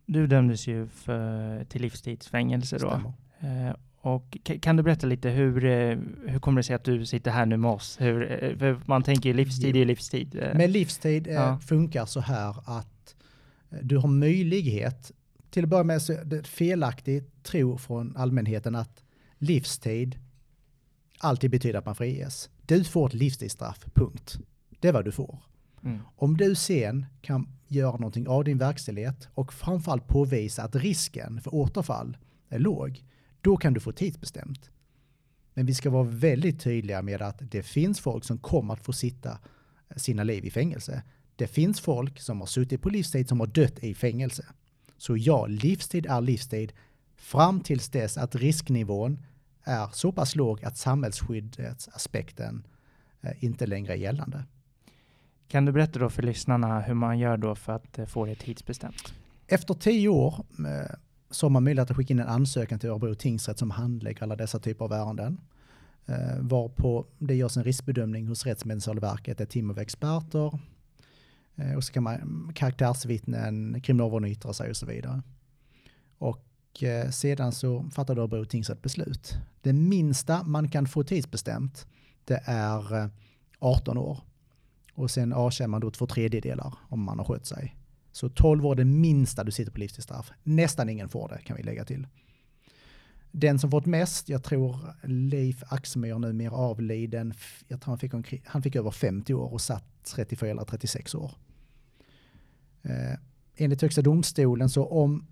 Du 0.07 0.26
dömdes 0.26 0.66
ju 0.66 0.89
för, 0.89 1.64
till 1.64 1.82
livstidsfängelse 1.82 2.78
då. 2.78 3.12
Eh, 3.39 3.74
och 4.07 4.37
kan 4.61 4.77
du 4.77 4.83
berätta 4.83 5.07
lite 5.07 5.29
hur, 5.29 5.65
eh, 5.65 5.99
hur 6.27 6.39
kommer 6.39 6.59
det 6.59 6.63
sig 6.63 6.77
att 6.77 6.85
du 6.85 7.07
sitter 7.07 7.31
här 7.31 7.47
nu 7.47 7.57
med 7.57 7.71
oss? 7.71 7.97
Hur, 8.01 8.63
eh, 8.63 8.79
man 8.85 9.03
tänker 9.03 9.35
livstid 9.35 9.77
är 9.77 9.85
livstid. 9.85 10.35
Med 10.55 10.71
livstid 10.71 11.27
ja. 11.27 11.59
funkar 11.59 12.07
så 12.07 12.21
här 12.21 12.57
att 12.65 13.17
du 13.83 13.97
har 13.97 14.09
möjlighet, 14.09 15.13
till 15.51 15.65
att 15.65 15.71
börja 15.71 15.85
med 15.85 16.03
så 16.03 16.13
är 16.13 16.25
det 16.25 16.47
felaktigt 16.47 17.45
tro 17.45 17.79
från 17.79 18.17
allmänheten 18.17 18.75
att 18.75 19.05
livstid 19.39 20.19
alltid 21.19 21.51
betyder 21.51 21.79
att 21.79 21.87
man 21.87 21.95
friges. 21.95 22.51
Du 22.67 22.85
får 22.85 23.07
ett 23.07 23.15
livstidsstraff, 23.15 23.85
punkt. 23.95 24.39
Det 24.81 24.89
är 24.89 24.93
vad 24.93 25.05
du 25.05 25.13
får. 25.13 25.39
Mm. 25.85 25.99
Om 26.17 26.37
du 26.37 26.55
sen 26.55 27.07
kan 27.23 27.49
göra 27.69 27.93
någonting 27.93 28.29
av 28.29 28.45
din 28.45 28.59
verkställighet 28.59 29.29
och 29.35 29.53
framförallt 29.53 30.09
påvisa 30.09 30.63
att 30.63 30.77
risken 30.77 31.41
för 31.41 31.55
återfall 31.55 32.17
är 32.49 32.59
låg, 32.59 33.03
då 33.47 33.57
kan 33.57 33.74
du 33.74 33.80
få 33.80 33.92
tidsbestämt. 33.92 34.70
Men 35.55 35.66
vi 35.66 35.74
ska 35.74 35.90
vara 35.90 36.05
väldigt 36.05 36.61
tydliga 36.61 37.03
med 37.03 37.22
att 37.22 37.38
det 37.51 37.62
finns 37.62 38.01
folk 38.01 38.24
som 38.24 38.38
kommer 38.38 38.74
att 38.74 38.84
få 38.84 38.92
sitta 38.92 39.38
sina 39.97 40.22
liv 40.22 40.44
i 40.44 40.51
fängelse. 40.51 41.03
Det 41.36 41.47
finns 41.47 41.80
folk 41.80 42.20
som 42.20 42.40
har 42.40 42.47
suttit 42.47 42.82
på 42.82 42.88
livstid 42.88 43.28
som 43.28 43.40
har 43.40 43.47
dött 43.47 43.78
i 43.78 43.94
fängelse. 43.94 44.47
Så 44.97 45.16
ja, 45.16 45.47
livstid 45.47 46.07
är 46.07 46.20
livstid 46.20 46.72
fram 47.16 47.61
tills 47.61 47.88
dess 47.88 48.16
att 48.16 48.34
risknivån 48.34 49.22
är 49.64 49.88
så 49.92 50.12
pass 50.12 50.36
låg 50.36 50.64
att 50.64 50.76
samhällsskyddsaspekten 50.76 52.66
eh, 53.20 53.44
inte 53.44 53.66
längre 53.66 53.92
är 53.92 53.97
gällande. 53.97 54.44
Kan 55.49 55.64
du 55.64 55.72
berätta 55.72 55.99
då 55.99 56.11
för 56.11 56.22
lyssnarna 56.22 56.80
hur 56.80 56.94
man 56.94 57.18
gör 57.18 57.36
då 57.36 57.55
för 57.55 57.72
att 57.72 57.99
eh, 57.99 58.07
få 58.07 58.26
det 58.26 58.34
tidsbestämt? 58.34 59.14
Efter 59.47 59.74
tio 59.74 60.09
år 60.09 60.44
eh, 60.59 60.97
så 61.37 61.47
har 61.47 61.51
man 61.51 61.64
möjlighet 61.64 61.91
att 61.91 61.97
skicka 61.97 62.14
in 62.14 62.20
en 62.20 62.28
ansökan 62.28 62.78
till 62.78 62.91
Örebro 62.91 63.14
tingsrätt 63.14 63.59
som 63.59 63.70
handlägger 63.70 64.22
alla 64.22 64.37
dessa 64.37 64.59
typer 64.59 64.84
av 64.84 64.93
ärenden. 64.93 65.41
Eh, 66.07 66.41
varpå 66.41 67.07
det 67.18 67.34
görs 67.34 67.57
en 67.57 67.64
riskbedömning 67.64 68.26
hos 68.26 68.47
Rättsmedicinalverket, 68.47 69.41
ett 69.41 69.51
team 69.51 69.70
av 69.70 69.78
experter. 69.78 70.59
Eh, 71.57 71.74
och 71.76 71.84
så 71.84 71.93
kan 71.93 72.03
man 72.03 72.53
karaktärsvittnen, 72.55 73.80
kriminalvården 73.80 74.28
yttra 74.28 74.53
sig 74.53 74.70
och 74.70 74.76
så 74.76 74.87
vidare. 74.87 75.22
Och 76.18 76.47
Eh, 76.82 77.11
sedan 77.11 77.53
så 77.53 77.84
fattade 77.91 78.20
Örebro 78.20 78.45
tingsrätt 78.45 78.82
beslut. 78.82 79.34
Det 79.62 79.72
minsta 79.72 80.43
man 80.43 80.68
kan 80.68 80.87
få 80.87 81.03
tidsbestämt 81.03 81.87
det 82.24 82.43
är 82.45 83.03
eh, 83.03 83.09
18 83.59 83.99
år. 83.99 84.18
Och 84.95 85.11
sen 85.11 85.32
avtjänar 85.32 85.68
man 85.68 85.80
då 85.80 85.91
två 85.91 86.07
tredjedelar 86.07 86.74
om 86.89 87.01
man 87.03 87.18
har 87.18 87.26
skött 87.26 87.47
sig. 87.47 87.76
Så 88.17 88.29
12 88.29 88.67
år 88.67 88.73
är 88.73 88.77
det 88.77 88.85
minsta 88.85 89.45
du 89.45 89.53
sitter 89.53 89.73
på 89.73 89.81
livstidsstraff. 89.81 90.31
Nästan 90.43 90.89
ingen 90.89 91.09
får 91.09 91.29
det 91.29 91.39
kan 91.45 91.57
vi 91.57 91.62
lägga 91.62 91.85
till. 91.85 92.07
Den 93.31 93.59
som 93.59 93.71
fått 93.71 93.87
mest, 93.87 94.29
jag 94.29 94.45
tror 94.45 94.95
Leif 95.03 95.62
Axmyr 95.69 96.19
numera 96.19 96.53
avliden, 96.53 97.35
jag 97.69 97.81
tror 97.81 97.93
han 97.93 97.99
fick, 97.99 98.14
omkring, 98.14 98.43
han 98.47 98.62
fick 98.62 98.77
över 98.77 98.91
50 98.91 99.35
år 99.35 99.53
och 99.53 99.61
satt 99.61 100.05
34 100.05 100.51
eller 100.51 100.64
36 100.64 101.14
år. 101.14 101.33
Eh, 102.83 103.19
enligt 103.57 103.83
Högsta 103.83 104.03
domstolen 104.03 104.69
så 104.69 104.87
om 104.87 105.27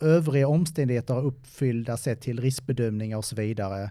övriga 0.00 0.48
omständigheter 0.48 1.14
är 1.14 1.24
uppfyllda 1.24 1.96
sett 1.96 2.20
till 2.20 2.40
riskbedömningar 2.40 3.16
och 3.16 3.24
så 3.24 3.36
vidare 3.36 3.90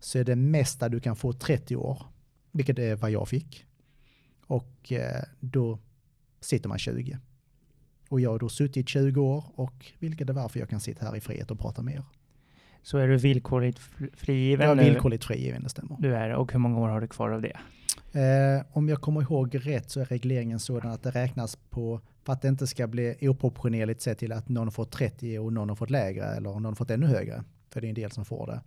så 0.00 0.18
är 0.18 0.24
det 0.24 0.36
mesta 0.36 0.88
du 0.88 1.00
kan 1.00 1.16
få 1.16 1.32
30 1.32 1.76
år, 1.76 2.02
vilket 2.52 2.78
är 2.78 2.96
vad 2.96 3.10
jag 3.10 3.28
fick. 3.28 3.66
Och 4.46 4.92
eh, 4.92 5.22
då 5.40 5.78
sitter 6.40 6.68
man 6.68 6.78
20. 6.78 7.18
Och 8.08 8.20
jag 8.20 8.30
har 8.30 8.38
då 8.38 8.48
suttit 8.48 8.88
20 8.88 9.20
år 9.20 9.44
och 9.54 9.86
vilket 9.98 10.28
är 10.28 10.32
varför 10.32 10.60
jag 10.60 10.68
kan 10.68 10.80
sitta 10.80 11.06
här 11.06 11.16
i 11.16 11.20
frihet 11.20 11.50
och 11.50 11.58
prata 11.58 11.82
med 11.82 11.94
er. 11.94 12.02
Så 12.82 12.98
är 12.98 13.08
du 13.08 13.16
villkorligt 13.16 13.78
frigiven? 14.14 14.68
Jag 14.68 14.78
är 14.78 14.84
villkorligt 14.84 15.24
frigiven, 15.24 15.62
det 15.62 15.68
stämmer. 15.68 15.96
Du 15.98 16.14
är 16.14 16.34
Och 16.34 16.52
hur 16.52 16.58
många 16.58 16.78
år 16.78 16.88
har 16.88 17.00
du 17.00 17.06
kvar 17.06 17.30
av 17.30 17.42
det? 17.42 17.56
Eh, 18.12 18.64
om 18.72 18.88
jag 18.88 19.00
kommer 19.00 19.22
ihåg 19.22 19.66
rätt 19.66 19.90
så 19.90 20.00
är 20.00 20.04
regleringen 20.04 20.58
sådan 20.58 20.90
att 20.90 21.02
det 21.02 21.10
räknas 21.10 21.56
på 21.56 22.00
för 22.24 22.32
att 22.32 22.42
det 22.42 22.48
inte 22.48 22.66
ska 22.66 22.86
bli 22.86 23.16
oproportionerligt 23.20 24.02
sett 24.02 24.18
till 24.18 24.32
att 24.32 24.48
någon 24.48 24.66
har 24.66 24.70
fått 24.70 24.92
30 24.92 25.38
och 25.38 25.52
någon 25.52 25.68
har 25.68 25.76
fått 25.76 25.90
lägre 25.90 26.24
eller 26.24 26.50
någon 26.50 26.64
har 26.64 26.74
fått 26.74 26.90
ännu 26.90 27.06
högre. 27.06 27.44
För 27.70 27.80
det 27.80 27.86
är 27.86 27.88
en 27.88 27.94
del 27.94 28.10
som 28.10 28.24
får 28.24 28.46
det. 28.46 28.60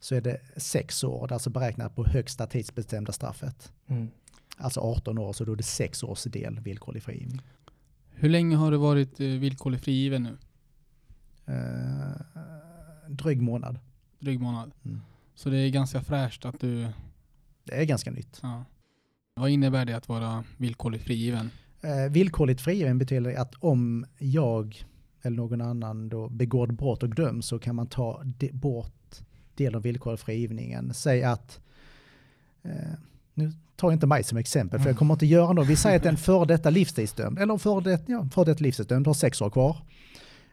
Så 0.00 0.14
är 0.14 0.20
det 0.20 0.40
sex 0.56 1.04
år, 1.04 1.26
det 1.28 1.32
är 1.32 1.34
alltså 1.34 1.50
beräknat 1.50 1.96
på 1.96 2.04
högsta 2.04 2.46
tidsbestämda 2.46 3.12
straffet. 3.12 3.72
Mm. 3.86 4.08
Alltså 4.56 4.80
18 4.80 5.18
år, 5.18 5.32
så 5.32 5.44
då 5.44 5.52
är 5.52 5.56
det 5.56 5.62
sex 5.62 6.02
års 6.02 6.24
del 6.24 6.60
villkorlig 6.60 7.02
frigivning. 7.02 7.42
Hur 8.20 8.28
länge 8.28 8.56
har 8.56 8.70
du 8.70 8.76
varit 8.76 9.20
eh, 9.20 9.26
villkorlig 9.26 9.80
frigiven 9.80 10.22
nu? 10.22 10.38
Eh, 11.54 12.20
dryg 13.08 13.42
månad. 13.42 13.78
Dryg 14.18 14.40
månad. 14.40 14.72
Mm. 14.84 15.00
Så 15.34 15.50
det 15.50 15.56
är 15.56 15.70
ganska 15.70 16.02
fräscht 16.02 16.44
att 16.44 16.60
du... 16.60 16.88
Det 17.64 17.74
är 17.74 17.84
ganska 17.84 18.10
nytt. 18.10 18.38
Ja. 18.42 18.64
Vad 19.34 19.50
innebär 19.50 19.84
det 19.84 19.96
att 19.96 20.08
vara 20.08 20.44
villkorligt 20.56 21.04
frigiven? 21.04 21.50
Eh, 21.80 22.12
villkorligt 22.12 22.60
frigiven 22.60 22.98
betyder 22.98 23.36
att 23.36 23.54
om 23.54 24.06
jag 24.18 24.84
eller 25.22 25.36
någon 25.36 25.60
annan 25.60 26.08
då 26.08 26.28
begår 26.28 26.66
brott 26.66 27.02
och 27.02 27.14
döms 27.14 27.46
så 27.46 27.58
kan 27.58 27.74
man 27.74 27.86
ta 27.86 28.22
de, 28.24 28.50
bort 28.52 29.20
del 29.54 29.74
av 29.74 29.82
villkorlig 29.82 30.20
frigivningen. 30.20 30.94
Säg 30.94 31.22
att, 31.22 31.60
eh, 32.62 32.92
nu 33.34 33.52
tar 33.76 33.88
jag 33.88 33.92
inte 33.92 34.06
mig 34.06 34.24
som 34.24 34.38
exempel 34.38 34.80
för 34.80 34.88
jag 34.88 34.96
kommer 34.96 35.14
inte 35.14 35.26
göra 35.26 35.52
något. 35.52 35.68
Vi 35.68 35.76
säger 35.76 35.96
att 35.98 36.06
en 36.06 36.16
före 36.28 36.44
detta 36.44 36.70
livstidsdömd, 36.70 37.38
eller 37.38 37.58
före 37.58 37.80
detta, 37.80 38.12
ja, 38.12 38.28
före 38.32 38.44
detta 38.44 38.62
livstidsdömd 38.62 39.06
har 39.06 39.14
sex 39.14 39.40
år 39.40 39.50
kvar. 39.50 39.76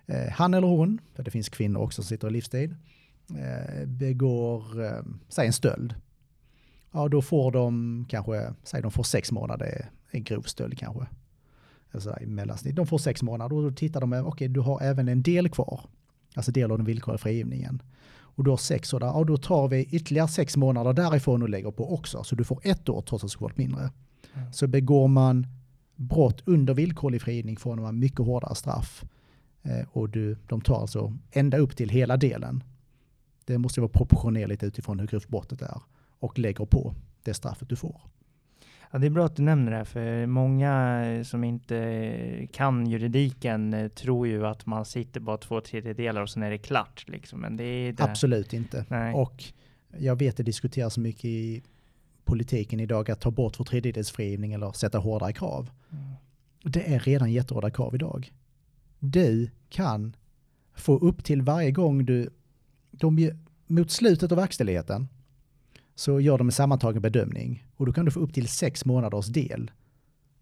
Eh, 0.05 0.32
han 0.32 0.53
eller 0.53 0.67
hon, 0.67 1.01
för 1.15 1.23
det 1.23 1.32
finns 1.32 1.49
kvinnor 1.49 1.82
också 1.82 2.01
som 2.01 2.09
sitter 2.09 2.28
i 2.28 2.32
livstid, 2.32 2.75
eh, 3.30 3.86
begår, 3.86 4.84
eh, 4.86 5.01
säg 5.30 5.47
en 5.47 5.53
stöld. 5.53 5.95
Ja, 6.91 7.07
då 7.07 7.21
får 7.21 7.51
de 7.51 8.05
kanske, 8.09 8.53
säg 8.63 8.82
de 8.82 8.91
får 8.91 9.03
sex 9.03 9.32
månader, 9.32 9.89
en 10.11 10.23
grov 10.23 10.41
stöld 10.41 10.78
kanske. 10.78 11.05
alltså 11.91 12.17
i 12.21 12.25
mellansnitt, 12.25 12.75
de 12.75 12.88
får 12.88 12.97
sex 12.97 13.23
månader 13.23 13.55
och 13.55 13.63
då 13.63 13.71
tittar 13.71 14.01
de, 14.01 14.13
okej 14.13 14.23
okay, 14.23 14.47
du 14.47 14.59
har 14.59 14.82
även 14.82 15.07
en 15.07 15.21
del 15.21 15.49
kvar, 15.49 15.82
alltså 16.34 16.51
del 16.51 16.71
av 16.71 16.78
den 16.78 16.86
villkorliga 16.86 17.17
frigivningen. 17.17 17.82
Och 18.38 18.44
du 18.44 18.50
har 18.50 18.58
sex 18.58 18.94
år 18.94 19.00
där, 19.00 19.08
ja 19.08 19.24
då 19.24 19.38
tar 19.38 19.68
vi 19.68 19.84
ytterligare 19.92 20.28
sex 20.28 20.58
månader 20.58 20.94
därifrån 20.94 21.42
och 21.42 21.50
lägger 21.50 21.72
på 21.72 21.94
också, 21.94 22.24
så 22.24 22.36
du 22.36 22.44
får 22.44 22.60
ett 22.64 22.90
år 22.90 23.02
trots 23.02 23.24
att 23.24 23.28
det 23.28 23.32
skulle 23.32 23.46
varit 23.46 23.58
mindre. 23.58 23.92
Mm. 24.34 24.54
Så 24.54 24.68
begår 24.68 25.08
man 25.08 25.48
brott 25.96 26.42
under 26.46 26.74
villkorlig 26.74 27.22
frigivning 27.22 27.58
får 27.58 27.76
man 27.76 28.00
mycket 28.00 28.20
hårdare 28.20 28.56
straff. 28.56 29.06
Eh, 29.64 29.88
och 29.92 30.10
du, 30.10 30.38
de 30.48 30.62
tar 30.62 30.82
alltså 30.82 31.14
ända 31.32 31.58
upp 31.58 31.76
till 31.76 31.90
hela 31.90 32.18
delen. 32.18 32.64
Det 33.46 33.58
måste 33.58 33.82
vara 33.82 33.92
proportionerligt 33.92 34.64
utifrån 34.64 35.00
hur 35.00 35.08
grovt 35.08 35.28
brottet 35.28 35.62
är 35.62 35.82
och 36.20 36.40
lägger 36.40 36.66
på 36.66 36.96
det 37.24 37.34
straffet 37.34 37.70
du 37.70 37.76
får. 37.76 38.02
Ja, 38.92 39.00
det 39.00 39.08
är 39.08 39.10
bra 39.12 39.26
att 39.26 39.36
du 39.36 39.44
nämner 39.44 39.72
det, 39.72 39.86
för 39.86 40.26
många 40.26 41.04
som 41.24 41.44
inte 41.44 42.48
kan 42.52 42.88
juridiken 42.88 43.74
eh, 43.74 43.88
tror 43.88 44.28
ju 44.28 44.46
att 44.46 44.66
man 44.66 44.86
sitter 44.86 45.20
bara 45.20 45.38
två 45.38 45.62
tredjedelar 45.62 46.22
och 46.22 46.30
sen 46.30 46.44
är 46.44 46.50
det 46.50 46.58
klart. 46.58 47.06
Liksom. 47.08 47.40
Men 47.40 47.58
det 47.58 47.64
är 47.64 47.94
det. 47.94 48.04
Absolut 48.04 48.54
inte. 48.54 48.86
Nej. 48.90 49.14
Och 49.14 49.44
jag 49.98 50.20
vet 50.20 50.34
att 50.34 50.38
det 50.38 50.44
diskuteras 50.44 50.98
mycket 50.98 51.26
i 51.26 51.64
politiken 52.26 52.80
idag 52.80 53.12
att 53.12 53.22
ta 53.22 53.32
bort 53.32 53.54
två 53.54 53.64
tredjedelsfrigivning 53.64 54.54
eller 54.54 54.72
sätta 54.72 54.98
hårdare 54.98 55.34
krav. 55.34 55.70
Mm. 55.92 56.06
Det 56.64 56.94
är 56.94 57.00
redan 57.00 57.32
jättehårda 57.32 57.72
krav 57.72 57.96
idag. 57.96 58.32
Du 59.00 59.50
kan 59.70 60.16
få 60.74 60.98
upp 60.98 61.24
till 61.24 61.42
varje 61.42 61.72
gång 61.72 62.06
du, 62.06 62.30
de, 62.92 63.32
mot 63.68 63.92
slutet 63.92 64.32
av 64.32 64.38
verkställigheten, 64.38 65.08
så 65.96 66.20
gör 66.20 66.38
de 66.38 66.48
en 66.48 66.52
sammantagen 66.52 67.02
bedömning 67.02 67.66
och 67.78 67.86
då 67.86 67.93
kan 67.93 68.05
du 68.05 68.11
få 68.11 68.19
upp 68.19 68.34
till 68.34 68.47
sex 68.47 68.86
månaders 68.86 69.28
del 69.28 69.71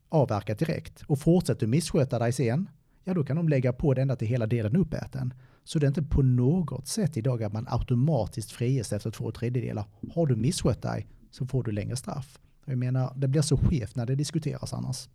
avverkat 0.10 0.60
direkt. 0.60 1.04
Och 1.08 1.20
fortsätter 1.20 1.60
du 1.60 1.68
missköta 1.68 2.20
dig 2.20 2.32
sen, 2.32 2.70
ja 3.04 3.14
då 3.14 3.24
kan 3.24 3.36
de 3.36 3.50
lägga 3.50 3.74
på 3.74 3.94
det 3.94 4.02
ända 4.02 4.16
till 4.16 4.28
hela 4.28 4.48
delen 4.48 4.76
uppäten. 4.76 5.34
Så 5.64 5.80
det 5.80 5.86
är 5.86 5.88
inte 5.88 6.04
på 6.04 6.22
något 6.22 6.88
sätt 6.88 7.18
idag 7.18 7.44
att 7.44 7.54
man 7.54 7.68
automatiskt 7.70 8.52
friges 8.52 8.94
efter 8.94 9.12
två 9.12 9.32
tredjedelar. 9.32 9.86
Har 10.14 10.28
du 10.28 10.36
misskött 10.36 10.82
dig 10.82 11.08
så 11.32 11.46
får 11.46 11.64
du 11.64 11.72
längre 11.72 11.96
straff. 11.96 12.40
Jag 12.66 12.78
menar, 12.78 13.14
det 13.16 13.28
blir 13.28 13.42
så 13.42 13.58
skevt 13.58 13.96
när 13.96 14.06
det 14.06 14.16
diskuteras 14.16 14.74
annars. 14.74 15.10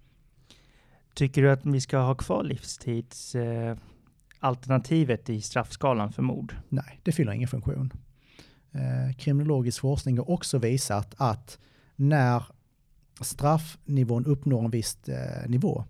Tycker 1.15 1.43
du 1.43 1.51
att 1.51 1.67
vi 1.67 1.81
ska 1.81 1.99
ha 1.99 2.15
kvar 2.15 2.45
livstidsalternativet 2.45 5.29
eh, 5.29 5.37
i 5.37 5.41
straffskalan 5.41 6.13
för 6.13 6.23
mord? 6.23 6.57
Nej, 6.69 7.01
det 7.03 7.13
fyller 7.13 7.33
ingen 7.33 7.49
funktion. 7.49 7.93
Eh, 8.73 9.17
kriminologisk 9.17 9.81
forskning 9.81 10.19
har 10.19 10.31
också 10.31 10.59
visat 10.59 11.15
att 11.17 11.59
när 12.01 12.45
straffnivån 13.21 14.27
uppnår 14.27 14.65
en 14.65 14.71
viss 14.71 15.09
eh, 15.09 15.49
nivå 15.49 15.85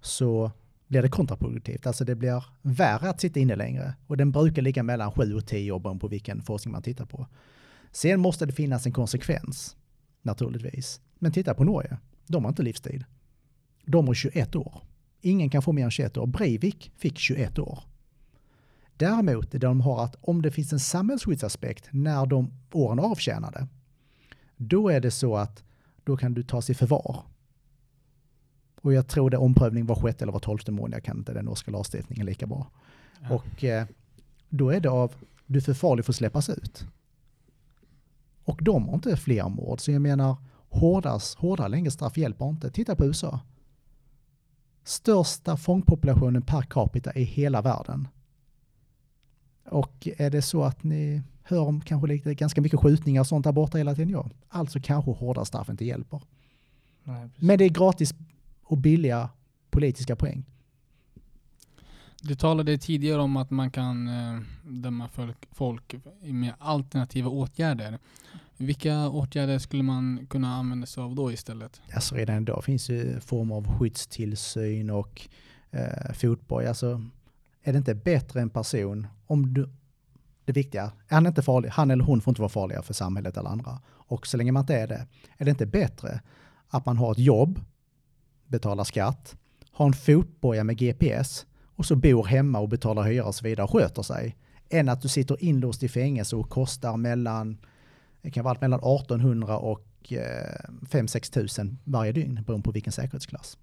så 0.00 0.50
blir 0.86 1.02
det 1.02 1.08
kontraproduktivt. 1.08 1.86
Alltså 1.86 2.04
det 2.04 2.14
blir 2.14 2.44
värre 2.62 3.10
att 3.10 3.20
sitta 3.20 3.40
inne 3.40 3.56
längre. 3.56 3.94
Och 4.06 4.16
den 4.16 4.32
brukar 4.32 4.62
ligga 4.62 4.82
mellan 4.82 5.12
7 5.12 5.34
och 5.34 5.46
10 5.46 5.72
år 5.72 5.78
beroende 5.78 6.00
på 6.00 6.08
vilken 6.08 6.42
forskning 6.42 6.72
man 6.72 6.82
tittar 6.82 7.06
på. 7.06 7.26
Sen 7.90 8.20
måste 8.20 8.46
det 8.46 8.52
finnas 8.52 8.86
en 8.86 8.92
konsekvens, 8.92 9.76
naturligtvis. 10.22 11.00
Men 11.18 11.32
titta 11.32 11.54
på 11.54 11.64
Norge, 11.64 11.98
de 12.26 12.44
har 12.44 12.48
inte 12.48 12.62
livstid. 12.62 13.04
De 13.84 14.06
har 14.06 14.14
21 14.14 14.56
år. 14.56 14.82
Ingen 15.20 15.50
kan 15.50 15.62
få 15.62 15.72
mer 15.72 15.84
än 15.84 15.90
21 15.90 16.16
år. 16.16 16.26
Breivik 16.26 16.92
fick 16.96 17.18
21 17.18 17.58
år. 17.58 17.82
Däremot 18.96 19.50
det 19.50 19.58
de 19.58 19.80
har 19.80 20.04
att 20.04 20.16
om 20.20 20.42
det 20.42 20.50
finns 20.50 20.72
en 20.72 20.80
samhällsskyddsaspekt 20.80 21.88
när 21.90 22.26
de 22.26 22.52
åren 22.72 22.98
avtjänade, 22.98 23.66
då 24.56 24.88
är 24.88 25.00
det 25.00 25.10
så 25.10 25.36
att 25.36 25.64
då 26.04 26.16
kan 26.16 26.34
du 26.34 26.42
tas 26.42 26.70
i 26.70 26.74
förvar. 26.74 27.22
Och 28.80 28.92
jag 28.92 29.08
tror 29.08 29.30
det 29.30 29.36
omprövning 29.36 29.86
var 29.86 29.94
sjätte 29.94 30.24
eller 30.24 30.32
var 30.32 30.40
tolfte 30.40 30.72
månad, 30.72 30.96
jag 30.96 31.04
kan 31.04 31.18
inte 31.18 31.32
den 31.32 31.44
norska 31.44 31.70
lagstiftningen 31.70 32.26
lika 32.26 32.46
bra. 32.46 32.70
Ja. 33.20 33.34
Och 33.34 33.64
eh, 33.64 33.86
då 34.48 34.70
är 34.70 34.80
det 34.80 34.90
av, 34.90 35.14
du 35.46 35.58
är 35.58 35.62
för 35.62 35.74
farlig 35.74 36.04
för 36.04 36.12
att 36.12 36.16
släppas 36.16 36.48
ut. 36.48 36.86
Och 38.44 38.60
de 38.62 38.88
har 38.88 38.94
inte 38.94 39.16
fler 39.16 39.48
mord, 39.48 39.80
så 39.80 39.90
jag 39.90 40.02
menar 40.02 40.36
hårdas, 40.68 41.34
hårda 41.34 41.68
längre 41.68 41.90
straff 41.90 42.16
hjälper 42.16 42.48
inte. 42.48 42.70
Titta 42.70 42.96
på 42.96 43.04
USA. 43.04 43.40
Största 44.84 45.56
fångpopulationen 45.56 46.42
per 46.42 46.62
capita 46.62 47.12
i 47.14 47.22
hela 47.22 47.62
världen. 47.62 48.08
Och 49.64 50.08
är 50.18 50.30
det 50.30 50.42
så 50.42 50.64
att 50.64 50.82
ni 50.82 51.22
hör 51.48 51.60
om 51.60 51.80
kanske 51.80 52.08
lite, 52.08 52.34
ganska 52.34 52.60
mycket 52.60 52.80
skjutningar 52.80 53.20
och 53.20 53.26
sånt 53.26 53.44
där 53.44 53.52
borta 53.52 53.78
hela 53.78 53.94
tiden, 53.94 54.10
ja, 54.10 54.30
alltså 54.48 54.78
kanske 54.82 55.10
hårda 55.10 55.44
straff 55.44 55.68
inte 55.68 55.84
hjälper. 55.84 56.20
Nej, 57.04 57.28
Men 57.36 57.58
det 57.58 57.64
är 57.64 57.68
gratis 57.68 58.14
och 58.62 58.78
billiga 58.78 59.30
politiska 59.70 60.16
poäng. 60.16 60.44
Du 62.22 62.34
talade 62.34 62.78
tidigare 62.78 63.20
om 63.20 63.36
att 63.36 63.50
man 63.50 63.70
kan 63.70 64.08
eh, 64.08 64.40
döma 64.62 65.08
folk, 65.08 65.36
folk 65.52 65.94
med 66.20 66.52
alternativa 66.58 67.30
åtgärder. 67.30 67.98
Vilka 68.56 69.08
åtgärder 69.08 69.58
skulle 69.58 69.82
man 69.82 70.26
kunna 70.30 70.54
använda 70.54 70.86
sig 70.86 71.02
av 71.02 71.14
då 71.14 71.32
istället? 71.32 71.80
Alltså 71.92 72.14
redan 72.14 72.42
idag 72.42 72.64
finns 72.64 72.90
ju 72.90 73.20
former 73.20 73.54
av 73.54 73.78
skyddstillsyn 73.78 74.90
och 74.90 75.28
eh, 75.70 76.12
fotboja. 76.14 76.68
Alltså 76.68 77.04
är 77.62 77.72
det 77.72 77.78
inte 77.78 77.94
bättre 77.94 78.40
en 78.40 78.50
person 78.50 79.06
om 79.26 79.54
du, 79.54 79.68
det 80.46 80.52
viktiga, 80.52 80.82
är 80.82 81.14
han 81.14 81.26
inte 81.26 81.42
farlig, 81.42 81.68
han 81.68 81.90
eller 81.90 82.04
hon 82.04 82.20
får 82.20 82.30
inte 82.30 82.40
vara 82.40 82.48
farliga 82.48 82.82
för 82.82 82.94
samhället 82.94 83.36
eller 83.36 83.50
andra. 83.50 83.80
Och 83.88 84.26
så 84.26 84.36
länge 84.36 84.52
man 84.52 84.62
inte 84.62 84.74
är 84.74 84.86
det, 84.86 85.06
är 85.36 85.44
det 85.44 85.50
inte 85.50 85.66
bättre 85.66 86.20
att 86.68 86.86
man 86.86 86.96
har 86.96 87.12
ett 87.12 87.18
jobb, 87.18 87.60
betalar 88.46 88.84
skatt, 88.84 89.36
har 89.70 89.86
en 89.86 89.92
fotboja 89.92 90.64
med 90.64 90.78
GPS 90.78 91.46
och 91.76 91.86
så 91.86 91.96
bor 91.96 92.24
hemma 92.24 92.58
och 92.58 92.68
betalar 92.68 93.02
hyra 93.02 93.24
och 93.24 93.34
så 93.34 93.44
vidare 93.44 93.64
och 93.64 93.72
sköter 93.72 94.02
sig, 94.02 94.36
än 94.68 94.88
att 94.88 95.02
du 95.02 95.08
sitter 95.08 95.44
inlåst 95.44 95.82
i 95.82 95.88
fängelse 95.88 96.36
och 96.36 96.50
kostar 96.50 96.96
mellan, 96.96 97.58
det 98.22 98.30
kan 98.30 98.44
vara 98.44 98.58
mellan 98.60 98.80
1800 98.80 99.58
och 99.58 99.86
5-6 100.08 101.16
eh, 101.16 101.20
tusen 101.20 101.78
varje 101.84 102.12
dygn 102.12 102.42
beroende 102.46 102.64
på 102.64 102.70
vilken 102.70 102.92
säkerhetsklass. 102.92 103.58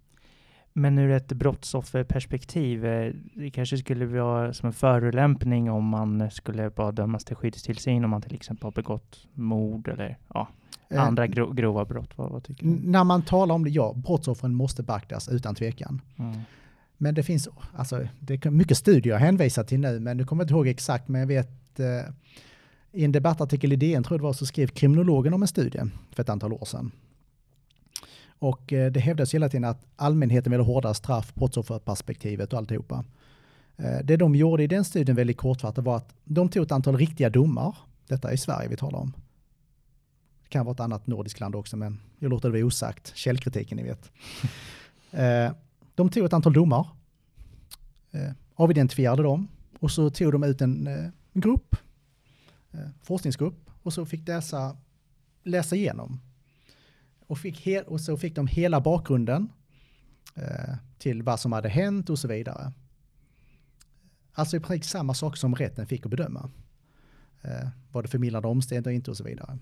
Men 0.73 0.97
ur 0.97 1.11
ett 1.11 1.27
brottsofferperspektiv, 1.27 2.85
eh, 2.85 3.13
det 3.35 3.51
kanske 3.51 3.77
skulle 3.77 4.05
vara 4.05 4.53
som 4.53 4.67
en 4.67 4.73
förolämpning 4.73 5.71
om 5.71 5.85
man 5.85 6.31
skulle 6.31 6.69
bara 6.69 6.91
dömas 6.91 7.25
till 7.25 7.35
skyddstillsyn 7.35 8.03
om 8.03 8.09
man 8.09 8.21
till 8.21 8.35
exempel 8.35 8.63
har 8.63 8.71
begått 8.71 9.27
mord 9.33 9.87
eller 9.87 10.17
ja, 10.33 10.47
eh, 10.89 11.03
andra 11.03 11.27
gro 11.27 11.51
grova 11.51 11.85
brott. 11.85 12.17
Vad, 12.17 12.31
vad, 12.31 12.43
tycker 12.43 12.65
du? 12.65 12.71
När 12.71 13.03
man 13.03 13.21
talar 13.21 13.55
om 13.55 13.63
det, 13.63 13.69
ja, 13.69 13.93
brottsoffren 13.93 14.55
måste 14.55 14.83
beaktas 14.83 15.29
utan 15.29 15.55
tvekan. 15.55 16.01
Mm. 16.17 16.39
Men 16.97 17.15
det 17.15 17.23
finns, 17.23 17.49
alltså, 17.75 18.07
det 18.19 18.45
är 18.45 18.49
mycket 18.49 18.77
studier 18.77 19.13
jag 19.13 19.19
hänvisar 19.19 19.63
till 19.63 19.79
nu, 19.79 19.99
men 19.99 20.17
nu 20.17 20.25
kommer 20.25 20.43
jag 20.43 20.45
inte 20.45 20.53
ihåg 20.53 20.67
exakt, 20.67 21.07
men 21.07 21.21
jag 21.21 21.27
vet 21.27 21.79
eh, 21.79 22.13
i 22.91 23.05
en 23.05 23.11
debattartikel 23.11 23.73
i 23.73 23.75
DN 23.75 24.03
tror 24.03 24.13
jag 24.13 24.19
det 24.19 24.23
var 24.23 24.33
så 24.33 24.45
skrev 24.45 24.67
kriminologen 24.67 25.33
om 25.33 25.41
en 25.41 25.47
studie 25.47 25.81
för 26.11 26.23
ett 26.23 26.29
antal 26.29 26.53
år 26.53 26.65
sedan 26.65 26.91
och 28.43 28.73
eh, 28.73 28.91
det 28.91 28.99
hävdas 28.99 29.33
hela 29.33 29.49
tiden 29.49 29.63
att 29.63 29.85
allmänheten 29.95 30.51
vill 30.51 30.61
ha 30.61 30.67
hårdare 30.67 30.93
straff, 30.93 31.33
brottsofferperspektivet 31.33 32.53
och 32.53 32.59
alltihopa. 32.59 33.05
Eh, 33.77 33.99
det 34.03 34.17
de 34.17 34.35
gjorde 34.35 34.63
i 34.63 34.67
den 34.67 34.85
studien 34.85 35.15
väldigt 35.15 35.37
kortfattat 35.37 35.85
var 35.85 35.97
att 35.97 36.15
de 36.23 36.49
tog 36.49 36.63
ett 36.63 36.71
antal 36.71 36.97
riktiga 36.97 37.29
domar. 37.29 37.77
Detta 38.07 38.29
är 38.29 38.33
i 38.33 38.37
Sverige 38.37 38.69
vi 38.69 38.75
talar 38.75 38.99
om. 38.99 39.13
Det 40.43 40.49
kan 40.49 40.65
vara 40.65 40.73
ett 40.73 40.79
annat 40.79 41.07
nordiskt 41.07 41.39
land 41.39 41.55
också, 41.55 41.77
men 41.77 41.99
jag 42.19 42.29
låter 42.29 42.49
det 42.49 42.51
vara 42.51 42.65
osagt. 42.65 43.15
Källkritiken, 43.15 43.77
ni 43.77 43.83
vet. 43.83 44.11
Eh, 45.11 45.51
de 45.95 46.09
tog 46.09 46.25
ett 46.25 46.33
antal 46.33 46.53
domar, 46.53 46.87
avidentifierade 48.55 49.23
dem 49.23 49.47
och 49.79 49.91
så 49.91 50.09
tog 50.09 50.31
de 50.31 50.43
ut 50.43 50.61
en 50.61 50.89
grupp, 51.33 51.75
forskningsgrupp, 53.03 53.69
och 53.83 53.93
så 53.93 54.05
fick 54.05 54.25
dessa 54.25 54.77
läsa 55.43 55.75
igenom 55.75 56.19
och, 57.33 57.39
fick 57.39 57.67
och 57.87 58.01
så 58.01 58.17
fick 58.17 58.35
de 58.35 58.47
hela 58.47 58.81
bakgrunden 58.81 59.49
eh, 60.35 60.75
till 60.97 61.23
vad 61.23 61.39
som 61.39 61.51
hade 61.51 61.69
hänt 61.69 62.09
och 62.09 62.19
så 62.19 62.27
vidare. 62.27 62.71
Alltså 64.33 64.57
i 64.57 64.59
princip 64.59 64.85
samma 64.85 65.13
sak 65.13 65.37
som 65.37 65.55
rätten 65.55 65.87
fick 65.87 66.05
att 66.05 66.11
bedöma. 66.11 66.49
Eh, 67.41 67.67
var 67.91 68.01
det 68.01 68.07
förmildrande 68.07 68.47
omständigheter 68.47 68.91
inte 68.91 69.11
och 69.11 69.17
så 69.17 69.23
vidare. 69.23 69.57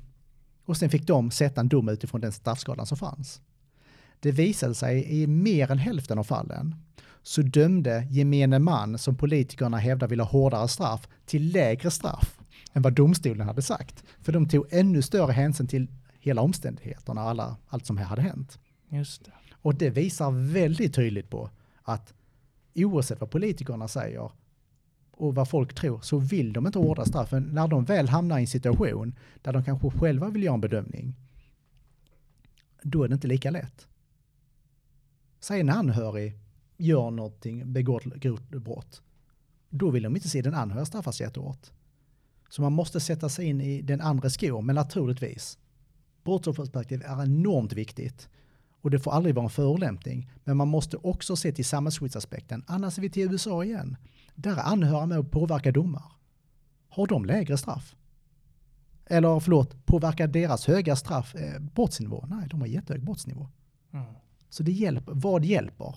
Och 0.66 0.78
sen 0.78 0.90
fick 0.90 1.08
de 1.08 1.32
sätta 1.32 1.62
en 1.62 1.70
dom 1.70 1.90
utifrån 1.90 2.22
den 2.22 2.32
straffskalan 2.32 2.86
som 2.86 2.98
fanns. 2.98 3.42
Det 4.20 4.32
visade 4.32 4.76
sig 4.76 5.22
i 5.22 5.28
mer 5.28 5.72
än 5.72 5.78
hälften 5.78 6.20
av 6.20 6.24
fallen 6.24 6.76
så 7.24 7.42
dömde 7.42 8.08
gemene 8.10 8.60
man 8.60 8.98
som 8.98 9.16
politikerna 9.16 9.78
hävdar 9.78 10.08
vill 10.08 10.20
ha 10.20 10.28
hårdare 10.28 10.68
straff 10.68 11.08
till 11.26 11.52
lägre 11.52 11.92
straff 11.92 12.40
än 12.74 12.82
vad 12.82 12.94
domstolen 12.94 13.48
hade 13.48 13.62
sagt. 13.62 14.04
För 14.22 14.32
de 14.32 14.48
tog 14.50 14.66
ännu 14.72 15.02
större 15.02 15.32
hänsyn 15.32 15.68
till 15.68 15.88
hela 16.22 16.42
omständigheterna, 16.42 17.22
alla, 17.22 17.58
allt 17.68 17.86
som 17.86 17.98
här 17.98 18.06
hade 18.06 18.22
hänt. 18.22 18.60
Just 18.90 19.26
det. 19.26 19.32
Och 19.52 19.76
det 19.76 19.90
visar 19.90 20.32
väldigt 20.32 20.96
tydligt 20.96 21.30
på 21.30 21.50
att 21.82 22.14
oavsett 22.76 23.20
vad 23.20 23.30
politikerna 23.30 23.88
säger 23.88 24.32
och 25.12 25.36
vad 25.36 25.50
folk 25.50 25.74
tror 25.74 26.02
så 26.02 26.18
vill 26.18 26.54
de 26.54 26.68
inte 26.68 26.80
hårda 26.80 27.06
straffen. 27.06 27.44
När 27.44 27.68
de 27.68 27.86
väl 27.86 28.10
hamnar 28.10 28.38
i 28.38 28.42
en 28.42 28.48
situation 28.48 29.16
där 29.42 29.54
de 29.54 29.64
kanske 29.64 29.90
själva 29.90 30.30
vill 30.30 30.44
göra 30.44 30.54
en 30.54 30.62
bedömning, 30.62 31.16
då 32.84 33.04
är 33.04 33.08
det 33.08 33.14
inte 33.14 33.28
lika 33.28 33.52
lätt. 33.52 33.88
Säg 35.40 35.60
en 35.60 35.70
anhörig 35.70 36.38
gör 36.78 37.12
någonting, 37.12 37.74
begår 37.74 38.08
ett 38.08 38.22
grovt 38.22 38.50
brott, 38.50 39.02
då 39.70 39.90
vill 39.90 40.04
de 40.04 40.16
inte 40.16 40.30
se 40.30 40.42
den 40.42 40.54
anhöriga 40.54 40.86
straffas 40.86 41.22
jättehårt. 41.22 41.72
Så 42.50 42.62
man 42.62 42.74
måste 42.74 43.00
sätta 43.00 43.30
sig 43.30 43.46
in 43.46 43.62
i 43.62 43.82
den 43.82 44.02
andra 44.02 44.30
skor, 44.30 44.62
men 44.62 44.76
naturligtvis. 44.76 45.58
Brottsofferperspektiv 46.24 47.02
är 47.06 47.24
enormt 47.24 47.74
viktigt. 47.74 48.30
Och 48.82 48.92
det 48.92 49.00
får 49.00 49.12
aldrig 49.12 49.36
vara 49.36 49.44
en 49.44 49.50
förolämpning. 49.50 50.32
Men 50.44 50.58
man 50.58 50.68
måste 50.68 50.98
också 50.98 51.36
se 51.36 51.52
till 51.52 51.66
samhällsskyddsaspekten. 51.66 52.64
Annars 52.68 52.98
är 52.98 53.02
vi 53.02 53.10
till 53.10 53.32
USA 53.32 53.64
igen. 53.64 53.98
Där 54.36 54.52
är 54.52 54.64
anhöriga 54.64 55.06
med 55.06 55.20
och 55.20 55.32
påverkar 55.32 55.72
domar. 55.72 56.04
Har 56.90 57.08
de 57.08 57.26
lägre 57.26 57.58
straff? 57.58 57.96
Eller 59.06 59.40
förlåt, 59.40 59.86
påverkar 59.86 60.28
deras 60.28 60.68
höga 60.68 60.96
straff 60.96 61.36
eh, 61.36 61.60
brottsnivå? 61.60 62.26
Nej, 62.30 62.48
de 62.50 62.60
har 62.62 62.68
jättehög 62.68 63.04
brottsnivå. 63.04 63.48
Mm. 63.92 64.06
Så 64.50 64.64
det 64.64 64.72
hjälper. 64.72 65.14
Vad 65.16 65.46
hjälper? 65.46 65.96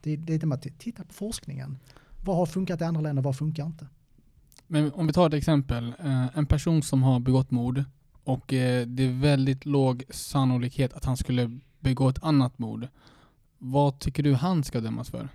Det, 0.00 0.16
det 0.16 0.34
är 0.34 0.38
det 0.38 0.46
man 0.46 0.60
tittar 0.60 1.04
på 1.04 1.14
forskningen. 1.14 1.78
Vad 2.24 2.36
har 2.36 2.46
funkat 2.46 2.80
i 2.80 2.84
andra 2.84 3.00
länder, 3.00 3.22
vad 3.22 3.36
funkar 3.36 3.66
inte? 3.66 3.86
Men 4.66 4.92
om 4.92 5.06
vi 5.06 5.12
tar 5.12 5.26
ett 5.26 5.34
exempel. 5.34 5.94
Eh, 5.98 6.38
en 6.38 6.46
person 6.46 6.82
som 6.82 7.02
har 7.02 7.20
begått 7.20 7.50
mord 7.50 7.84
och 8.24 8.52
eh, 8.52 8.86
det 8.86 9.02
är 9.02 9.20
väldigt 9.20 9.66
låg 9.66 10.04
sannolikhet 10.10 10.92
att 10.92 11.04
han 11.04 11.16
skulle 11.16 11.58
begå 11.80 12.08
ett 12.08 12.22
annat 12.24 12.58
mord. 12.58 12.88
Vad 13.58 13.98
tycker 13.98 14.22
du 14.22 14.34
han 14.34 14.64
ska 14.64 14.80
dömas 14.80 15.10
för? 15.10 15.28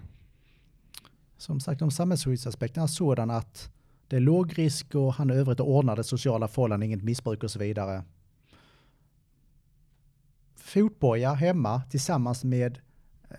Som 1.38 1.60
sagt, 1.60 1.80
de 1.80 1.92
samhällsskyddsaspekterna 1.92 2.84
är 2.84 2.88
sådana 2.88 3.38
att 3.38 3.72
det 4.08 4.16
är 4.16 4.20
låg 4.20 4.58
risk 4.58 4.96
och 4.96 5.14
han 5.14 5.30
är 5.30 5.34
övrigt 5.34 5.60
ordnade 5.60 6.04
sociala 6.04 6.48
förhållanden, 6.48 6.90
inget 6.90 7.04
missbruk 7.04 7.44
och 7.44 7.52
så 7.52 7.60
vidare. 7.60 8.04
Fotboja 10.56 11.34
hemma 11.34 11.82
tillsammans 11.90 12.44
med 12.44 12.80
eh, 13.30 13.38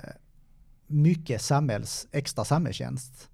mycket 0.86 1.42
samhälls, 1.42 2.08
extra 2.12 2.44
samhällstjänst. 2.44 3.30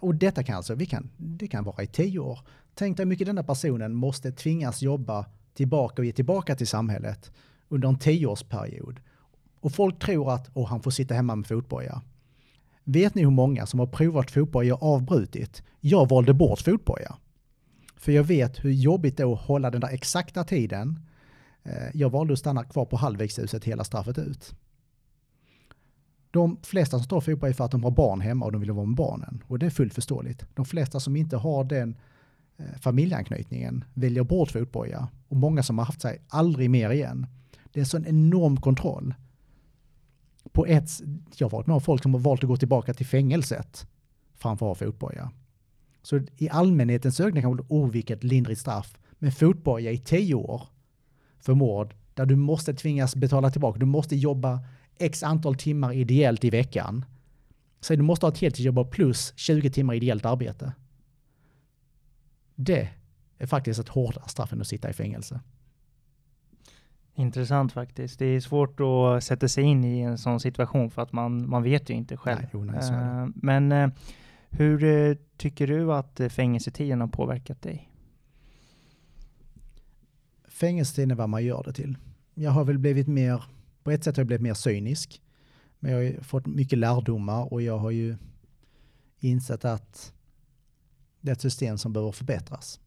Och 0.00 0.14
detta 0.14 0.42
kan 0.42 0.56
alltså, 0.56 0.74
vi 0.74 0.86
kan, 0.86 1.10
det 1.16 1.48
kan 1.48 1.64
vara 1.64 1.82
i 1.82 1.86
tio 1.86 2.18
år. 2.18 2.40
Tänk 2.74 2.96
dig 2.96 3.04
hur 3.04 3.08
mycket 3.08 3.26
denna 3.26 3.42
personen 3.42 3.94
måste 3.94 4.32
tvingas 4.32 4.82
jobba 4.82 5.26
tillbaka 5.54 6.02
och 6.02 6.06
ge 6.06 6.12
tillbaka 6.12 6.56
till 6.56 6.66
samhället 6.66 7.32
under 7.68 7.88
en 7.88 7.98
tioårsperiod. 7.98 9.00
Och 9.60 9.72
folk 9.72 9.98
tror 9.98 10.32
att 10.32 10.50
oh, 10.54 10.66
han 10.66 10.82
får 10.82 10.90
sitta 10.90 11.14
hemma 11.14 11.36
med 11.36 11.46
fotboja. 11.46 12.02
Vet 12.84 13.14
ni 13.14 13.22
hur 13.22 13.30
många 13.30 13.66
som 13.66 13.80
har 13.80 13.86
provat 13.86 14.30
fotboja 14.30 14.74
och 14.74 14.82
avbrutit? 14.82 15.62
Jag 15.80 16.08
valde 16.08 16.34
bort 16.34 16.60
fotboja. 16.60 17.16
För 17.96 18.12
jag 18.12 18.24
vet 18.24 18.64
hur 18.64 18.70
jobbigt 18.70 19.16
det 19.16 19.22
är 19.22 19.32
att 19.32 19.40
hålla 19.40 19.70
den 19.70 19.80
där 19.80 19.88
exakta 19.88 20.44
tiden. 20.44 21.00
Eh, 21.62 21.88
jag 21.94 22.10
valde 22.10 22.32
att 22.32 22.38
stanna 22.38 22.64
kvar 22.64 22.84
på 22.84 22.96
halvvägshuset 22.96 23.64
hela 23.64 23.84
straffet 23.84 24.18
ut. 24.18 24.54
De 26.30 26.56
flesta 26.62 26.96
som 26.96 27.04
står 27.04 27.20
fotboja 27.20 27.50
är 27.50 27.54
för 27.54 27.64
att 27.64 27.70
de 27.70 27.84
har 27.84 27.90
barn 27.90 28.20
hemma 28.20 28.46
och 28.46 28.52
de 28.52 28.60
vill 28.60 28.70
vara 28.70 28.86
med 28.86 28.96
barnen. 28.96 29.42
Och 29.46 29.58
det 29.58 29.66
är 29.66 29.70
fullt 29.70 29.94
förståeligt. 29.94 30.46
De 30.54 30.64
flesta 30.64 31.00
som 31.00 31.16
inte 31.16 31.36
har 31.36 31.64
den 31.64 31.90
eh, 31.90 31.96
Eh, 32.60 32.80
familjeanknytningen 32.80 33.84
väljer 33.94 34.24
bort 34.24 34.50
fotboja. 34.50 35.08
Och 35.28 35.36
många 35.36 35.62
som 35.62 35.78
har 35.78 35.84
haft 35.84 36.02
sig 36.02 36.22
aldrig 36.28 36.70
mer 36.70 36.90
igen. 36.90 37.26
Det 37.72 37.80
är 37.80 37.82
en 37.82 37.86
sån 37.86 38.06
enorm 38.06 38.56
kontroll. 38.56 39.14
På 40.52 40.66
ett, 40.66 40.90
jag 41.36 41.46
har 41.46 41.50
varit 41.50 41.66
med 41.66 41.82
folk 41.82 42.02
som 42.02 42.14
har 42.14 42.20
valt 42.20 42.44
att 42.44 42.48
gå 42.48 42.56
tillbaka 42.56 42.94
till 42.94 43.06
fängelset 43.06 43.86
framför 44.34 44.72
att 44.72 44.78
ha 44.78 44.86
fotboja. 44.86 45.30
Så 46.02 46.20
i 46.36 46.48
allmänhetens 46.48 47.20
ögon 47.20 47.42
kan 47.42 47.56
det 47.56 47.62
oh 47.68 47.90
vilket 47.90 48.24
lindrigt 48.24 48.60
straff. 48.60 48.98
Men 49.18 49.32
fotboja 49.32 49.90
i 49.90 49.98
tio 49.98 50.34
år 50.34 50.62
för 51.38 51.54
mord 51.54 51.94
där 52.14 52.26
du 52.26 52.36
måste 52.36 52.74
tvingas 52.74 53.16
betala 53.16 53.50
tillbaka. 53.50 53.78
Du 53.78 53.86
måste 53.86 54.16
jobba 54.16 54.60
x 54.98 55.22
antal 55.22 55.54
timmar 55.54 55.92
ideellt 55.92 56.44
i 56.44 56.50
veckan. 56.50 57.04
Så 57.80 57.96
du 57.96 58.02
måste 58.02 58.26
ha 58.26 58.32
ett 58.32 58.38
heltidsjobb 58.38 58.90
plus 58.90 59.32
20 59.36 59.70
timmar 59.70 59.94
ideellt 59.94 60.24
arbete. 60.24 60.72
Det 62.62 62.88
är 63.38 63.46
faktiskt 63.46 63.80
ett 63.80 63.88
hårdare 63.88 64.28
straff 64.28 64.52
än 64.52 64.60
att 64.60 64.66
sitta 64.66 64.90
i 64.90 64.92
fängelse. 64.92 65.40
Intressant 67.14 67.72
faktiskt. 67.72 68.18
Det 68.18 68.26
är 68.26 68.40
svårt 68.40 68.80
att 68.80 69.24
sätta 69.24 69.48
sig 69.48 69.64
in 69.64 69.84
i 69.84 70.00
en 70.00 70.18
sån 70.18 70.40
situation 70.40 70.90
för 70.90 71.02
att 71.02 71.12
man, 71.12 71.48
man 71.48 71.62
vet 71.62 71.90
ju 71.90 71.94
inte 71.94 72.16
själv. 72.16 72.46
Nej, 72.52 72.90
nej, 72.90 73.24
uh, 73.24 73.28
men 73.34 73.72
uh, 73.72 73.90
hur 74.50 74.84
uh, 74.84 75.16
tycker 75.36 75.66
du 75.66 75.92
att 75.92 76.20
fängelsetiden 76.30 77.00
har 77.00 77.08
påverkat 77.08 77.62
dig? 77.62 77.90
Fängelsetiden 80.48 81.10
är 81.10 81.14
vad 81.14 81.28
man 81.28 81.44
gör 81.44 81.62
det 81.62 81.72
till. 81.72 81.98
Jag 82.34 82.50
har 82.50 82.64
väl 82.64 82.78
blivit 82.78 83.08
mer, 83.08 83.44
på 83.82 83.90
ett 83.90 84.04
sätt 84.04 84.16
har 84.16 84.20
jag 84.20 84.26
blivit 84.26 84.42
mer 84.42 84.54
cynisk. 84.54 85.22
Men 85.78 85.92
jag 85.92 85.98
har 85.98 86.22
fått 86.22 86.46
mycket 86.46 86.78
lärdomar 86.78 87.52
och 87.52 87.62
jag 87.62 87.78
har 87.78 87.90
ju 87.90 88.16
insett 89.20 89.64
att 89.64 90.12
det 91.20 91.30
är 91.30 91.32
ett 91.32 91.40
system 91.40 91.78
som 91.78 91.92
behöver 91.92 92.12
förbättras. 92.12 92.80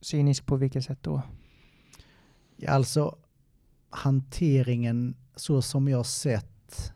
Cynisk 0.00 0.46
på 0.46 0.56
vilket 0.56 0.84
sätt 0.84 0.98
då? 1.02 1.22
Ja, 2.56 2.70
alltså 2.70 3.16
hanteringen 3.90 5.16
så 5.36 5.62
som 5.62 5.88
jag 5.88 6.06
sett 6.06 6.92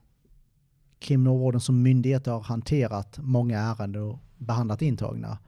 kriminalvården 0.99 1.61
som 1.61 1.83
myndighet 1.83 2.27
har 2.27 2.41
hanterat 2.41 3.18
många 3.22 3.59
ärenden 3.59 4.03
och 4.03 4.18
behandlat 4.39 4.83
intagna 4.83 5.39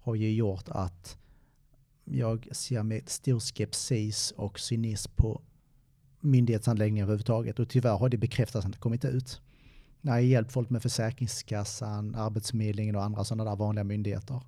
har 0.00 0.14
ju 0.14 0.34
gjort 0.34 0.68
att 0.68 1.18
jag 2.04 2.48
ser 2.52 2.82
med 2.82 3.08
stor 3.08 3.40
skepsis 3.40 4.30
och 4.36 4.60
cynism 4.60 5.12
på 5.16 5.42
myndighetshandläggningar 6.20 7.04
överhuvudtaget 7.04 7.58
och 7.58 7.68
tyvärr 7.68 7.96
har 7.96 8.08
det 8.08 8.16
bekräftats 8.16 8.66
att 8.66 8.72
det 8.72 8.78
kommit 8.78 9.04
ut. 9.04 9.40
När 10.00 10.12
jag 10.12 10.24
hjälpt 10.24 10.52
folk 10.52 10.70
med 10.70 10.82
Försäkringskassan, 10.82 12.14
Arbetsförmedlingen 12.14 12.96
och 12.96 13.02
andra 13.02 13.24
sådana 13.24 13.50
där 13.50 13.56
vanliga 13.56 13.84
myndigheter. 13.84 14.40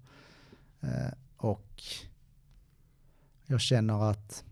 Eh, 0.81 1.13
och 1.37 1.83
jag 3.47 3.61
känner 3.61 4.11
att 4.11 4.45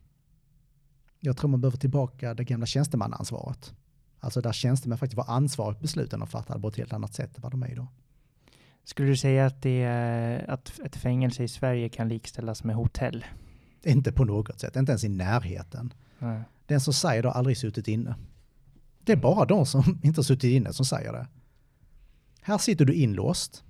jag 1.21 1.37
tror 1.37 1.51
man 1.51 1.61
behöver 1.61 1.79
tillbaka 1.79 2.35
det 2.35 2.45
gamla 2.45 2.67
tjänstemannaansvaret. 2.67 3.75
Alltså 4.21 4.41
där 4.41 4.53
tjänstemän 4.53 4.99
faktiskt 4.99 5.17
var 5.17 5.35
ansvariga 5.35 5.75
för 5.75 5.83
besluten 5.83 6.23
och 6.23 6.29
fattade 6.29 6.61
på 6.61 6.69
ett 6.69 6.77
helt 6.77 6.93
annat 6.93 7.15
sätt 7.15 7.37
än 7.37 7.43
vad 7.43 7.53
de 7.53 7.63
är 7.63 7.71
idag. 7.71 7.87
Skulle 8.85 9.09
du 9.09 9.17
säga 9.17 9.47
att, 9.47 9.63
det 9.63 10.45
att 10.49 10.81
ett 10.85 10.97
fängelse 10.97 11.45
i 11.45 11.49
Sverige 11.49 11.89
kan 11.89 12.09
likställas 12.09 12.65
med 12.65 12.77
hotell? 12.77 13.25
Inte 13.83 14.13
på 14.13 14.25
något 14.25 14.61
sätt, 14.61 14.77
inte 14.77 14.93
ens 14.93 15.05
i 15.05 15.09
närheten. 15.09 15.95
Nej. 16.19 16.43
Den 16.67 16.81
som 16.81 16.93
säger 16.95 17.23
det 17.23 17.29
har 17.29 17.35
aldrig 17.35 17.57
suttit 17.59 17.89
inne. 17.89 18.15
Det 19.05 19.13
är 19.13 19.17
bara 19.17 19.45
de 19.45 19.67
som 19.67 20.01
inte 20.03 20.19
har 20.19 20.25
suttit 20.25 20.53
inne 20.53 20.73
som 20.73 20.87
säger 20.87 21.13
det. 21.13 21.27
Här 22.41 22.59
sitter 22.59 22.85
du 22.85 22.95
inlåst. 22.95 23.65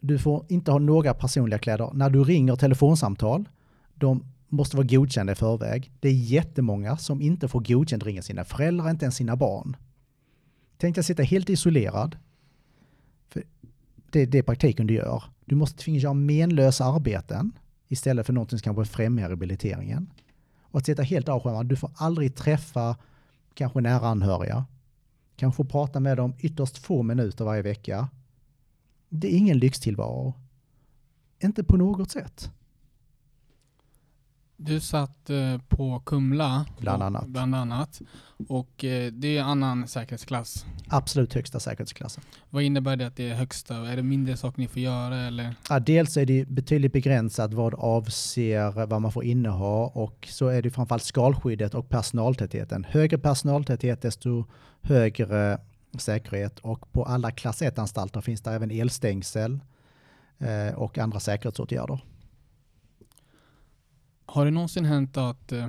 Du 0.00 0.18
får 0.18 0.44
inte 0.48 0.70
ha 0.70 0.78
några 0.78 1.14
personliga 1.14 1.58
kläder. 1.58 1.90
När 1.94 2.10
du 2.10 2.24
ringer 2.24 2.56
telefonsamtal, 2.56 3.48
de 3.94 4.24
måste 4.48 4.76
vara 4.76 4.86
godkända 4.86 5.32
i 5.32 5.36
förväg. 5.36 5.92
Det 6.00 6.08
är 6.08 6.12
jättemånga 6.12 6.96
som 6.96 7.22
inte 7.22 7.48
får 7.48 7.60
godkänt 7.60 8.02
ringa 8.02 8.22
sina 8.22 8.44
föräldrar, 8.44 8.90
inte 8.90 9.04
ens 9.04 9.16
sina 9.16 9.36
barn. 9.36 9.76
Tänk 10.76 10.94
dig 10.94 11.00
att 11.00 11.06
sitta 11.06 11.22
helt 11.22 11.50
isolerad. 11.50 12.16
För 13.28 13.42
det 14.10 14.20
är 14.20 14.26
det 14.26 14.42
praktiken 14.42 14.86
du 14.86 14.94
gör. 14.94 15.24
Du 15.44 15.54
måste 15.56 15.78
tvingas 15.78 16.02
göra 16.02 16.14
menlösa 16.14 16.84
arbeten 16.84 17.52
istället 17.88 18.26
för 18.26 18.32
något 18.32 18.50
som 18.50 18.58
kanske 18.58 18.84
främjar 18.84 19.28
rehabiliteringen. 19.28 20.10
Och 20.62 20.78
att 20.78 20.86
sitta 20.86 21.02
helt 21.02 21.28
avskärmad. 21.28 21.66
Du 21.66 21.76
får 21.76 21.90
aldrig 21.94 22.34
träffa 22.34 22.96
kanske 23.54 23.80
nära 23.80 24.06
anhöriga. 24.08 24.64
Kanske 25.36 25.64
prata 25.64 26.00
med 26.00 26.16
dem 26.16 26.34
ytterst 26.38 26.78
få 26.78 27.02
minuter 27.02 27.44
varje 27.44 27.62
vecka. 27.62 28.08
Det 29.08 29.34
är 29.34 29.38
ingen 29.38 29.58
lyxtillvaro. 29.58 30.34
Inte 31.42 31.64
på 31.64 31.76
något 31.76 32.10
sätt. 32.10 32.50
Du 34.60 34.80
satt 34.80 35.30
eh, 35.30 35.58
på 35.68 36.02
Kumla. 36.06 36.66
Bland 36.78 37.02
annat. 37.02 37.22
Och, 37.22 37.28
bland 37.28 37.54
annat. 37.54 38.02
Och 38.48 38.84
eh, 38.84 39.12
det 39.12 39.36
är 39.36 39.42
annan 39.42 39.88
säkerhetsklass. 39.88 40.66
Absolut 40.88 41.34
högsta 41.34 41.60
säkerhetsklassen. 41.60 42.22
Vad 42.50 42.62
innebär 42.62 42.96
det 42.96 43.06
att 43.06 43.16
det 43.16 43.30
är 43.30 43.34
högsta? 43.34 43.76
Är 43.76 43.96
det 43.96 44.02
mindre 44.02 44.36
saker 44.36 44.60
ni 44.60 44.68
får 44.68 44.82
göra 44.82 45.16
eller? 45.16 45.54
Ja, 45.68 45.78
dels 45.80 46.16
är 46.16 46.26
det 46.26 46.48
betydligt 46.48 46.92
begränsat 46.92 47.54
vad 47.54 47.74
avser 47.74 48.86
vad 48.86 49.02
man 49.02 49.12
får 49.12 49.24
inneha 49.24 49.86
och 49.86 50.28
så 50.30 50.46
är 50.46 50.62
det 50.62 50.70
framförallt 50.70 51.04
skalskyddet 51.04 51.74
och 51.74 51.88
personaltätheten. 51.88 52.84
Högre 52.88 53.18
personaltäthet 53.18 54.02
desto 54.02 54.44
högre 54.80 55.58
säkerhet 55.98 56.58
och 56.58 56.92
på 56.92 57.04
alla 57.04 57.30
klass 57.30 57.62
1-anstalter 57.62 58.20
finns 58.20 58.40
det 58.40 58.50
även 58.50 58.70
elstängsel 58.70 59.60
eh, 60.38 60.74
och 60.74 60.98
andra 60.98 61.20
säkerhetsåtgärder. 61.20 62.04
Har 64.26 64.44
det 64.44 64.50
någonsin 64.50 64.84
hänt 64.84 65.16
att, 65.16 65.52
eh, 65.52 65.68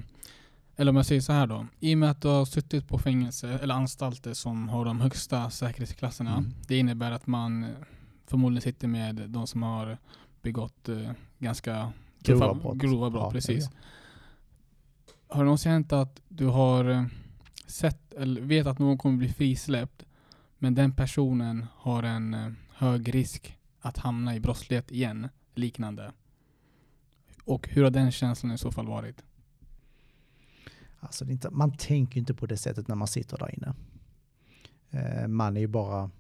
eller 0.76 0.90
om 0.90 0.96
jag 0.96 1.06
säger 1.06 1.22
så 1.22 1.34
här 1.34 1.48
då, 1.48 1.68
i 1.80 1.94
och 1.94 1.98
med 1.98 2.12
att 2.12 2.22
du 2.22 2.28
har 2.28 2.46
suttit 2.46 2.88
på 2.88 2.98
fängelse 2.98 3.60
eller 3.62 3.76
anstalter 3.76 4.34
som 4.34 4.70
har 4.70 4.86
de 4.86 5.02
högsta 5.02 5.50
säkerhetsklasserna, 5.50 6.38
mm. 6.38 6.54
det 6.68 6.78
innebär 6.78 7.12
att 7.12 7.28
man 7.28 7.64
eh, 7.64 7.70
förmodligen 8.28 8.62
sitter 8.62 8.88
med 8.88 9.16
de 9.16 9.48
som 9.48 9.64
har 9.64 9.98
begått 10.42 10.90
ganska 11.40 11.94
grova 12.20 12.54
brott. 12.54 12.78
Grova 12.78 13.10
brott 13.10 13.24
ja, 13.24 13.32
precis. 13.32 13.64
Ja. 13.64 13.78
Har 15.28 15.40
det 15.40 15.46
någonsin 15.46 15.72
hänt 15.72 15.94
att 15.94 16.22
du 16.28 16.46
har 16.46 17.10
sett 17.70 18.14
eller 18.14 18.42
vet 18.42 18.68
att 18.68 18.80
någon 18.80 18.98
kommer 18.98 19.18
bli 19.18 19.30
frisläppt 19.30 20.06
men 20.60 20.76
den 20.76 20.92
personen 20.92 21.66
har 21.76 22.04
en 22.04 22.34
eh, 22.34 22.52
hög 22.70 23.16
risk 23.16 23.58
att 23.80 23.98
hamna 23.98 24.36
i 24.36 24.40
brottslighet 24.40 24.92
igen, 24.92 25.30
liknande. 25.56 26.12
Och 27.46 27.70
hur 27.70 27.84
har 27.84 27.92
den 27.92 28.12
känslan 28.12 28.52
i 28.52 28.58
så 28.58 28.72
fall 28.72 28.88
varit? 28.88 29.24
Alltså 31.00 31.26
inte, 31.26 31.50
man 31.50 31.78
tänker 31.78 32.20
inte 32.20 32.34
på 32.34 32.46
det 32.46 32.58
sättet 32.58 32.88
när 32.88 32.96
man 32.96 33.08
sitter 33.08 33.38
där 33.38 33.56
inne. 33.56 33.74
Eh, 34.90 35.28
man 35.28 35.58
är 35.58 35.62
ju 35.62 35.68
bara, 35.68 36.12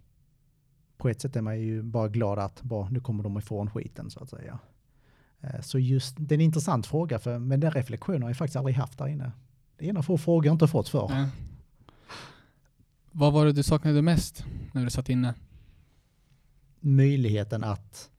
på 0.97 1.09
ett 1.09 1.21
sätt 1.21 1.35
är 1.35 1.41
man 1.41 1.59
ju 1.59 1.83
bara 1.83 2.07
glad 2.07 2.39
att 2.39 2.61
bara, 2.61 2.89
nu 2.89 2.99
kommer 2.99 3.23
de 3.23 3.37
ifrån 3.37 3.69
skiten 3.69 4.09
så 4.09 4.19
att 4.19 4.29
säga. 4.29 4.59
Eh, 5.41 5.61
så 5.61 5.79
just, 5.79 6.15
det 6.19 6.35
är 6.35 6.37
en 6.37 6.41
intressant 6.41 6.87
fråga, 6.87 7.19
för, 7.19 7.39
men 7.39 7.59
den 7.59 7.71
reflektionen 7.71 8.21
har 8.21 8.29
jag 8.29 8.37
faktiskt 8.37 8.55
aldrig 8.55 8.75
haft 8.75 8.97
där 8.97 9.07
inne. 9.07 9.31
Det 9.77 9.85
är 9.85 9.89
en 9.89 9.97
av 9.97 10.03
få 10.03 10.17
frågor 10.17 10.45
jag 10.45 10.53
inte 10.53 10.67
fått 10.67 10.89
för. 10.89 11.11
Eh. 11.11 11.27
Vad 13.20 13.34
var 13.34 13.45
det 13.45 13.51
du 13.51 13.63
saknade 13.63 14.01
mest 14.01 14.45
när 14.74 14.84
du 14.84 14.89
satt 14.89 15.09
inne? 15.09 15.34
Möjligheten 16.80 17.63
att 17.63 18.09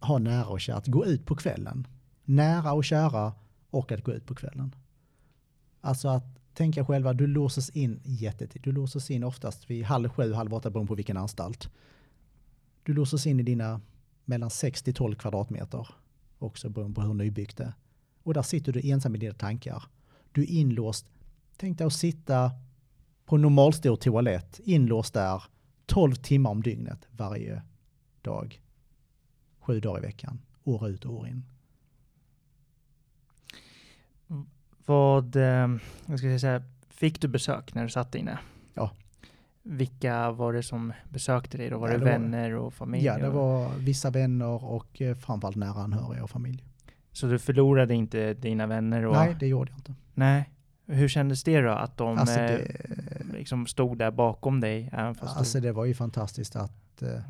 ha 0.00 0.18
nära 0.18 0.46
och 0.46 0.60
kära, 0.60 0.76
att 0.76 0.86
gå 0.86 1.06
ut 1.06 1.26
på 1.26 1.36
kvällen. 1.36 1.86
Nära 2.24 2.72
och 2.72 2.84
kära 2.84 3.32
och 3.70 3.92
att 3.92 4.04
gå 4.04 4.12
ut 4.12 4.26
på 4.26 4.34
kvällen. 4.34 4.74
Alltså 5.80 6.08
att 6.08 6.24
tänka 6.54 6.84
själva, 6.84 7.12
du 7.12 7.26
låses 7.26 7.70
in 7.70 8.00
jättetid. 8.04 8.62
Du 8.62 8.72
låses 8.72 9.10
in 9.10 9.24
oftast 9.24 9.70
vid 9.70 9.84
halv 9.84 10.08
sju, 10.08 10.32
halv 10.32 10.54
åtta 10.54 10.70
beroende 10.70 10.88
på 10.88 10.94
vilken 10.94 11.16
anstalt. 11.16 11.70
Du 12.82 12.94
låses 12.94 13.26
in 13.26 13.40
i 13.40 13.42
dina 13.42 13.80
mellan 14.24 14.50
6 14.50 14.82
till 14.82 14.94
12 14.94 15.14
kvadratmeter. 15.14 15.88
Också 16.38 16.68
beroende 16.68 16.94
på 16.94 17.02
hur 17.02 17.14
nybyggt 17.14 17.56
det 17.56 17.64
är. 17.64 17.72
Och 18.22 18.34
där 18.34 18.42
sitter 18.42 18.72
du 18.72 18.90
ensam 18.90 19.14
i 19.14 19.18
dina 19.18 19.34
tankar. 19.34 19.84
Du 20.32 20.42
är 20.42 20.50
inlåst. 20.50 21.06
Tänk 21.56 21.78
dig 21.78 21.86
att 21.86 21.92
sitta 21.92 22.50
på 23.24 23.36
en 23.36 23.42
normalstor 23.42 23.96
toalett, 23.96 24.60
inlåst 24.64 25.14
där, 25.14 25.42
12 25.86 26.14
timmar 26.14 26.50
om 26.50 26.62
dygnet 26.62 27.08
varje 27.10 27.62
dag. 28.22 28.60
Sju 29.60 29.80
dagar 29.80 29.98
i 29.98 30.06
veckan, 30.06 30.40
år 30.64 30.88
ut 30.88 31.04
och 31.04 31.12
år 31.14 31.28
in. 31.28 31.44
Vad, 34.86 35.36
eh, 35.36 35.68
jag 36.06 36.18
ska 36.18 36.38
säga, 36.38 36.62
fick 36.88 37.20
du 37.20 37.28
besök 37.28 37.74
när 37.74 37.82
du 37.82 37.88
satt 37.88 38.14
inne? 38.14 38.38
Ja. 38.74 38.90
Vilka 39.62 40.30
var 40.30 40.52
det 40.52 40.62
som 40.62 40.92
besökte 41.10 41.58
dig 41.58 41.70
då? 41.70 41.78
Var 41.78 41.88
Ja, 41.88 41.92
det 41.92 41.98
det 41.98 42.04
var- 42.04 42.10
vänner 42.18 42.54
och 42.54 42.74
familj? 42.74 43.04
Ja, 43.04 43.18
det 43.18 43.30
var 43.30 43.70
vissa 43.78 44.10
vänner 44.10 44.64
och 44.64 45.02
eh, 45.02 45.14
framförallt 45.16 45.56
nära 45.56 45.82
anhöriga 45.82 46.22
och 46.24 46.30
familj. 46.30 46.64
Så 47.12 47.26
du 47.26 47.38
förlorade 47.38 47.94
inte 47.94 48.34
dina 48.34 48.66
vänner? 48.66 49.06
Och... 49.06 49.14
Nej, 49.14 49.36
det 49.40 49.46
gjorde 49.46 49.70
jag 49.70 49.78
inte. 49.78 49.94
Nej. 50.14 50.50
Hur 50.86 51.08
kändes 51.08 51.44
det 51.44 51.60
då? 51.60 51.70
Att 51.70 51.96
de 51.96 52.18
Alltså 52.18 52.40
eh, 52.40 52.46
det, 52.46 53.24
liksom 53.32 53.66
stod 53.66 53.98
där 53.98 54.10
bakom 54.10 54.60
dig? 54.60 54.90
Även 54.92 55.14
fast 55.14 55.36
alltså 55.36 55.60
du... 55.60 55.66
det 55.66 55.72
var 55.72 55.84
ju 55.84 55.94
fantastiskt 55.94 56.56
att 56.56 57.02
eh, 57.02 57.20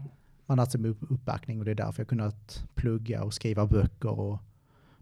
man 0.46 0.58
hade 0.58 0.88
upp- 0.88 1.10
uppbackning 1.10 1.58
och 1.58 1.64
det 1.64 1.70
är 1.70 1.74
därför 1.74 2.00
jag 2.00 2.08
kunnat 2.08 2.64
plugga 2.74 3.22
och 3.24 3.34
skriva 3.34 3.66
böcker 3.66 4.20
och 4.20 4.38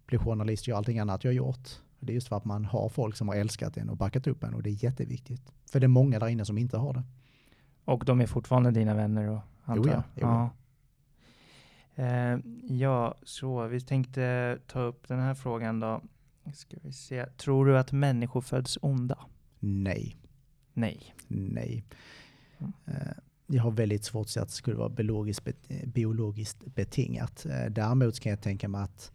bli 0.06 0.18
journalist 0.18 0.62
och 0.62 0.68
göra 0.68 0.78
allting 0.78 0.98
annat 0.98 1.24
jag 1.24 1.34
gjort. 1.34 1.68
Det 1.98 2.12
är 2.12 2.14
just 2.14 2.28
för 2.28 2.36
att 2.36 2.44
man 2.44 2.64
har 2.64 2.88
folk 2.88 3.16
som 3.16 3.28
har 3.28 3.34
älskat 3.34 3.76
en 3.76 3.88
och 3.90 3.96
backat 3.96 4.26
upp 4.26 4.44
en 4.44 4.54
och 4.54 4.62
det 4.62 4.70
är 4.70 4.84
jätteviktigt. 4.84 5.52
För 5.70 5.80
det 5.80 5.86
är 5.86 5.88
många 5.88 6.18
där 6.18 6.28
inne 6.28 6.44
som 6.44 6.58
inte 6.58 6.76
har 6.76 6.94
det. 6.94 7.02
Och 7.84 8.04
de 8.04 8.20
är 8.20 8.26
fortfarande 8.26 8.70
dina 8.70 8.94
vänner? 8.94 9.28
Och, 9.30 9.40
antar 9.64 9.90
ja, 9.90 9.92
jag? 9.92 10.02
jo 10.14 10.26
ja. 10.26 10.50
ja. 11.94 12.02
Eh, 12.04 12.38
ja, 12.68 13.14
så 13.22 13.66
vi 13.66 13.80
tänkte 13.80 14.58
ta 14.66 14.80
upp 14.80 15.08
den 15.08 15.20
här 15.20 15.34
frågan 15.34 15.80
då. 15.80 16.00
Ska 16.54 16.76
vi 16.82 16.92
se. 16.92 17.26
Tror 17.26 17.66
du 17.66 17.78
att 17.78 17.92
människor 17.92 18.40
föds 18.40 18.78
onda? 18.82 19.18
Nej, 19.58 20.16
Nej. 20.74 21.14
nej. 21.28 21.84
Mm. 22.58 22.72
Eh, 22.86 23.12
Jag 23.46 23.62
har 23.62 23.70
väldigt 23.70 24.04
svårt 24.04 24.24
att 24.26 24.30
säga 24.30 24.42
att 24.42 24.48
det 24.48 24.54
skulle 24.54 24.76
vara 24.76 24.88
biologiskt, 24.88 25.48
biologiskt 25.86 26.64
betingat. 26.74 27.46
Eh, 27.46 27.70
Däremot 27.70 28.20
kan 28.20 28.30
jag 28.30 28.40
tänka 28.42 28.68
mig 28.68 28.82
att 28.82 29.12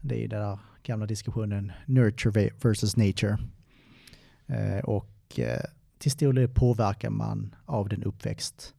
det 0.00 0.24
är 0.24 0.28
den 0.28 0.40
där 0.40 0.58
gamla 0.82 1.06
diskussionen 1.06 1.72
nurture 1.86 2.50
versus 2.62 2.96
nature. 2.96 3.38
Eh, 4.46 4.84
Och 4.84 5.40
till 5.98 6.10
stor 6.10 6.32
del 6.32 6.48
påverkar 6.48 7.10
man 7.10 7.54
av 7.64 7.88
den 7.88 8.02
uppväxt 8.04 8.74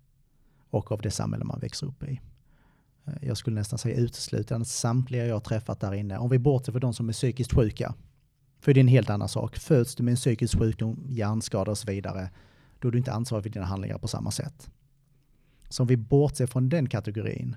och 0.70 0.92
av 0.92 1.02
det 1.02 1.12
samhälle 1.12 1.46
man 1.46 1.60
växer 1.60 1.88
upp 1.88 2.04
i. 2.04 2.22
Eh, 3.06 3.14
Jag 3.22 3.38
skulle 3.38 3.56
nästan 3.56 3.80
säga 3.80 3.96
uteslutande 3.96 4.66
samtliga 4.66 5.26
jag 5.26 5.44
träffat 5.44 5.80
där 5.80 5.94
inne, 5.94 6.18
om 6.18 6.30
vi 6.30 6.40
bortser 6.40 6.72
från 6.72 6.82
de 6.82 6.94
som 6.94 7.10
är 7.10 7.14
psykiskt 7.14 7.54
sjuka, 7.54 7.94
för 8.60 8.74
det 8.74 8.80
är 8.80 8.82
en 8.82 8.88
helt 8.88 9.10
annan 9.10 9.30
sak. 9.30 9.58
Föds 9.58 9.96
du 9.96 10.04
med 10.04 10.12
en 10.12 10.16
psykisk 10.18 10.58
sjukdom, 10.60 11.06
hjärnskada 11.10 11.72
och 11.72 11.78
så 11.78 11.92
vidare, 11.92 12.30
då 12.80 12.88
är 12.88 12.92
du 12.92 12.98
inte 12.98 13.14
ansvarig 13.14 13.44
för 13.44 13.50
dina 13.50 13.66
handlingar 13.66 13.98
på 13.98 14.08
samma 14.08 14.32
sätt. 14.32 14.70
Så 15.70 15.84
om 15.84 15.88
vi 15.88 15.98
bortser 15.98 16.48
från 16.48 16.70
den 16.70 16.90
kategorin 16.90 17.56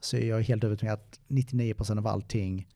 så 0.00 0.16
är 0.16 0.28
jag 0.28 0.42
helt 0.42 0.64
övertygad 0.64 0.94
att 0.94 1.20
99% 1.28 1.98
av 1.98 2.06
allting 2.06 2.68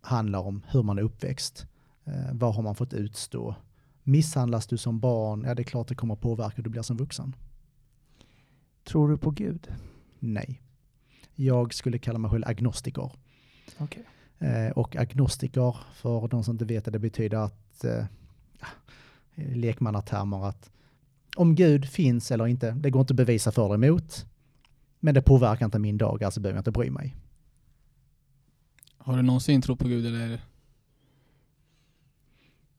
handlar 0.00 0.38
om 0.40 0.62
hur 0.68 0.82
man 0.82 0.98
är 0.98 1.02
uppväxt. 1.02 1.66
Eh, 2.04 2.32
vad 2.32 2.54
har 2.54 2.62
man 2.62 2.74
fått 2.74 2.92
utstå? 2.92 3.54
Misshandlas 4.02 4.66
du 4.66 4.76
som 4.76 5.00
barn? 5.00 5.44
Ja, 5.46 5.54
det 5.54 5.62
är 5.62 5.64
klart 5.64 5.88
det 5.88 5.94
kommer 5.94 6.16
påverka 6.16 6.56
hur 6.56 6.62
du 6.62 6.70
blir 6.70 6.82
som 6.82 6.96
vuxen. 6.96 7.36
Tror 8.84 9.08
du 9.08 9.16
på 9.16 9.30
Gud? 9.30 9.68
Nej. 10.18 10.62
Jag 11.40 11.74
skulle 11.74 11.98
kalla 11.98 12.18
mig 12.18 12.30
själv 12.30 12.44
agnostiker. 12.46 13.12
Okej. 13.78 14.04
Eh, 14.38 14.70
och 14.70 14.96
agnostiker, 14.96 15.76
för 15.94 16.28
de 16.28 16.44
som 16.44 16.54
inte 16.54 16.64
vet 16.64 16.84
det, 16.84 16.90
det 16.90 16.98
betyder 16.98 17.38
att 17.38 17.84
eh, 17.84 18.04
lekmannatermer 19.34 20.48
att 20.48 20.70
om 21.36 21.54
Gud 21.54 21.88
finns 21.88 22.30
eller 22.30 22.46
inte, 22.46 22.70
det 22.70 22.90
går 22.90 23.00
inte 23.00 23.12
att 23.12 23.16
bevisa 23.16 23.52
för 23.52 23.64
eller 23.74 23.86
emot. 23.86 24.26
Men 25.00 25.14
det 25.14 25.22
påverkar 25.22 25.64
inte 25.64 25.78
min 25.78 25.98
dag, 25.98 26.24
alltså 26.24 26.40
behöver 26.40 26.56
jag 26.56 26.60
inte 26.60 26.70
bry 26.70 26.90
mig. 26.90 27.16
Har 28.98 29.16
du 29.16 29.22
någonsin 29.22 29.62
trott 29.62 29.78
på 29.78 29.88
Gud 29.88 30.06
eller? 30.06 30.40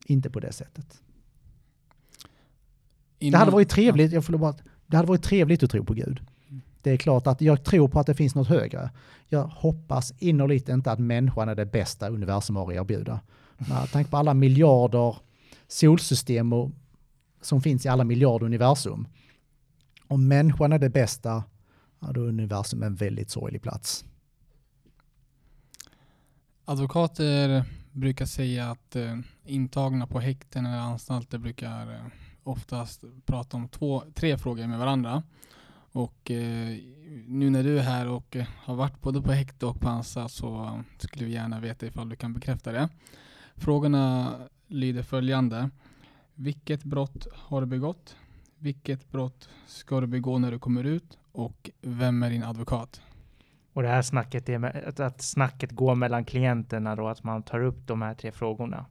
Inte 0.06 0.30
på 0.30 0.40
det 0.40 0.52
sättet. 0.54 1.02
Det 3.18 3.26
Innan- 3.26 3.40
hade 3.40 3.52
varit 3.52 3.70
trevligt, 3.70 4.12
jag 4.12 4.26
får 4.26 4.38
bara, 4.38 4.56
det 4.88 4.98
hade 4.98 5.08
varit 5.10 5.24
trevligt 5.24 5.64
att 5.64 5.72
tro 5.72 5.86
på 5.86 5.94
Gud. 5.94 6.26
Det 6.82 6.92
är 6.92 6.98
klart 6.98 7.28
att 7.28 7.42
jag 7.42 7.64
tror 7.64 7.88
på 7.88 8.00
att 8.00 8.08
det 8.08 8.16
finns 8.16 8.36
något 8.36 8.48
högre. 8.48 8.90
Jag 9.28 9.44
hoppas 9.44 10.14
innerligt 10.18 10.70
inte 10.70 10.92
att 10.92 11.00
människan 11.00 11.50
är 11.50 11.56
det 11.56 11.66
bästa 11.66 12.10
universum 12.10 12.56
har 12.56 12.72
att 12.72 12.78
erbjuda. 12.78 13.20
Med 13.58 13.92
tanke 13.92 14.12
på 14.12 14.18
alla 14.18 14.34
miljarder 14.34 15.16
solsystem 15.68 16.54
och, 16.54 16.72
som 17.42 17.62
finns 17.62 17.86
i 17.86 17.90
alla 17.90 18.04
miljarder 18.04 18.46
universum. 18.46 19.08
Om 20.08 20.28
människan 20.28 20.74
är 20.74 20.80
det 20.80 20.90
bästa, 20.90 21.44
ja, 22.00 22.12
då 22.12 22.24
är 22.24 22.28
universum 22.28 22.84
en 22.84 22.96
väldigt 22.96 23.30
sorglig 23.30 23.62
plats. 23.62 24.06
Advokater 26.66 27.66
brukar 27.92 28.26
säga 28.26 28.72
att 28.72 28.96
eh, 28.96 29.18
intagna 29.46 30.08
på 30.08 30.20
häkten 30.20 30.66
eller 30.66 30.78
anstalter 30.78 31.38
brukar 31.38 31.92
eh, 31.92 32.06
oftast 32.44 33.04
prata 33.26 33.58
om 33.58 33.68
två, 33.68 34.04
tre 34.16 34.38
frågor 34.38 34.68
med 34.68 34.80
varandra. 34.80 35.24
Och 35.92 36.32
eh, 36.32 36.78
nu 37.28 37.50
när 37.50 37.64
du 37.64 37.80
är 37.80 37.84
här 37.84 38.08
och 38.08 38.36
eh, 38.36 38.48
har 38.58 38.76
varit 38.76 39.02
både 39.02 39.22
på 39.22 39.32
häkte 39.32 39.66
och 39.66 39.80
på 39.80 39.90
anstalt 39.90 40.32
så 40.32 40.82
skulle 40.98 41.26
vi 41.26 41.32
gärna 41.32 41.60
veta 41.60 41.86
ifall 41.86 42.10
du 42.10 42.16
kan 42.16 42.34
bekräfta 42.34 42.72
det. 42.72 42.90
Frågorna 43.56 44.34
lyder 44.68 45.04
följande. 45.04 45.70
Vilket 46.36 46.84
brott 46.84 47.28
har 47.34 47.62
du 47.62 47.68
begått? 47.68 48.16
Vilket 48.58 49.12
brott 49.12 49.50
ska 49.68 50.02
du 50.02 50.08
begå 50.08 50.38
när 50.38 50.52
du 50.52 50.60
kommer 50.60 50.84
ut? 50.84 51.18
Och 51.32 51.70
vem 51.82 52.24
är 52.24 52.30
din 52.30 52.44
advokat? 52.44 53.02
Och 53.74 53.82
det 53.82 53.88
här 53.88 54.02
snacket, 54.02 54.50
är 54.50 54.58
med, 54.58 55.00
att 55.00 55.22
snacket 55.22 55.72
går 55.72 55.96
mellan 55.96 56.26
klienterna 56.26 56.96
då, 56.96 57.08
att 57.08 57.24
man 57.24 57.44
tar 57.44 57.60
upp 57.64 57.88
de 57.88 58.02
här 58.02 58.14
tre 58.14 58.32
frågorna. 58.32 58.86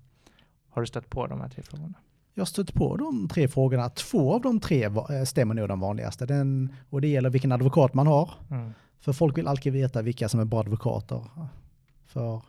Har 0.68 0.82
du 0.82 0.86
stött 0.86 1.10
på 1.10 1.26
de 1.26 1.40
här 1.40 1.48
tre 1.48 1.62
frågorna? 1.62 1.94
Jag 2.40 2.48
stött 2.48 2.74
på 2.74 2.96
de 2.96 3.28
tre 3.28 3.48
frågorna. 3.48 3.88
Två 3.88 4.34
av 4.34 4.40
de 4.40 4.60
tre 4.60 4.84
eh, 4.84 5.24
stämmer 5.24 5.54
nog 5.54 5.68
de 5.68 5.80
vanligaste. 5.80 6.26
Den, 6.26 6.74
och 6.90 7.00
det 7.00 7.08
gäller 7.08 7.30
vilken 7.30 7.52
advokat 7.52 7.94
man 7.94 8.06
har. 8.06 8.30
Mm. 8.50 8.72
För 8.98 9.12
folk 9.12 9.38
vill 9.38 9.46
alltid 9.46 9.72
veta 9.72 10.02
vilka 10.02 10.28
som 10.28 10.40
är 10.40 10.44
bra 10.44 10.60
advokater. 10.60 11.24
För 12.06 12.42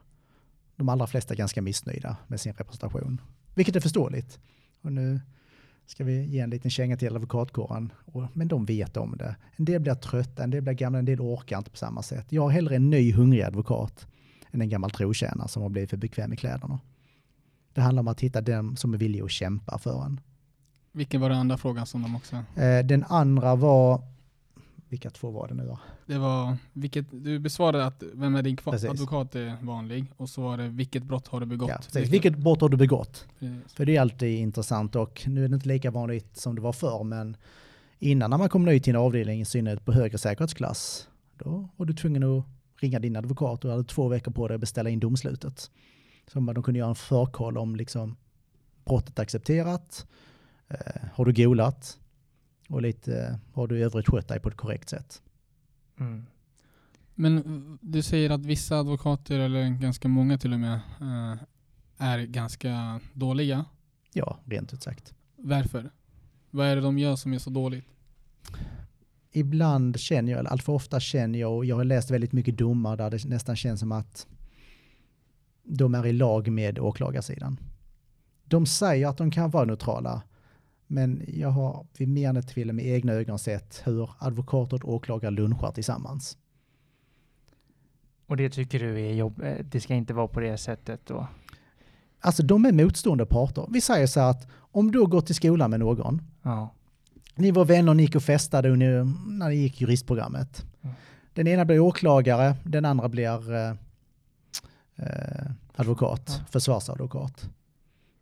de 0.75 0.89
allra 0.89 1.07
flesta 1.07 1.33
är 1.33 1.37
ganska 1.37 1.61
missnöjda 1.61 2.17
med 2.27 2.39
sin 2.39 2.53
representation. 2.53 3.21
Vilket 3.55 3.75
är 3.75 3.79
förståeligt. 3.79 4.39
Och 4.81 4.91
nu 4.91 5.21
ska 5.85 6.03
vi 6.03 6.25
ge 6.25 6.39
en 6.39 6.49
liten 6.49 6.71
känga 6.71 6.97
till 6.97 7.15
advokatkåren. 7.15 7.91
Men 8.33 8.47
de 8.47 8.65
vet 8.65 8.97
om 8.97 9.17
det. 9.17 9.35
En 9.55 9.65
del 9.65 9.81
blir 9.81 9.95
trötta, 9.95 10.43
en 10.43 10.49
del 10.49 10.61
blir 10.61 10.73
gamla, 10.73 10.99
en 10.99 11.05
del 11.05 11.21
orkar 11.21 11.57
inte 11.57 11.71
på 11.71 11.77
samma 11.77 12.01
sätt. 12.01 12.25
Jag 12.29 12.41
har 12.41 12.49
hellre 12.49 12.75
en 12.75 12.89
ny 12.89 13.13
hungrig 13.13 13.41
advokat 13.41 14.07
än 14.51 14.61
en 14.61 14.69
gammal 14.69 14.91
trotjänare 14.91 15.47
som 15.47 15.61
har 15.61 15.69
blivit 15.69 15.89
för 15.89 15.97
bekväm 15.97 16.33
i 16.33 16.35
kläderna. 16.35 16.79
Det 17.74 17.82
handlar 17.82 17.99
om 17.99 18.07
att 18.07 18.22
hitta 18.22 18.41
den 18.41 18.78
som 18.78 18.93
är 18.93 18.97
villig 18.97 19.22
att 19.22 19.32
kämpa 19.32 19.78
för 19.78 20.05
en. 20.05 20.19
Vilken 20.91 21.22
var 21.22 21.30
den 21.30 21.38
andra 21.38 21.57
frågan 21.57 21.86
som 21.86 22.01
de 22.01 22.15
också... 22.15 22.36
Eh, 22.36 22.86
Den 22.86 23.03
andra 23.03 23.55
var 23.55 24.01
Vilka 24.89 25.09
två 25.09 25.32
var 25.32 25.47
det 25.47 25.53
nu 25.53 25.65
då? 25.65 25.80
Det 26.05 26.17
var, 26.17 26.57
vilket, 26.74 27.05
du 27.11 27.39
besvarade 27.39 27.86
att 27.86 28.03
vem 28.13 28.36
är 28.36 28.43
din 28.43 28.57
Precis. 28.57 28.89
advokat 28.89 29.36
är 29.36 29.55
vanlig 29.61 30.05
och 30.17 30.30
så 30.30 30.41
var 30.41 30.57
det 30.57 30.67
vilket 30.67 31.03
brott 31.03 31.28
har 31.28 31.39
du 31.39 31.45
begått? 31.45 31.69
Ja, 31.69 31.76
precis. 31.76 32.09
Vilket 32.09 32.38
brott 32.38 32.61
har 32.61 32.69
du 32.69 32.78
begått? 32.78 33.26
Precis. 33.39 33.74
För 33.74 33.86
det 33.86 33.95
är 33.97 34.01
alltid 34.01 34.39
intressant 34.39 34.95
och 34.95 35.22
nu 35.28 35.45
är 35.45 35.49
det 35.49 35.55
inte 35.55 35.67
lika 35.67 35.91
vanligt 35.91 36.38
som 36.38 36.55
det 36.55 36.61
var 36.61 36.74
förr, 36.74 37.03
men 37.03 37.38
innan 37.99 38.30
när 38.30 38.38
man 38.38 38.49
kom 38.49 38.65
ny 38.65 38.80
till 38.80 38.95
en 38.95 39.01
avdelning, 39.01 39.41
i 39.41 39.45
synnerhet 39.45 39.86
på 39.86 39.91
högre 39.91 40.17
säkerhetsklass, 40.17 41.07
då 41.38 41.69
var 41.76 41.86
du 41.86 41.93
tvungen 41.93 42.24
att 42.24 42.45
ringa 42.82 42.99
din 42.99 43.15
advokat 43.15 43.65
och 43.65 43.72
hade 43.72 43.84
två 43.84 44.07
veckor 44.07 44.32
på 44.32 44.47
dig 44.47 44.55
att 44.55 44.61
beställa 44.61 44.89
in 44.89 44.99
domslutet. 44.99 45.72
Man- 46.36 46.55
de 46.55 46.63
kunde 46.63 46.79
göra 46.79 46.89
en 46.89 46.95
förkoll 46.95 47.57
om 47.57 47.75
liksom 47.75 48.17
brottet 48.86 49.19
accepterat, 49.19 50.07
eh, 50.67 51.01
har 51.13 51.25
du 51.25 51.34
golat 51.34 51.99
och 52.69 52.82
lite 52.82 53.39
har 53.53 53.67
du 53.67 53.77
i 53.79 53.84
övrigt 53.84 54.07
skött 54.07 54.27
dig 54.27 54.39
på 54.39 54.49
ett 54.49 54.57
korrekt 54.57 54.89
sätt. 54.89 55.21
Mm. 55.99 56.25
Men 57.15 57.77
du 57.82 58.01
säger 58.01 58.29
att 58.29 58.45
vissa 58.45 58.77
advokater, 58.79 59.39
eller 59.39 59.69
ganska 59.69 60.07
många 60.07 60.38
till 60.38 60.53
och 60.53 60.59
med, 60.59 60.79
eh, 61.01 61.38
är 61.97 62.25
ganska 62.25 62.99
dåliga. 63.13 63.65
Ja, 64.13 64.39
rent 64.45 64.73
ut 64.73 64.84
sagt. 64.84 65.13
Varför? 65.36 65.91
Vad 66.49 66.67
är 66.67 66.75
det 66.75 66.82
de 66.82 66.99
gör 66.99 67.15
som 67.15 67.34
är 67.34 67.39
så 67.39 67.49
dåligt? 67.49 67.86
ibland 69.32 69.99
känner 69.99 70.32
jag, 70.32 70.39
eller 70.39 70.49
alltför 70.49 70.73
ofta 70.73 70.99
känner 70.99 71.39
jag, 71.39 71.55
och 71.55 71.65
jag 71.65 71.75
har 71.75 71.84
läst 71.84 72.11
väldigt 72.11 72.32
mycket 72.32 72.57
domar 72.57 72.97
där 72.97 73.09
det 73.09 73.25
nästan 73.25 73.55
känns 73.55 73.79
som 73.79 73.91
att 73.91 74.27
de 75.64 75.95
är 75.95 76.05
i 76.05 76.14
lag 76.14 76.51
med 76.51 76.80
åklagarsidan. 76.80 77.59
De 78.45 78.66
säger 78.66 79.07
att 79.07 79.18
de 79.18 79.32
kan 79.32 79.49
vara 79.49 79.66
neutrala, 79.66 80.22
men 80.88 81.24
jag 81.28 81.49
har 81.49 81.86
vid 81.97 82.07
mer 82.07 82.30
än 82.30 82.38
ett 82.38 82.47
tillfälle 82.47 82.74
med 82.74 82.86
egna 82.86 83.14
ögon 83.14 83.39
sett 83.39 83.82
hur 83.86 84.09
advokater 84.20 84.86
och 84.86 84.93
åklagare 84.93 85.32
lunchar 85.32 85.72
tillsammans. 85.72 86.38
Och 88.28 88.38
det 88.38 88.49
tycker 88.49 88.80
du 88.80 89.01
är 89.01 89.14
jobb... 89.14 89.41
eh, 89.41 89.66
Det 89.66 89.82
ska 89.82 89.93
inte 89.95 90.14
vara 90.14 90.28
på 90.28 90.39
det 90.39 90.57
sättet 90.57 91.05
då? 91.05 91.28
Alltså 92.20 92.43
de 92.43 92.66
är 92.66 92.72
motstående 92.72 93.26
parter. 93.26 93.66
Vi 93.70 93.82
säger 93.82 94.07
så 94.07 94.20
här 94.20 94.30
att 94.30 94.47
om 94.53 94.91
du 94.91 94.99
har 94.99 95.05
gått 95.07 95.26
till 95.26 95.36
skolan 95.36 95.70
med 95.70 95.80
någon, 95.80 96.22
Ja. 96.43 96.74
Ni 97.36 97.51
var 97.51 97.66
vänner, 97.66 97.93
ni 97.93 98.03
gick 98.03 98.16
och 98.16 98.24
festade 98.24 98.70
när 98.76 99.49
ni 99.49 99.55
gick 99.55 99.82
juristprogrammet. 99.82 100.66
Mm. 100.82 100.95
Den 101.34 101.47
ena 101.47 101.66
blir 101.66 101.80
åklagare, 101.80 102.55
den 102.64 102.86
andra 102.86 103.09
blir 103.09 103.78
eh, 105.02 105.52
advokat, 105.76 106.24
Ja. 106.28 106.45
försvarsadvokat. 106.52 107.49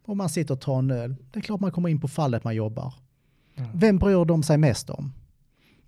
Och 0.06 0.18
man 0.18 0.30
sitter 0.30 0.54
och 0.54 0.62
tar 0.62 0.80
en 0.80 0.92
öl. 0.92 1.16
Det 1.32 1.40
är 1.40 1.44
klart 1.44 1.60
man 1.60 1.72
kommer 1.72 1.90
in 1.90 2.00
på 2.00 2.08
fallet 2.08 2.44
man 2.44 2.56
jobbar. 2.56 2.94
Mm. 3.56 3.70
Vem 3.74 3.98
bryr 3.98 4.26
de 4.26 4.44
sig 4.44 4.58
mest 4.58 4.90
om? 4.90 5.14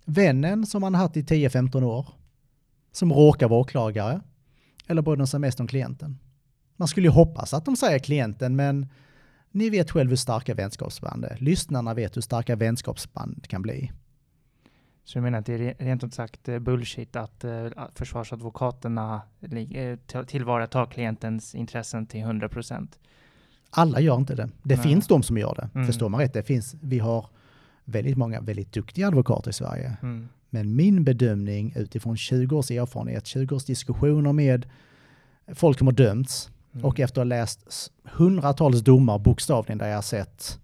Vännen 0.04 0.66
som 0.66 0.80
man 0.80 0.94
haft 0.94 1.16
i 1.16 1.22
10-15 1.22 1.82
år, 1.82 2.06
som 2.92 3.12
råkar 3.12 3.48
vara 3.48 3.60
åklagare, 3.60 4.20
eller 4.86 5.02
bryr 5.02 5.16
de 5.16 5.26
sig 5.26 5.40
mest 5.40 5.60
om 5.60 5.66
klienten? 5.66 6.18
Man 6.76 6.88
skulle 6.88 7.06
ju 7.06 7.12
hoppas 7.12 7.54
att 7.54 7.64
de 7.64 7.76
säger 7.76 7.98
klienten, 7.98 8.56
men 8.56 8.88
ni 9.50 9.70
vet 9.70 9.90
själv 9.90 10.10
hur 10.10 10.16
starka 10.16 10.54
vänskapsband 10.54 11.24
är. 11.24 11.36
Lyssnarna 11.40 11.94
vet 11.94 12.16
hur 12.16 12.22
starka 12.22 12.56
vänskapsband 12.56 13.48
kan 13.48 13.62
bli. 13.62 13.92
Så 15.04 15.18
jag 15.18 15.22
menar 15.22 15.38
att 15.38 15.46
det 15.46 15.54
är 15.54 15.58
re- 15.58 15.74
rent 15.78 16.04
ut 16.04 16.14
sagt 16.14 16.48
eh, 16.48 16.58
bullshit 16.58 17.16
att 17.16 17.44
eh, 17.44 17.66
försvarsadvokaterna 17.94 19.22
eh, 19.74 20.24
tillvaratar 20.26 20.86
klientens 20.86 21.54
intressen 21.54 22.06
till 22.06 22.20
100 22.20 22.48
procent. 22.48 22.98
Alla 23.70 24.00
gör 24.00 24.16
inte 24.16 24.34
det. 24.34 24.48
Det 24.62 24.74
Nej. 24.76 24.82
finns 24.82 25.06
de 25.06 25.22
som 25.22 25.38
gör 25.38 25.54
det. 25.54 25.68
Mm. 25.74 25.86
Förstår 25.86 26.08
man 26.08 26.20
rätt? 26.20 26.32
Det 26.32 26.42
finns, 26.42 26.76
vi 26.80 26.98
har 26.98 27.26
väldigt 27.84 28.16
många 28.16 28.40
väldigt 28.40 28.72
duktiga 28.72 29.08
advokater 29.08 29.50
i 29.50 29.52
Sverige. 29.52 29.96
Mm. 30.02 30.28
Men 30.50 30.76
min 30.76 31.04
bedömning 31.04 31.72
utifrån 31.76 32.16
20 32.16 32.56
års 32.56 32.70
erfarenhet, 32.70 33.26
20 33.26 33.54
års 33.54 33.64
diskussioner 33.64 34.32
med 34.32 34.66
folk 35.54 35.78
som 35.78 35.86
har 35.86 35.94
dömts 35.94 36.48
Mm. 36.74 36.84
och 36.84 37.00
efter 37.00 37.20
att 37.20 37.26
ha 37.26 37.28
läst 37.28 37.92
hundratals 38.04 38.80
domar 38.80 39.18
bokstavligen 39.18 39.78
där 39.78 39.88
jag 39.88 39.94
har 39.94 40.02
sett 40.02 40.60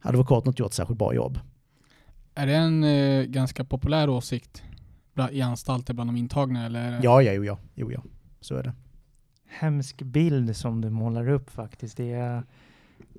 advokaten 0.00 0.50
inte 0.50 0.62
gjort 0.62 0.72
särskilt 0.72 0.98
bra 0.98 1.14
jobb. 1.14 1.38
Är 2.38 2.46
det 2.46 2.54
en 2.54 2.84
eh, 2.84 3.24
ganska 3.24 3.64
populär 3.64 4.08
åsikt 4.08 4.62
i 5.30 5.40
anstalter 5.42 5.94
bland 5.94 6.08
de 6.10 6.16
intagna? 6.16 6.66
Eller 6.66 7.00
Ja, 7.02 7.22
ja, 7.22 7.32
jo, 7.32 7.44
ja, 7.44 7.58
jo, 7.74 7.92
ja. 7.92 8.00
Så 8.40 8.56
är 8.56 8.62
det. 8.62 8.72
Hemsk 9.48 10.02
bild 10.02 10.56
som 10.56 10.80
du 10.80 10.90
målar 10.90 11.28
upp 11.28 11.50
faktiskt. 11.50 11.96
Det 11.96 12.12
är... 12.12 12.42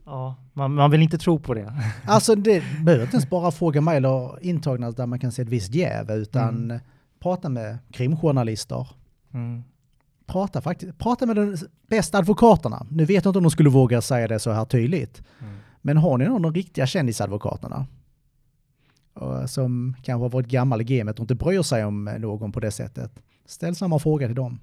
Ja, 0.05 0.35
man, 0.53 0.73
man 0.73 0.91
vill 0.91 1.01
inte 1.01 1.17
tro 1.17 1.39
på 1.39 1.53
det. 1.53 1.73
Alltså 2.05 2.35
det 2.35 2.63
behöver 2.83 3.03
inte 3.05 3.15
ens 3.15 3.29
bara 3.29 3.51
fråga 3.51 3.81
mig 3.81 3.97
eller 3.97 4.43
intagna 4.45 4.91
där 4.91 5.05
man 5.05 5.19
kan 5.19 5.31
se 5.31 5.41
ett 5.41 5.49
visst 5.49 5.73
jäv, 5.73 6.11
utan 6.11 6.71
Mm. 6.71 6.79
prata 7.19 7.49
med 7.49 7.77
krimjournalister. 7.91 8.87
Mm. 9.33 9.63
Prata, 10.25 10.61
faktiskt, 10.61 10.97
prata 10.97 11.25
med 11.25 11.35
de 11.35 11.57
bästa 11.87 12.17
advokaterna. 12.17 12.85
Nu 12.91 13.05
vet 13.05 13.25
jag 13.25 13.29
inte 13.29 13.39
om 13.39 13.43
de 13.43 13.51
skulle 13.51 13.69
våga 13.69 14.01
säga 14.01 14.27
det 14.27 14.39
så 14.39 14.51
här 14.51 14.65
tydligt. 14.65 15.23
Mm. 15.41 15.53
Men 15.81 15.97
har 15.97 16.17
ni 16.17 16.25
någon 16.25 16.35
av 16.45 16.51
de 16.51 16.53
riktiga 16.53 16.85
kändisadvokaterna? 16.87 17.85
Som 19.47 19.95
kanske 20.03 20.23
har 20.23 20.29
varit 20.29 20.47
gammal 20.47 20.81
i 20.81 20.83
gamet 20.83 21.19
och 21.19 21.23
inte 21.23 21.35
bryr 21.35 21.61
sig 21.61 21.85
om 21.85 22.05
någon 22.05 22.51
på 22.51 22.59
det 22.59 22.71
sättet. 22.71 23.11
Ställ 23.45 23.75
samma 23.75 23.99
fråga 23.99 24.27
till 24.27 24.35
dem. 24.35 24.59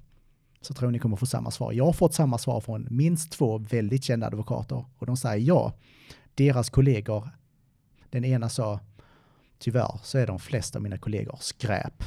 Så 0.61 0.73
tror 0.73 0.87
jag 0.87 0.91
ni 0.93 0.99
kommer 0.99 1.15
få 1.17 1.25
samma 1.25 1.51
svar. 1.51 1.71
Jag 1.73 1.85
har 1.85 1.93
fått 1.93 2.13
samma 2.13 2.37
svar 2.37 2.59
från 2.61 2.87
minst 2.91 3.31
två 3.31 3.57
väldigt 3.57 4.03
kända 4.03 4.27
advokater. 4.27 4.85
Och 4.97 5.05
de 5.05 5.17
säger 5.17 5.47
ja. 5.47 5.73
Deras 6.35 6.69
kollegor, 6.69 7.29
den 8.09 8.25
ena 8.25 8.49
sa 8.49 8.79
tyvärr 9.59 9.99
så 10.03 10.17
är 10.17 10.27
de 10.27 10.39
flesta 10.39 10.79
av 10.79 10.83
mina 10.83 10.97
kollegor 10.97 11.37
skräp. 11.41 12.03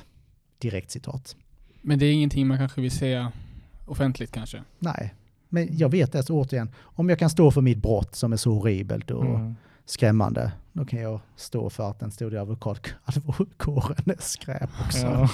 Direkt 0.58 0.90
citat. 0.90 1.36
Men 1.82 1.98
det 1.98 2.06
är 2.06 2.12
ingenting 2.12 2.46
man 2.46 2.58
kanske 2.58 2.80
vill 2.80 2.90
säga 2.90 3.32
offentligt 3.86 4.32
kanske? 4.32 4.62
Nej, 4.78 5.14
men 5.48 5.68
jag 5.76 5.88
vet 5.88 6.12
det 6.12 6.22
så 6.22 6.40
återigen. 6.40 6.70
Om 6.80 7.08
jag 7.08 7.18
kan 7.18 7.30
stå 7.30 7.50
för 7.50 7.60
mitt 7.60 7.78
brott 7.82 8.14
som 8.14 8.32
är 8.32 8.36
så 8.36 8.52
horribelt 8.54 9.10
och 9.10 9.24
Mm. 9.24 9.54
skrämmande, 9.84 10.52
då 10.72 10.84
kan 10.84 11.00
jag 11.00 11.20
stå 11.36 11.70
för 11.70 11.90
att 11.90 12.00
den 12.00 12.10
stora 12.10 12.40
advokat- 12.42 12.94
advokatkåren 13.04 13.96
är 14.06 14.16
skräp 14.22 14.70
också. 14.86 15.06
Ja. 15.06 15.28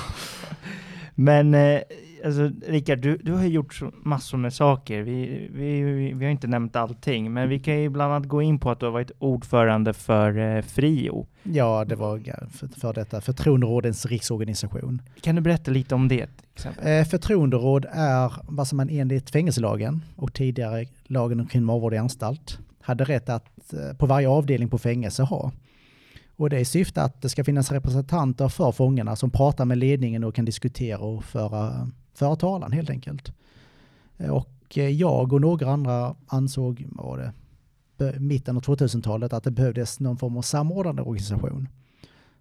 Men 1.18 1.54
eh, 1.54 1.80
alltså, 2.24 2.50
Rickard, 2.66 2.98
du, 2.98 3.16
du 3.16 3.32
har 3.32 3.44
gjort 3.44 3.80
massor 4.02 4.38
med 4.38 4.52
saker. 4.52 5.02
Vi, 5.02 5.48
vi, 5.54 5.82
vi, 5.82 6.12
vi 6.12 6.24
har 6.24 6.32
inte 6.32 6.46
nämnt 6.46 6.76
allting, 6.76 7.32
men 7.32 7.48
vi 7.48 7.58
kan 7.58 7.80
ju 7.80 7.88
bland 7.88 8.12
annat 8.12 8.28
gå 8.28 8.42
in 8.42 8.58
på 8.58 8.70
att 8.70 8.80
du 8.80 8.86
har 8.86 8.92
varit 8.92 9.10
ordförande 9.18 9.92
för 9.92 10.38
eh, 10.38 10.62
Frio. 10.62 11.26
Ja, 11.42 11.84
det 11.84 11.94
var 11.94 12.18
för, 12.50 12.68
för 12.80 12.92
detta 12.92 13.20
förtroenderådens 13.20 14.06
riksorganisation. 14.06 15.02
Kan 15.20 15.34
du 15.34 15.40
berätta 15.42 15.70
lite 15.70 15.94
om 15.94 16.08
det? 16.08 16.28
Exempel? 16.54 16.86
Eh, 16.86 17.04
förtroenderåd 17.04 17.86
är 17.92 18.32
vad 18.48 18.68
som 18.68 18.76
man 18.76 18.88
enligt 18.90 19.30
fängelselagen 19.30 20.02
och 20.16 20.32
tidigare 20.32 20.84
lagen 21.06 21.40
om 21.40 21.46
kriminalvård 21.46 21.94
i 21.94 21.96
anstalt 21.96 22.58
hade 22.86 23.04
rätt 23.04 23.28
att 23.28 23.72
eh, 23.72 23.96
på 23.96 24.06
varje 24.06 24.28
avdelning 24.28 24.68
på 24.68 24.78
fängelse 24.78 25.22
ha. 25.22 25.52
Och 26.36 26.50
det 26.50 26.56
är 26.56 26.60
i 26.60 26.64
syfte 26.64 27.02
att 27.02 27.22
det 27.22 27.28
ska 27.28 27.44
finnas 27.44 27.72
representanter 27.72 28.48
för 28.48 28.72
fångarna 28.72 29.16
som 29.16 29.30
pratar 29.30 29.64
med 29.64 29.78
ledningen 29.78 30.24
och 30.24 30.34
kan 30.34 30.44
diskutera 30.44 30.98
och 30.98 31.24
föra, 31.24 31.90
föra 32.14 32.36
talan 32.36 32.72
helt 32.72 32.90
enkelt. 32.90 33.32
Eh, 34.16 34.30
och 34.30 34.78
eh, 34.78 34.88
jag 34.88 35.32
och 35.32 35.40
några 35.40 35.70
andra 35.70 36.14
ansåg, 36.26 36.86
var 36.88 37.32
det, 37.96 38.20
mitten 38.20 38.56
av 38.56 38.62
2000-talet 38.62 39.32
att 39.32 39.44
det 39.44 39.50
behövdes 39.50 40.00
någon 40.00 40.16
form 40.16 40.36
av 40.36 40.42
samordnande 40.42 41.02
organisation. 41.02 41.68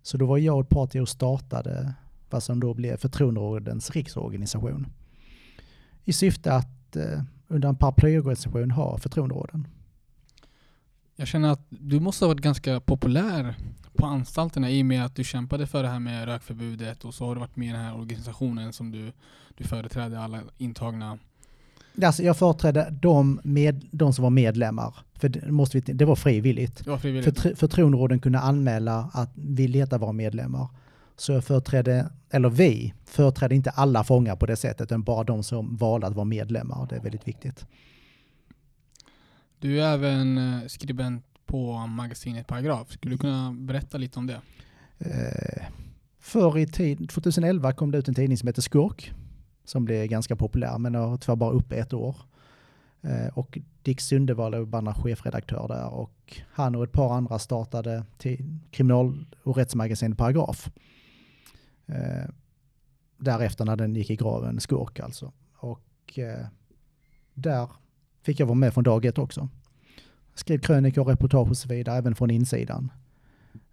Så 0.01 0.17
då 0.17 0.25
var 0.25 0.37
jag 0.37 0.55
och 0.55 0.63
ett 0.63 0.69
par 0.69 0.87
till 0.87 1.01
och 1.01 1.09
startade 1.09 1.93
vad 2.29 2.43
som 2.43 2.59
då 2.59 2.73
blev 2.73 2.97
Förtroenderådens 2.97 3.91
riksorganisation. 3.91 4.87
I 6.03 6.13
syfte 6.13 6.53
att 6.53 6.95
eh, 6.95 7.21
under 7.47 7.69
en 7.69 7.75
paraplyorganisation 7.75 8.71
ha 8.71 8.97
förtroenderåden. 8.97 9.67
Jag 11.15 11.27
känner 11.27 11.49
att 11.49 11.65
du 11.69 11.99
måste 11.99 12.25
ha 12.25 12.27
varit 12.27 12.41
ganska 12.41 12.79
populär 12.79 13.55
på 13.93 14.05
anstalterna 14.05 14.69
i 14.69 14.81
och 14.81 14.85
med 14.85 15.05
att 15.05 15.15
du 15.15 15.23
kämpade 15.23 15.67
för 15.67 15.83
det 15.83 15.89
här 15.89 15.99
med 15.99 16.25
rökförbudet 16.25 17.05
och 17.05 17.13
så 17.13 17.25
har 17.25 17.35
du 17.35 17.39
varit 17.39 17.55
med 17.55 17.67
i 17.67 17.71
den 17.71 17.81
här 17.81 17.97
organisationen 17.99 18.73
som 18.73 18.91
du, 18.91 19.11
du 19.57 19.63
företrädde 19.63 20.19
alla 20.19 20.39
intagna. 20.57 21.17
Alltså 22.03 22.23
jag 22.23 22.37
företrädde 22.37 22.97
de, 23.01 23.39
med, 23.43 23.85
de 23.91 24.13
som 24.13 24.23
var 24.23 24.29
medlemmar, 24.29 24.95
för 25.13 25.29
det, 25.29 25.51
måste 25.51 25.79
vi, 25.79 25.93
det 25.93 26.05
var 26.05 26.15
frivilligt. 26.15 26.83
Det 26.83 26.89
var 26.89 26.97
frivilligt. 26.97 27.39
Förtr- 27.39 27.55
Förtroenderåden 27.55 28.19
kunde 28.19 28.39
anmäla 28.39 29.09
att 29.13 29.31
vi 29.35 29.67
letar 29.67 29.99
vara 29.99 30.11
medlemmar. 30.11 30.67
Så 31.17 31.31
jag 31.31 31.43
företrädde, 31.43 32.11
eller 32.29 32.49
vi, 32.49 32.93
företrädde 33.05 33.55
inte 33.55 33.69
alla 33.69 34.03
fångar 34.03 34.35
på 34.35 34.45
det 34.45 34.55
sättet, 34.55 34.81
utan 34.81 35.03
bara 35.03 35.23
de 35.23 35.43
som 35.43 35.75
valde 35.75 36.07
att 36.07 36.15
vara 36.15 36.25
medlemmar. 36.25 36.87
Det 36.89 36.95
är 36.95 37.01
väldigt 37.01 37.27
viktigt. 37.27 37.65
Du 39.59 39.81
är 39.81 39.93
även 39.93 40.37
eh, 40.37 40.67
skribent 40.67 41.25
på 41.45 41.87
magasinet 41.87 42.47
Paragraf. 42.47 42.91
Skulle 42.91 43.13
du 43.13 43.17
kunna 43.17 43.53
berätta 43.53 43.97
lite 43.97 44.19
om 44.19 44.27
det? 44.27 44.41
Eh, 44.97 45.65
förr 46.19 46.57
i 46.57 46.67
tid, 46.67 47.09
2011 47.09 47.73
kom 47.73 47.91
det 47.91 47.97
ut 47.97 48.07
en 48.07 48.15
tidning 48.15 48.37
som 48.37 48.47
heter 48.47 48.61
Skurk, 48.61 49.13
som 49.63 49.85
blev 49.85 50.07
ganska 50.07 50.35
populär, 50.35 50.77
men 50.77 50.95
har 50.95 51.17
tyvärr 51.17 51.35
bara 51.35 51.51
uppe 51.51 51.75
ett 51.75 51.93
år. 51.93 52.15
Eh, 53.01 53.27
och 53.37 53.57
Dick 53.81 54.01
Sundevall 54.01 54.53
är 54.53 54.65
bara 54.65 54.93
chefredaktör 54.93 55.67
där 55.67 55.93
och 55.93 56.41
han 56.51 56.75
och 56.75 56.83
ett 56.83 56.91
par 56.91 57.13
andra 57.13 57.39
startade 57.39 58.03
till 58.17 58.59
kriminal 58.71 59.25
och 59.43 59.57
rättsmagasinet 59.57 60.17
Paragraf. 60.17 60.69
Eh, 61.85 62.29
därefter 63.17 63.65
när 63.65 63.75
den 63.75 63.95
gick 63.95 64.09
i 64.09 64.15
graven, 64.15 64.59
Skurk 64.59 64.99
alltså. 64.99 65.31
Och 65.55 66.19
eh, 66.19 66.45
där 67.33 67.69
fick 68.25 68.39
jag 68.39 68.47
vara 68.47 68.55
med 68.55 68.73
från 68.73 68.83
dag 68.83 69.05
ett 69.05 69.17
också. 69.17 69.49
Skrev 70.33 70.59
krönikor, 70.59 71.03
reportage 71.03 71.49
och 71.49 71.57
så 71.57 71.67
vidare, 71.67 71.97
även 71.97 72.15
från 72.15 72.29
insidan. 72.29 72.91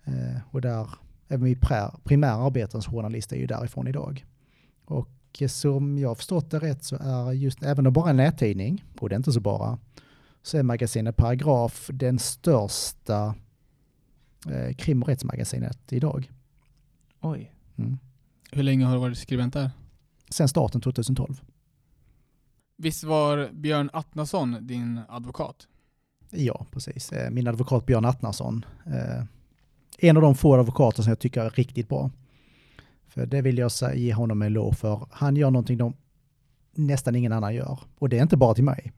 Eh, 0.05 0.41
och 0.51 0.61
där, 0.61 0.91
även 1.29 1.45
mitt 1.45 1.61
primära 2.05 2.33
arbete 2.33 2.83
som 2.83 2.95
journalist 2.95 3.33
är 3.33 3.37
ju 3.37 3.47
därifrån 3.47 3.89
idag. 3.89 4.27
Och 4.85 5.09
som 5.49 5.99
jag 5.99 6.09
har 6.09 6.15
förstått 6.15 6.51
det 6.51 6.59
rätt 6.59 6.85
så 6.85 6.97
är 7.01 7.33
just, 7.33 7.63
även 7.63 7.87
om 7.87 7.93
bara 7.93 8.11
en 8.11 8.17
nättidning, 8.17 8.85
och 9.01 9.09
det 9.09 9.15
är 9.15 9.17
inte 9.17 9.33
så 9.33 9.41
bara, 9.41 9.79
så 10.43 10.59
är 10.59 10.63
magasinet 10.63 11.17
Paragraf 11.17 11.91
den 11.93 12.19
största 12.19 13.35
eh, 14.51 14.75
krim 14.75 15.03
och 15.03 15.09
rättsmagasinet 15.09 15.93
idag. 15.93 16.33
Oj. 17.21 17.55
Mm. 17.77 17.99
Hur 18.53 18.63
länge 18.63 18.85
har 18.85 18.95
du 18.95 19.01
varit 19.01 19.19
skribent 19.19 19.55
där? 19.55 19.71
Sen 20.29 20.49
starten 20.49 20.81
2012. 20.81 21.43
Visst 22.83 23.05
var 23.05 23.51
Björn 23.53 23.91
Attnason 23.93 24.57
din 24.61 25.01
advokat? 25.09 25.69
Ja, 26.31 26.67
precis. 26.71 27.13
Eh, 27.13 27.31
min 27.31 27.49
advokat 27.49 27.87
Björn 27.87 28.05
Attnason. 28.05 28.65
Eh, 28.87 29.25
en 29.99 30.17
av 30.17 30.23
de 30.23 30.35
få 30.35 30.55
advokater 30.55 31.03
som 31.03 31.11
jag 31.11 31.19
tycker 31.19 31.41
är 31.41 31.51
riktigt 31.51 31.89
bra. 31.89 32.11
För 33.09 33.27
det 33.27 33.43
vill 33.43 33.59
jag 33.59 33.71
ge 33.95 34.15
honom 34.15 34.43
en 34.43 34.53
lov 34.53 34.73
för. 34.73 35.07
Han 35.11 35.37
gör 35.37 35.51
någonting 35.51 35.79
de 35.79 35.95
nästan 36.73 37.15
ingen 37.15 37.33
annan 37.33 37.55
gör. 37.55 37.79
Och 37.99 38.09
det 38.09 38.19
är 38.19 38.23
inte 38.23 38.37
bara 38.37 38.55
till 38.55 38.65
mig. 38.65 38.93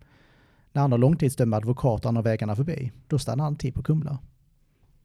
När 0.72 0.82
han 0.82 0.92
har 0.92 0.98
långtidsdömda 0.98 1.56
advokater 1.56 2.08
han 2.08 2.16
har 2.16 2.22
vägarna 2.22 2.56
förbi, 2.56 2.92
då 3.08 3.18
stannar 3.18 3.44
han 3.44 3.56
typ 3.56 3.60
till 3.60 3.72
på 3.72 3.82
Kumla. 3.82 4.18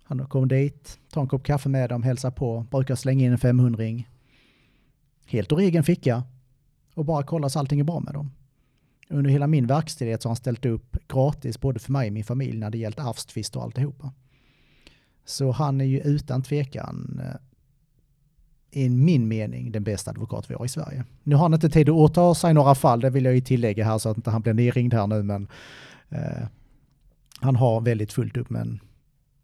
Han 0.04 0.28
kommer 0.28 0.48
dit, 0.48 1.00
tar 1.12 1.22
en 1.22 1.28
kopp 1.28 1.44
kaffe 1.44 1.70
med 1.70 1.90
dem, 1.90 2.04
hälsar 2.04 2.32
på, 2.32 2.66
brukar 2.72 2.96
slänga 2.96 3.26
in 3.26 3.32
en 3.32 3.38
500 3.38 3.84
Helt 5.26 5.52
ur 5.52 5.60
egen 5.60 5.84
ficka. 5.84 6.24
Och 6.94 7.06
bara 7.06 7.24
kollar 7.24 7.50
så 7.50 7.60
allting 7.60 7.80
är 7.80 7.84
bra 7.84 8.00
med 8.00 8.14
dem. 8.14 8.32
Under 9.10 9.30
hela 9.30 9.48
min 9.48 9.68
verkställighet 9.68 10.22
så 10.22 10.30
har 10.30 10.32
han 10.32 10.36
ställt 10.36 10.66
upp 10.66 10.98
gratis 11.08 11.60
både 11.60 11.80
för 11.80 11.92
mig 11.92 12.08
och 12.08 12.14
min 12.14 12.24
familj 12.24 12.58
när 12.58 12.70
det 12.70 12.78
gällt 12.78 13.00
arvstvist 13.00 13.56
och 13.56 13.64
alltihopa. 13.64 14.12
Så 15.26 15.52
han 15.52 15.82
är 15.82 15.86
ju 15.86 16.00
utan 16.00 16.44
tvekan 16.44 17.22
eh, 17.24 17.36
i 18.72 18.90
min 18.90 19.28
mening 19.28 19.72
den 19.72 19.84
bästa 19.84 20.12
advokat 20.12 20.50
vi 20.50 20.56
har 20.56 20.66
i 20.66 20.70
Sverige. 20.70 21.06
Nu 21.24 21.36
har 21.36 21.42
han 21.42 21.54
inte 21.54 21.70
tid 21.70 21.90
att 21.90 21.96
åta 21.96 22.36
sig 22.36 22.54
några 22.54 22.76
fall, 22.76 23.00
det 23.00 23.10
vill 23.10 23.26
jag 23.26 23.36
ju 23.36 23.42
tillägga 23.42 23.86
här 23.86 23.98
så 23.98 24.10
att 24.10 24.18
inte 24.18 24.30
han 24.30 24.42
blir 24.42 24.54
nerringd 24.54 24.94
här 24.94 25.08
nu, 25.08 25.24
men 25.24 25.48
eh, 26.10 26.48
han 27.40 27.56
har 27.56 27.82
väldigt 27.82 28.14
fullt 28.14 28.38
upp, 28.38 28.50
men 28.50 28.80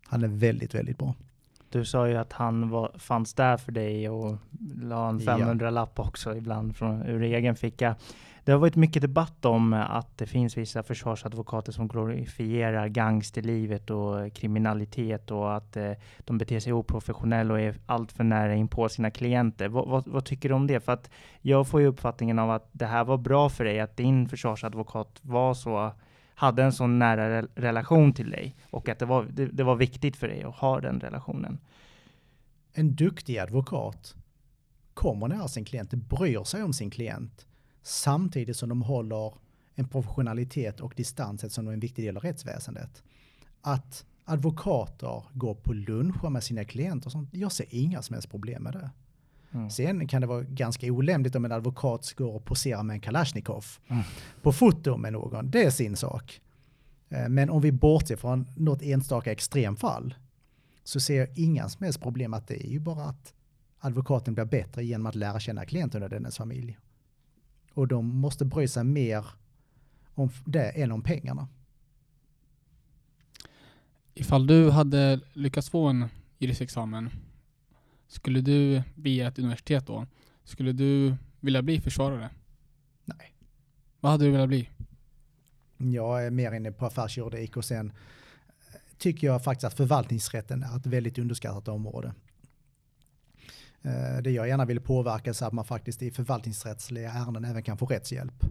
han 0.08 0.24
är 0.24 0.28
väldigt, 0.28 0.76
väldigt 0.76 0.98
bra. 0.98 1.16
Du 1.76 1.86
sa 1.86 2.08
ju 2.08 2.18
att 2.18 2.34
han 2.34 2.70
var, 2.70 2.92
fanns 2.98 3.34
där 3.34 3.58
för 3.58 3.72
dig 3.72 4.10
och 4.10 4.38
la 4.82 5.10
en 5.10 5.20
500-lapp 5.20 5.92
ja. 5.96 6.04
också 6.04 6.36
ibland 6.36 6.76
från, 6.76 7.02
ur 7.02 7.24
egen 7.24 7.56
ficka. 7.56 7.96
Det 8.44 8.52
har 8.52 8.60
varit 8.60 8.76
mycket 8.76 9.02
debatt 9.02 9.46
om 9.46 9.74
att 9.74 10.18
det 10.18 10.26
finns 10.26 10.58
vissa 10.58 10.84
försvarsadvokater 10.84 11.72
som 11.72 11.88
glorifierar 11.88 12.88
gangsterlivet 12.88 13.90
och 13.90 14.34
kriminalitet 14.34 15.32
och 15.32 15.56
att 15.56 15.78
eh, 15.78 15.92
de 16.20 16.38
beter 16.38 16.60
sig 16.60 16.74
oprofessionellt 16.74 17.52
och 17.52 17.60
är 17.60 17.76
allt 17.86 18.12
för 18.12 18.24
nära 18.24 18.56
in 18.56 18.68
på 18.68 18.90
sina 18.90 19.12
klienter. 19.12 19.68
Vad, 19.68 19.88
vad, 19.88 20.08
vad, 20.08 20.26
tycker 20.26 20.50
du 20.50 20.56
om 20.56 20.68
det? 20.68 20.80
För 20.80 20.92
att 20.92 21.10
jag 21.42 21.68
får 21.68 21.82
ju 21.82 21.88
uppfattningen 21.88 22.40
av 22.40 22.52
att 22.52 22.70
det 22.72 22.86
här 22.86 23.04
var 23.04 23.18
bra 23.18 23.50
för 23.50 23.64
dig, 23.64 23.80
att 23.80 23.98
din 23.98 24.30
försvarsadvokat 24.30 25.20
var 25.22 25.54
så 25.54 25.92
hade 26.36 26.64
en 26.64 26.74
sån 26.74 27.00
nära 27.00 27.42
re 27.42 27.48
relation 27.56 28.14
till 28.14 28.30
dig 28.30 28.56
och 28.70 28.90
att 28.90 29.00
det 29.00 29.06
var, 29.06 29.24
det, 29.24 29.46
det 29.46 29.64
var 29.64 29.76
viktigt 29.76 30.18
för 30.18 30.28
dig 30.28 30.44
att 30.44 30.56
ha 30.56 30.82
den 30.82 31.00
relationen. 31.00 31.60
En 32.74 32.96
duktig 32.96 33.38
advokat 33.38 34.16
kommer 34.94 35.28
nära 35.28 35.48
sin 35.48 35.66
klient, 35.66 35.94
bryr 35.94 36.44
sig 36.44 36.64
om 36.64 36.74
sin 36.74 36.90
klient 36.90 37.48
samtidigt 37.82 38.58
som 38.58 38.70
de 38.70 38.82
håller 38.82 39.34
en 39.76 39.88
professionalitet 39.88 40.80
och 40.80 40.94
distans 40.96 41.54
som 41.54 41.68
är 41.68 41.74
en 41.74 41.80
viktig 41.80 42.06
del 42.06 42.18
av 42.18 42.24
rättsväsendet. 42.24 43.04
Att 43.62 44.06
advokater 44.26 45.24
går 45.34 45.56
på 45.56 45.74
luncher 45.74 46.30
med 46.30 46.44
sina 46.44 46.66
klienter, 46.66 47.08
och 47.08 47.12
sånt, 47.12 47.30
jag 47.32 47.52
ser 47.52 47.66
inga 47.70 48.02
som 48.02 48.14
helst 48.14 48.30
problem 48.30 48.64
med 48.64 48.74
det. 48.74 48.90
Mm. 49.56 49.70
Sen 49.70 50.08
kan 50.08 50.22
det 50.22 50.28
vara 50.28 50.42
ganska 50.42 50.88
olämpligt 50.92 51.36
om 51.36 51.46
en 51.46 51.52
advokat 51.52 52.14
går 52.18 52.36
och 52.36 52.46
poserar 52.46 52.84
med 52.84 52.94
en 52.94 53.00
Kalashnikov 53.00 53.66
mm. 53.88 54.04
på 54.42 54.52
foto 54.52 54.98
med 54.98 55.14
någon. 55.14 55.52
Det 55.52 55.64
är 55.64 55.70
sin 55.70 55.96
sak. 55.96 56.42
Eh, 57.10 57.30
men 57.30 57.50
om 57.50 57.62
vi 57.62 57.72
bortser 57.72 58.16
från 58.16 58.48
något 58.56 58.82
enstaka 58.82 59.32
extremfall 59.32 60.16
så 60.84 61.00
ser 61.00 61.16
jag 61.16 61.38
inga 61.38 61.70
som 61.70 61.84
helst 61.84 62.02
problem 62.02 62.34
att 62.34 62.48
det 62.48 62.66
är 62.66 62.70
ju 62.70 62.80
bara 62.80 63.04
att 63.04 63.34
advokaten 63.80 64.34
blir 64.34 64.46
bättre 64.46 64.86
genom 64.86 65.06
att 65.06 65.16
lära 65.16 65.40
känna 65.40 65.66
klienten 65.66 66.04
och 66.04 66.10
dennes 66.10 66.38
familj. 66.38 66.78
Och 67.74 67.88
de 67.88 68.06
måste 68.06 68.46
bry 68.46 68.68
sig 68.68 68.84
mer 68.84 69.26
om 70.14 70.30
det 70.46 70.70
än 70.70 70.92
om 70.92 71.02
pengarna. 71.02 71.48
Ifall 74.14 74.48
du 74.48 74.70
hade 74.70 75.20
lyckats 75.34 75.70
få 75.70 75.88
en 75.88 76.06
jurisexamen, 76.38 77.10
skulle 78.08 78.42
du 78.42 78.82
via 78.96 79.28
ett 79.28 79.40
universitet 79.40 79.88
då, 79.88 80.08
skulle 80.44 80.72
du 80.72 81.16
vilja 81.40 81.62
bli 81.62 81.82
försvarare? 81.82 82.30
Nej. 83.06 83.36
Vad 84.00 84.12
hade 84.12 84.26
du 84.26 84.32
velat 84.32 84.48
bli? 84.48 84.70
Jag 85.78 86.26
är 86.26 86.32
mer 86.32 86.52
inne 86.52 86.72
på 86.72 86.86
affärsjuridik 86.86 87.58
och 87.58 87.66
sen 87.66 87.92
tycker 88.98 89.28
jag 89.28 89.44
faktiskt 89.44 89.64
att 89.64 89.74
förvaltningsrätten 89.74 90.64
är 90.64 90.78
ett 90.78 90.86
väldigt 90.86 91.18
underskattat 91.18 91.68
område. 91.68 92.14
Eh, 93.82 94.22
det 94.22 94.32
jag 94.32 94.48
gärna 94.48 94.66
vill 94.66 94.82
påverka 94.82 95.34
så 95.34 95.46
att 95.46 95.54
man 95.54 95.66
faktiskt 95.66 96.02
i 96.02 96.12
förvaltningsrättsliga 96.12 97.12
ärenden 97.12 97.46
även 97.46 97.64
kan 97.64 97.78
få 97.78 97.86
rättshjälp. 97.86 98.46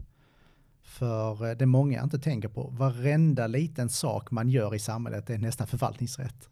För 0.83 1.49
eh, 1.49 1.57
det 1.57 1.67
många 1.67 2.03
inte 2.03 2.19
tänker 2.19 2.49
på, 2.49 2.69
varenda 2.69 3.47
liten 3.47 3.89
sak 3.89 4.31
man 4.31 4.49
gör 4.49 4.75
i 4.75 4.79
samhället 4.79 5.31
är 5.31 5.39
nästan 5.39 5.67
förvaltningsrätt. 5.67 6.49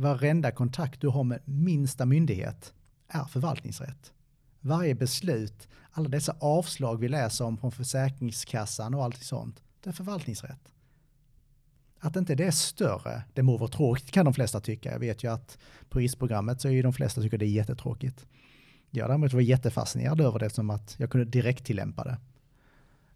Varenda 0.00 0.50
kontakt 0.50 1.00
du 1.00 1.08
har 1.08 1.24
med 1.24 1.40
minsta 1.44 2.06
myndighet 2.06 2.72
är 3.08 3.24
förvaltningsrätt. 3.24 4.12
Varje 4.60 4.94
beslut, 4.94 5.68
alla 5.92 6.08
dessa 6.08 6.36
avslag 6.40 7.00
vi 7.00 7.08
läser 7.08 7.44
om 7.44 7.58
från 7.58 7.72
Försäkringskassan 7.72 8.94
och 8.94 9.04
allt 9.04 9.22
sånt, 9.22 9.62
det 9.80 9.90
är 9.90 9.94
förvaltningsrätt 9.94 10.70
att 12.00 12.16
inte 12.16 12.34
det 12.34 12.44
är 12.44 12.50
större, 12.50 13.22
det 13.34 13.42
må 13.42 13.56
vara 13.56 13.70
tråkigt 13.70 14.10
kan 14.10 14.24
de 14.24 14.34
flesta 14.34 14.60
tycka. 14.60 14.92
Jag 14.92 14.98
vet 14.98 15.24
ju 15.24 15.32
att 15.32 15.58
på 15.88 16.00
IS-programmet 16.00 16.60
så 16.60 16.68
är 16.68 16.72
ju 16.72 16.82
de 16.82 16.92
flesta 16.92 17.20
tycker 17.20 17.38
det 17.38 17.46
är 17.46 17.50
jättetråkigt. 17.50 18.26
Jag 18.90 19.10
däremot 19.10 19.32
var 19.32 19.40
jättefascinerad 19.40 20.20
över 20.20 20.38
det 20.38 20.50
som 20.50 20.70
att 20.70 20.94
jag 20.98 21.10
kunde 21.10 21.24
direkt 21.24 21.64
tillämpa 21.64 22.04
det. 22.04 22.16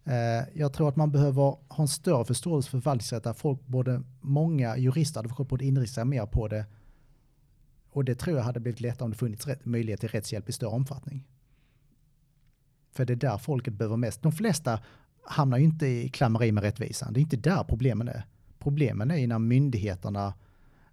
Eh, 0.05 0.43
jag 0.53 0.73
tror 0.73 0.89
att 0.89 0.95
man 0.95 1.11
behöver 1.11 1.41
ha 1.67 1.81
en 1.81 1.87
större 1.87 2.25
förståelse 2.25 2.69
för 2.69 2.79
förvaltningsrätt 2.79 3.23
där 3.23 3.33
folk, 3.33 3.65
både 3.65 4.01
många 4.21 4.77
jurister, 4.77 5.19
hade 5.19 5.29
fått 5.29 5.61
inrikta 5.61 5.93
sig 5.93 6.05
mer 6.05 6.25
på 6.25 6.47
det 6.47 6.65
och 7.95 8.05
det 8.05 8.15
tror 8.15 8.37
jag 8.37 8.43
hade 8.43 8.59
blivit 8.59 8.81
lättare 8.81 9.05
om 9.05 9.11
det 9.11 9.17
funnits 9.17 9.47
rätt, 9.47 9.65
möjlighet 9.65 9.99
till 9.99 10.09
rättshjälp 10.09 10.49
i 10.49 10.51
större 10.51 10.69
omfattning. 10.69 11.27
För 12.91 13.05
det 13.05 13.13
är 13.13 13.17
där 13.17 13.37
folket 13.37 13.73
behöver 13.73 13.97
mest. 13.97 14.21
De 14.21 14.31
flesta 14.31 14.79
hamnar 15.23 15.57
ju 15.57 15.63
inte 15.63 15.87
i 15.87 16.09
klammeri 16.09 16.51
med 16.51 16.63
rättvisan. 16.63 17.13
Det 17.13 17.19
är 17.19 17.21
inte 17.21 17.37
där 17.37 17.63
problemen 17.63 18.07
är. 18.07 18.23
Problemen 18.59 19.11
är 19.11 19.27
när 19.27 19.39
myndigheterna 19.39 20.33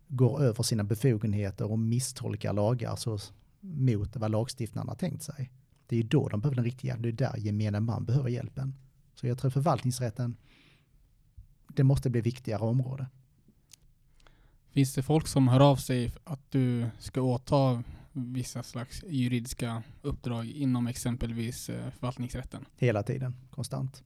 går 0.09 0.43
över 0.43 0.63
sina 0.63 0.85
befogenheter 0.85 1.71
och 1.71 1.79
misstolkar 1.79 2.53
lagar 2.53 2.97
så, 2.97 3.19
mot 3.61 4.17
vad 4.17 4.31
lagstiftarna 4.31 4.95
tänkt 4.95 5.23
sig. 5.23 5.53
Det 5.87 5.97
är 5.97 6.03
ju 6.03 6.09
då 6.09 6.29
de 6.29 6.41
behöver 6.41 6.57
den 6.57 6.65
riktiga 6.65 6.89
hjälpen. 6.89 7.03
Det 7.03 7.25
är 7.25 7.31
där 7.31 7.39
gemene 7.39 7.81
man 7.81 8.05
behöver 8.05 8.29
hjälpen. 8.29 8.75
Så 9.15 9.27
jag 9.27 9.39
tror 9.39 9.51
förvaltningsrätten, 9.51 10.37
det 11.69 11.85
måste 11.85 12.11
bli 12.11 12.21
viktigare 12.21 12.63
område. 12.63 13.07
Finns 14.71 14.95
det 14.95 15.03
folk 15.03 15.27
som 15.27 15.49
hör 15.49 15.61
av 15.61 15.77
sig 15.77 16.13
att 16.25 16.51
du 16.51 16.87
ska 16.99 17.21
åta 17.21 17.83
vissa 18.13 18.63
slags 18.63 19.05
juridiska 19.09 19.83
uppdrag 20.03 20.47
inom 20.47 20.87
exempelvis 20.87 21.69
eh, 21.69 21.91
förvaltningsrätten? 21.91 22.65
Hela 22.77 23.03
tiden, 23.03 23.37
konstant. 23.51 24.03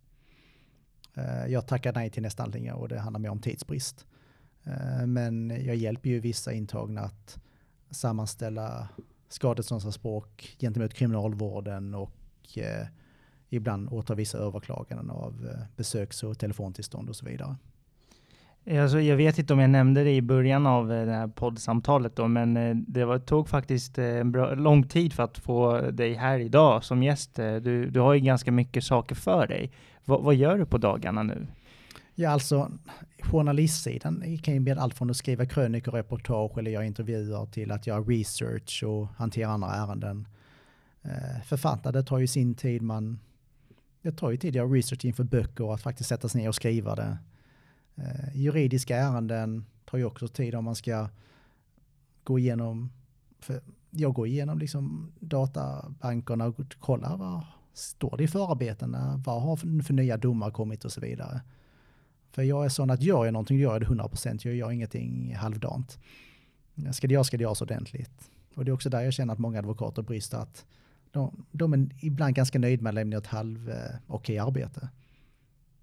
Eh, 1.14 1.46
jag 1.46 1.66
tackar 1.66 1.92
nej 1.92 2.10
till 2.10 2.22
nästan 2.22 2.44
allting 2.44 2.72
och 2.72 2.88
det 2.88 2.98
handlar 2.98 3.20
mer 3.20 3.30
om 3.30 3.40
tidsbrist. 3.40 4.06
Eh, 4.64 5.06
men 5.06 5.50
jag 5.50 5.76
hjälper 5.76 6.10
ju 6.10 6.20
vissa 6.20 6.52
intagna 6.52 7.00
att 7.00 7.38
sammanställa 7.90 8.88
skadeståndsanspråk 9.28 10.56
gentemot 10.58 10.94
kriminalvården 10.94 11.94
och 11.94 12.58
ibland 13.50 13.88
åta 13.92 14.14
vissa 14.14 14.38
överklaganden 14.38 15.10
av 15.10 15.48
besöks 15.76 16.22
och 16.22 16.38
telefontillstånd 16.38 17.08
och 17.08 17.16
så 17.16 17.26
vidare. 17.26 17.56
Alltså, 18.70 19.00
jag 19.00 19.16
vet 19.16 19.38
inte 19.38 19.52
om 19.52 19.58
jag 19.58 19.70
nämnde 19.70 20.04
det 20.04 20.14
i 20.14 20.22
början 20.22 20.66
av 20.66 20.88
det 20.88 21.12
här 21.12 21.28
poddsamtalet 21.28 22.16
då, 22.16 22.28
men 22.28 22.84
det 22.88 23.04
var, 23.04 23.18
tog 23.18 23.48
faktiskt 23.48 23.98
en 23.98 24.32
bra, 24.32 24.54
lång 24.54 24.88
tid 24.88 25.12
för 25.12 25.22
att 25.22 25.38
få 25.38 25.80
dig 25.80 26.14
här 26.14 26.38
idag 26.38 26.84
som 26.84 27.02
gäst. 27.02 27.34
Du, 27.34 27.90
du 27.90 28.00
har 28.00 28.14
ju 28.14 28.20
ganska 28.20 28.52
mycket 28.52 28.84
saker 28.84 29.14
för 29.14 29.46
dig. 29.46 29.72
Vad, 30.04 30.22
vad 30.22 30.34
gör 30.34 30.58
du 30.58 30.66
på 30.66 30.78
dagarna 30.78 31.22
nu? 31.22 31.46
Ja, 32.14 32.30
alltså 32.30 32.70
journalistsidan 33.22 34.38
kan 34.42 34.54
ju 34.54 34.60
bli 34.60 34.72
allt 34.72 34.94
från 34.94 35.10
att 35.10 35.16
skriva 35.16 35.46
krönikor, 35.46 35.92
reportage 35.92 36.58
eller 36.58 36.70
göra 36.70 36.84
intervjuer 36.84 37.46
till 37.46 37.72
att 37.72 37.86
göra 37.86 38.00
research 38.00 38.84
och 38.86 39.08
hantera 39.16 39.48
andra 39.48 39.68
ärenden. 39.68 40.28
Eh, 41.02 41.42
författa, 41.44 41.92
det 41.92 42.02
tar 42.02 42.18
ju 42.18 42.26
sin 42.26 42.54
tid. 42.54 42.82
Man, 42.82 43.20
det 44.06 44.12
tar 44.12 44.30
ju 44.30 44.36
tid 44.36 44.50
att 44.50 44.54
göra 44.54 44.68
research 44.68 45.04
inför 45.04 45.24
böcker 45.24 45.64
och 45.64 45.74
att 45.74 45.80
faktiskt 45.80 46.08
sätta 46.08 46.28
sig 46.28 46.40
ner 46.40 46.48
och 46.48 46.54
skriva 46.54 46.94
det. 46.94 47.18
Eh, 47.94 48.36
juridiska 48.36 48.96
ärenden 48.96 49.64
tar 49.84 49.98
ju 49.98 50.04
också 50.04 50.28
tid 50.28 50.54
om 50.54 50.64
man 50.64 50.74
ska 50.74 51.08
gå 52.24 52.38
igenom, 52.38 52.92
för 53.40 53.60
jag 53.90 54.14
går 54.14 54.26
igenom 54.26 54.58
liksom 54.58 55.12
databankerna 55.20 56.46
och 56.46 56.76
kollar 56.78 57.16
vad 57.16 57.40
står 57.72 58.16
det 58.16 58.24
i 58.24 58.28
förarbetena, 58.28 59.22
vad 59.26 59.42
har 59.42 59.56
för, 59.56 59.82
för 59.84 59.94
nya 59.94 60.16
domar 60.16 60.50
kommit 60.50 60.84
och 60.84 60.92
så 60.92 61.00
vidare. 61.00 61.40
För 62.30 62.42
jag 62.42 62.64
är 62.64 62.68
sån 62.68 62.90
att 62.90 63.02
gör 63.02 63.24
jag 63.24 63.32
någonting, 63.32 63.58
gör 63.58 63.72
jag 63.72 63.80
det 63.80 63.86
100%, 63.86 64.40
jag 64.44 64.54
gör 64.54 64.70
ingenting 64.70 65.34
halvdant. 65.34 65.98
Ska 66.92 67.06
det 67.06 67.14
göras, 67.14 67.26
ska 67.26 67.36
det 67.36 67.42
göras 67.42 67.62
ordentligt. 67.62 68.30
Och 68.54 68.64
det 68.64 68.70
är 68.70 68.72
också 68.72 68.90
där 68.90 69.00
jag 69.00 69.12
känner 69.12 69.32
att 69.32 69.38
många 69.38 69.58
advokater 69.58 70.02
brister, 70.02 70.38
att 70.38 70.64
de, 71.10 71.44
de 71.52 71.72
är 71.72 71.88
ibland 72.00 72.34
ganska 72.34 72.58
nöjda 72.58 72.82
med 72.82 72.90
att 72.90 72.94
lämna 72.94 73.16
ett 73.16 73.26
halv 73.26 73.70
eh, 73.70 73.76
okej 74.06 74.38
arbete. 74.38 74.88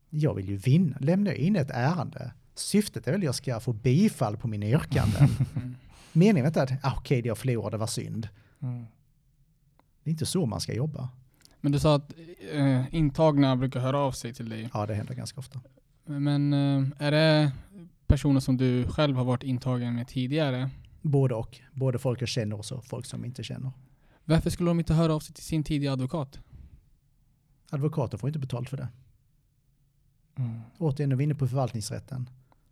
Jag 0.10 0.34
vill 0.34 0.50
ju 0.50 0.58
vinna, 0.58 0.98
lämna 1.00 1.34
in 1.34 1.56
ett 1.56 1.72
ärende. 1.72 2.32
Syftet 2.56 3.08
är 3.08 3.12
väl 3.12 3.22
att 3.22 3.26
jag 3.26 3.36
ska 3.36 3.60
få 3.60 3.74
bifall 3.74 4.38
på 4.38 4.48
mina 4.48 4.66
yrkanden. 4.66 5.30
Meningen 6.12 6.46
är 6.46 6.48
inte 6.48 6.62
att, 6.62 6.72
ah, 6.86 6.96
okej, 6.98 7.22
det 7.22 7.28
jag 7.28 7.38
förlorade 7.38 7.78
var 7.78 7.88
synd. 7.88 8.28
Mm. 8.62 8.86
Det 10.04 10.10
är 10.10 10.12
inte 10.12 10.26
så 10.26 10.46
man 10.46 10.62
ska 10.62 10.74
jobba. 10.74 11.10
Men 11.62 11.72
du 11.72 11.80
sa 11.80 11.96
att 11.96 12.14
eh, 12.52 12.96
intagna 12.96 13.56
brukar 13.56 13.80
höra 13.80 14.00
av 14.00 14.12
sig 14.12 14.34
till 14.34 14.50
dig. 14.50 14.70
Ja, 14.74 14.86
det 14.86 14.94
händer 14.94 15.16
ganska 15.16 15.40
ofta. 15.40 15.62
Men 16.06 16.54
eh, 16.54 16.84
är 16.98 17.12
det 17.12 17.52
personer 18.08 18.40
som 18.40 18.58
du 18.58 18.88
själv 18.88 19.18
har 19.18 19.24
varit 19.24 19.44
intagen 19.44 19.96
med 19.96 20.08
tidigare? 20.08 20.70
Både 21.02 21.36
och. 21.36 21.60
Både 21.72 22.00
folk 22.00 22.22
jag 22.22 22.30
känner 22.30 22.58
och 22.58 22.66
så 22.66 22.82
folk 22.82 23.06
som 23.06 23.26
inte 23.26 23.44
känner. 23.44 23.72
Varför 24.26 24.50
skulle 24.50 24.70
de 24.70 24.80
inte 24.80 24.94
höra 24.94 25.14
av 25.14 25.20
sig 25.20 25.36
till 25.36 25.44
sin 25.44 25.64
tidigare 25.64 25.94
advokat? 25.94 26.40
Advokater 27.70 28.18
får 28.18 28.30
inte 28.30 28.40
betalt 28.40 28.70
för 28.70 28.78
det. 28.78 28.88
Mm. 30.36 30.60
Återigen, 30.78 31.10
nu 31.10 31.16
är 31.16 31.22
inne 31.22 31.36
på 31.36 31.48
förvaltningsrätten. 31.48 32.30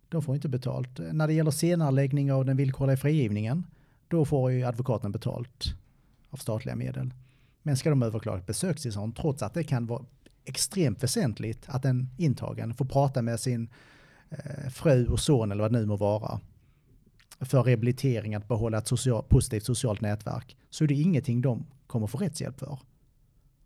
De 0.08 0.22
får 0.22 0.34
inte 0.34 0.48
betalt. 0.48 0.98
När 1.12 1.26
det 1.26 1.32
gäller 1.32 1.50
senareläggning 1.50 2.32
av 2.32 2.44
den 2.44 2.56
villkorliga 2.56 2.96
frigivningen, 2.96 3.66
då 4.08 4.24
får 4.24 4.52
ju 4.52 4.64
advokaten 4.64 5.12
betalt 5.12 5.64
av 6.30 6.36
statliga 6.36 6.76
medel. 6.76 7.14
Men 7.62 7.76
ska 7.76 7.90
de 7.90 8.02
överklaga 8.02 8.38
ett 8.38 8.46
besökstillstånd, 8.46 9.16
trots 9.16 9.42
att 9.42 9.54
det 9.54 9.64
kan 9.64 9.86
vara 9.86 10.04
extremt 10.44 11.02
väsentligt 11.02 11.64
att 11.68 11.84
en 11.84 12.08
intagen 12.16 12.74
får 12.74 12.84
prata 12.84 13.22
med 13.22 13.40
sin 13.40 13.68
eh, 14.30 14.70
fru 14.70 15.06
och 15.06 15.20
son 15.20 15.52
eller 15.52 15.62
vad 15.62 15.72
det 15.72 15.78
nu 15.78 15.86
må 15.86 15.96
vara, 15.96 16.40
för 17.44 17.62
rehabilitering, 17.62 18.34
att 18.34 18.48
behålla 18.48 18.78
ett 18.78 18.86
social, 18.88 19.24
positivt 19.28 19.64
socialt 19.64 20.00
nätverk, 20.00 20.56
så 20.70 20.84
är 20.84 20.88
det 20.88 20.94
ingenting 20.94 21.40
de 21.40 21.66
kommer 21.86 22.06
få 22.06 22.18
rättshjälp 22.18 22.58
för. 22.58 22.78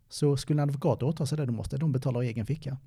Så 0.09 0.37
skulle 0.37 0.61
en 0.61 0.69
advokat 0.69 1.03
åta 1.03 1.25
sig 1.25 1.37
det, 1.37 1.45
då 1.45 1.51
måste 1.53 1.77
de 1.77 1.91
betala 1.91 2.23
egen 2.23 2.45
ficka. 2.45 2.77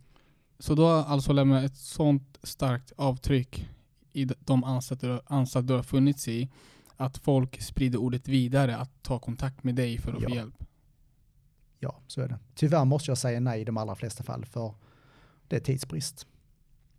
Så 0.59 0.75
då 0.75 0.87
har 0.87 1.05
alltså 1.05 1.33
lämnat 1.33 1.65
ett 1.65 1.77
sånt 1.77 2.39
starkt 2.43 2.93
avtryck 2.97 3.69
i 4.13 4.25
de 4.25 4.65
anstalter 4.65 5.63
du 5.63 5.75
har 5.75 5.83
funnits 5.83 6.29
i, 6.29 6.49
att 6.97 7.19
folk 7.19 7.61
sprider 7.63 7.99
ordet 7.99 8.29
vidare, 8.29 8.77
att 8.77 9.03
ta 9.03 9.19
kontakt 9.19 9.65
med 9.65 9.75
dig 9.75 9.99
för 9.99 10.13
att 10.13 10.23
Ja. 10.23 10.29
få 10.29 10.35
hjälp. 10.35 10.65
Ja, 11.79 12.01
så 12.07 12.21
är 12.21 12.29
det. 12.29 12.39
Tyvärr 12.55 12.85
måste 12.85 13.11
jag 13.11 13.19
säga 13.19 13.41
nej 13.41 13.61
i 13.61 13.65
de 13.65 13.77
allra 13.77 13.95
flesta 13.95 14.25
fall, 14.25 14.45
för 14.45 14.75
det 15.49 15.57
är 15.57 15.61
tidsbrist. 15.61 16.27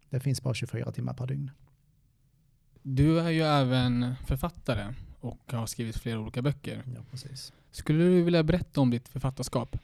Det 0.09 0.19
finns 0.19 0.41
bara 0.41 0.53
24 0.53 0.91
timmar 0.91 1.13
per 1.13 1.27
dygn. 1.27 1.51
Du 2.84 3.19
är 3.19 3.29
ju 3.29 3.41
även 3.41 4.15
författare 4.27 4.93
och 5.19 5.53
har 5.53 5.65
skrivit 5.65 5.97
flera 5.97 6.19
olika 6.19 6.41
böcker. 6.41 6.84
Ja, 6.95 7.01
precis. 7.11 7.53
Skulle 7.71 8.03
du 8.03 8.23
vilja 8.23 8.43
berätta 8.43 8.82
om 8.82 8.89
ditt 8.89 9.07
författarskap? 9.07 9.77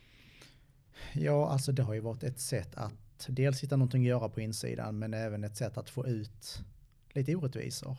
Ja, 1.14 1.50
alltså 1.50 1.72
det 1.72 1.84
har 1.84 1.94
ju 1.94 2.00
varit 2.00 2.24
ett 2.24 2.40
sätt 2.40 2.76
att 2.76 3.28
dels 3.28 3.64
hitta 3.64 3.76
någonting 3.76 4.02
att 4.02 4.08
göra 4.08 4.30
på 4.30 4.42
insidan, 4.42 5.00
men 5.00 5.14
även 5.14 5.44
ett 5.44 5.58
sätt 5.58 5.78
att 5.78 5.90
få 5.90 6.08
ut 6.08 6.64
lite 7.14 7.36
orättvisor. 7.36 7.98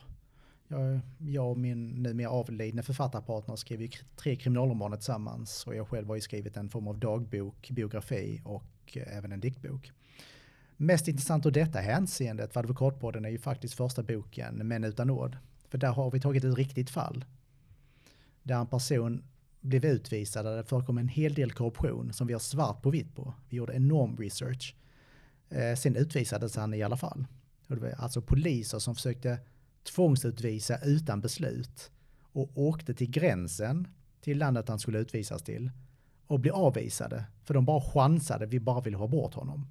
Jag, 0.69 1.01
jag 1.19 1.51
och 1.51 1.59
min 1.59 2.03
numera 2.03 2.31
avlidne 2.31 2.83
författarpartner 2.83 3.57
skrev 3.57 3.83
ju 3.83 3.89
tre 4.17 4.37
kriminalromaner 4.37 4.97
tillsammans 4.97 5.67
och 5.67 5.77
jag 5.77 5.89
själv 5.89 6.09
har 6.09 6.15
ju 6.15 6.21
skrivit 6.21 6.57
en 6.57 6.69
form 6.69 6.89
av 6.89 6.99
dagbok, 6.99 7.71
biografi 7.71 8.41
och 8.45 8.97
eh, 8.97 9.17
även 9.17 9.33
en 9.33 9.41
diktbok. 9.41 9.93
Mest 10.81 11.09
intressant 11.09 11.47
ur 11.47 11.51
detta 11.51 11.79
hänseendet 11.79 12.53
för 12.53 12.61
Advokatpodden 12.61 13.25
är 13.25 13.29
ju 13.29 13.39
faktiskt 13.39 13.75
första 13.75 14.03
boken, 14.03 14.55
Män 14.55 14.85
utan 14.85 15.07
nåd. 15.07 15.37
För 15.69 15.79
där 15.79 15.93
har 15.93 16.11
vi 16.11 16.21
tagit 16.21 16.45
ett 16.45 16.57
riktigt 16.57 16.91
fall. 16.91 17.25
Där 18.43 18.61
en 18.61 18.67
person 18.67 19.25
blev 19.61 19.85
utvisad, 19.85 20.45
där 20.45 20.57
det 20.57 20.65
förekom 20.65 20.99
en 20.99 21.09
hel 21.09 21.35
del 21.35 21.53
korruption 21.53 22.13
som 22.13 22.27
vi 22.27 22.33
har 22.33 22.41
svart 22.41 22.83
på 22.83 22.91
vitt 22.91 23.15
på. 23.15 23.35
Vi 23.49 23.57
gjorde 23.57 23.75
enorm 23.75 24.17
research. 24.17 24.77
Eh, 25.51 25.75
sen 25.75 25.97
utvisades 25.97 26.57
han 26.57 26.75
i 26.75 26.83
alla 26.83 26.97
fall. 26.97 27.27
Och 27.67 27.75
det 27.75 27.81
var 27.81 27.91
alltså 27.91 28.23
poliser 28.23 28.79
som 28.79 28.95
försökte 28.95 29.39
tvångsutvisa 29.83 30.79
utan 30.85 31.21
beslut 31.21 31.91
och 32.33 32.51
åkte 32.55 32.95
till 32.95 33.11
gränsen 33.11 33.89
till 34.21 34.39
landet 34.39 34.69
han 34.69 34.79
skulle 34.79 34.99
utvisas 34.99 35.43
till 35.43 35.71
och 36.27 36.41
blev 36.41 36.55
avvisade 36.55 37.25
för 37.45 37.55
de 37.55 37.65
bara 37.65 37.81
chansade, 37.81 38.47
vi 38.47 38.61
bara 38.61 38.81
ville 38.81 38.97
ha 38.97 39.07
bort 39.07 39.35
honom. 39.35 39.67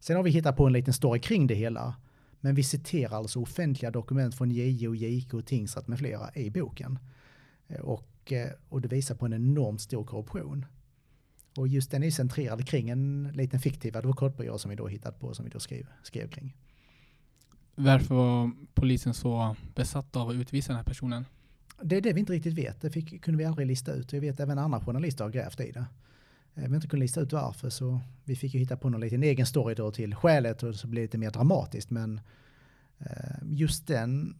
Sen 0.00 0.16
har 0.16 0.22
vi 0.22 0.30
hittat 0.30 0.56
på 0.56 0.66
en 0.66 0.72
liten 0.72 0.94
story 0.94 1.20
kring 1.20 1.46
det 1.46 1.54
hela, 1.54 1.94
men 2.40 2.54
vi 2.54 2.62
citerar 2.62 3.16
alltså 3.16 3.40
offentliga 3.40 3.90
dokument 3.90 4.34
från 4.34 4.50
JO, 4.50 4.94
JK, 4.94 5.34
och 5.34 5.46
tingsrätt 5.46 5.88
med 5.88 5.98
flera 5.98 6.34
i 6.34 6.50
boken. 6.50 6.98
Eh, 7.68 7.80
Och, 7.80 8.32
eh, 8.32 8.50
och 8.68 8.80
det 8.80 8.88
visar 8.88 9.14
på 9.14 9.26
en 9.26 9.32
enormt 9.32 9.80
stor 9.80 10.04
korruption. 10.04 10.66
Och 11.56 11.68
just 11.68 11.90
den 11.90 12.02
är 12.02 12.10
centrerad 12.10 12.66
kring 12.66 12.90
en 12.90 13.30
liten 13.34 13.60
fiktiv 13.60 13.96
advokatbyrå 13.96 14.58
som 14.58 14.70
vi 14.70 14.76
då 14.76 14.88
hittat 14.88 15.20
på, 15.20 15.34
som 15.34 15.44
vi 15.44 15.50
då 15.50 15.60
skrev, 15.60 15.86
skrev 16.02 16.28
kring. 16.28 16.56
Varför 17.74 18.14
var 18.14 18.50
polisen 18.74 19.14
så 19.14 19.56
besatt 19.74 20.16
av 20.16 20.28
att 20.28 20.34
utvisa 20.34 20.72
den 20.72 20.76
här 20.76 20.84
personen? 20.84 21.24
Det 21.82 21.96
är 21.96 22.00
det 22.00 22.12
vi 22.12 22.20
inte 22.20 22.32
riktigt 22.32 22.54
vet. 22.54 22.80
Det 22.80 22.90
fick, 22.90 23.22
kunde 23.22 23.38
vi 23.38 23.44
aldrig 23.44 23.66
lista 23.66 23.92
ut. 23.92 24.12
Jag 24.12 24.20
vet 24.20 24.40
även 24.40 24.58
andra 24.58 24.80
journalister 24.80 25.24
har 25.24 25.30
grävt 25.30 25.60
i 25.60 25.72
det. 25.72 25.86
Eh, 26.54 26.68
Vi 26.68 26.74
inte 26.74 26.88
kunnat 26.88 27.00
lista 27.00 27.20
ut 27.20 27.32
varför 27.32 27.70
så 27.70 28.00
vi 28.24 28.36
fick 28.36 28.54
ju 28.54 28.60
hitta 28.60 28.76
på 28.76 28.88
någon 28.88 29.00
liten 29.00 29.22
egen 29.22 29.46
story 29.46 29.74
då 29.74 29.90
till 29.90 30.14
skälet 30.14 30.62
och 30.62 30.74
så 30.74 30.86
blev 30.86 31.00
det 31.02 31.04
lite 31.04 31.18
mer 31.18 31.30
dramatiskt. 31.30 31.90
Men 31.90 32.20
eh, 32.98 33.36
just 33.44 33.86
den 33.86 34.36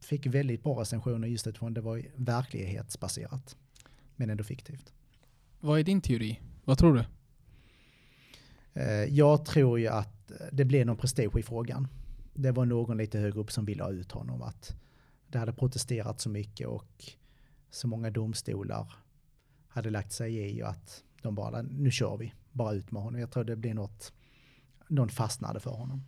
fick 0.00 0.26
väldigt 0.26 0.62
bra 0.62 0.80
recensioner 0.80 1.28
just 1.28 1.46
utifrån 1.46 1.74
det 1.74 1.80
var 1.80 2.02
verklighetsbaserat. 2.16 3.56
Men 4.16 4.30
ändå 4.30 4.44
fiktivt. 4.44 4.92
Vad 5.60 5.78
är 5.80 5.84
din 5.84 6.00
teori? 6.00 6.40
Vad 6.64 6.78
tror 6.78 6.94
du? 6.94 7.04
Eh, 8.80 9.04
Jag 9.04 9.44
tror 9.44 9.78
ju 9.80 9.86
att 9.86 10.32
det 10.52 10.64
blev 10.64 10.86
någon 10.86 10.96
prestige 10.96 11.38
i 11.38 11.42
frågan. 11.42 11.88
Det 12.34 12.50
var 12.50 12.64
någon 12.64 12.96
lite 12.96 13.18
högre 13.18 13.40
upp 13.40 13.52
som 13.52 13.64
ville 13.64 13.82
ha 13.82 13.90
ut 13.90 14.12
honom. 14.12 14.42
Att 14.42 14.76
det 15.28 15.38
hade 15.38 15.52
protesterat 15.52 16.20
så 16.20 16.28
mycket 16.28 16.68
och 16.68 17.04
så 17.70 17.88
många 17.88 18.10
domstolar 18.10 18.92
hade 19.68 19.90
lagt 19.90 20.12
sig 20.12 20.36
i 20.50 20.62
och 20.62 20.68
att 20.68 21.04
de 21.22 21.34
bara, 21.34 21.62
nu 21.62 21.90
kör 21.90 22.16
vi, 22.16 22.34
bara 22.52 22.72
ut 22.72 22.90
med 22.90 23.02
honom. 23.02 23.20
Jag 23.20 23.30
tror 23.30 23.44
det 23.44 23.56
blir 23.56 23.74
något, 23.74 24.12
någon 24.88 25.08
fastnade 25.08 25.60
för 25.60 25.70
honom. 25.70 26.04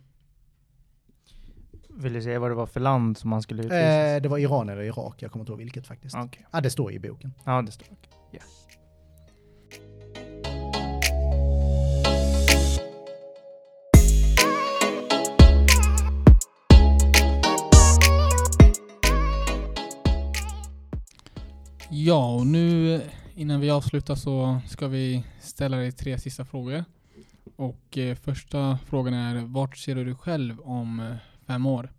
Vill 1.89 2.13
du 2.13 2.21
säga 2.21 2.39
vad 2.39 2.51
det 2.51 2.55
var 2.55 2.65
för 2.65 2.79
land 2.79 3.17
som 3.17 3.29
man 3.29 3.41
skulle 3.41 3.61
utvisas? 3.61 3.79
Eh, 3.79 4.21
det 4.21 4.29
var 4.29 4.37
Iran 4.37 4.69
eller 4.69 4.81
Irak, 4.81 5.21
jag 5.21 5.31
kommer 5.31 5.43
inte 5.43 5.51
ihåg 5.51 5.59
vilket 5.59 5.87
faktiskt. 5.87 6.15
Okej. 6.15 6.45
Ja, 6.51 6.61
det 6.61 6.69
står 6.69 6.91
i 6.91 6.99
boken. 6.99 7.33
Ja, 7.43 7.61
det 7.61 7.71
står. 7.71 7.87
okej. 7.91 8.09
Yes. 8.33 8.65
Ja, 21.89 22.35
och 22.35 22.47
nu 22.47 23.01
innan 23.35 23.59
vi 23.61 23.69
avslutar 23.69 24.15
så 24.15 24.61
ska 24.67 24.87
vi 24.87 25.23
ställa 25.39 25.77
dig 25.77 25.91
tre 25.91 26.19
sista 26.19 26.45
frågor. 26.45 26.85
Och 27.55 27.97
eh, 27.97 28.15
första 28.15 28.77
frågan 28.85 29.13
är, 29.13 29.45
vart 29.45 29.77
ser 29.77 29.95
du 29.95 30.03
dig 30.05 30.15
själv 30.15 30.59
om 30.59 30.99
eh, 30.99 31.15
fem 31.45 31.65
år? 31.65 31.93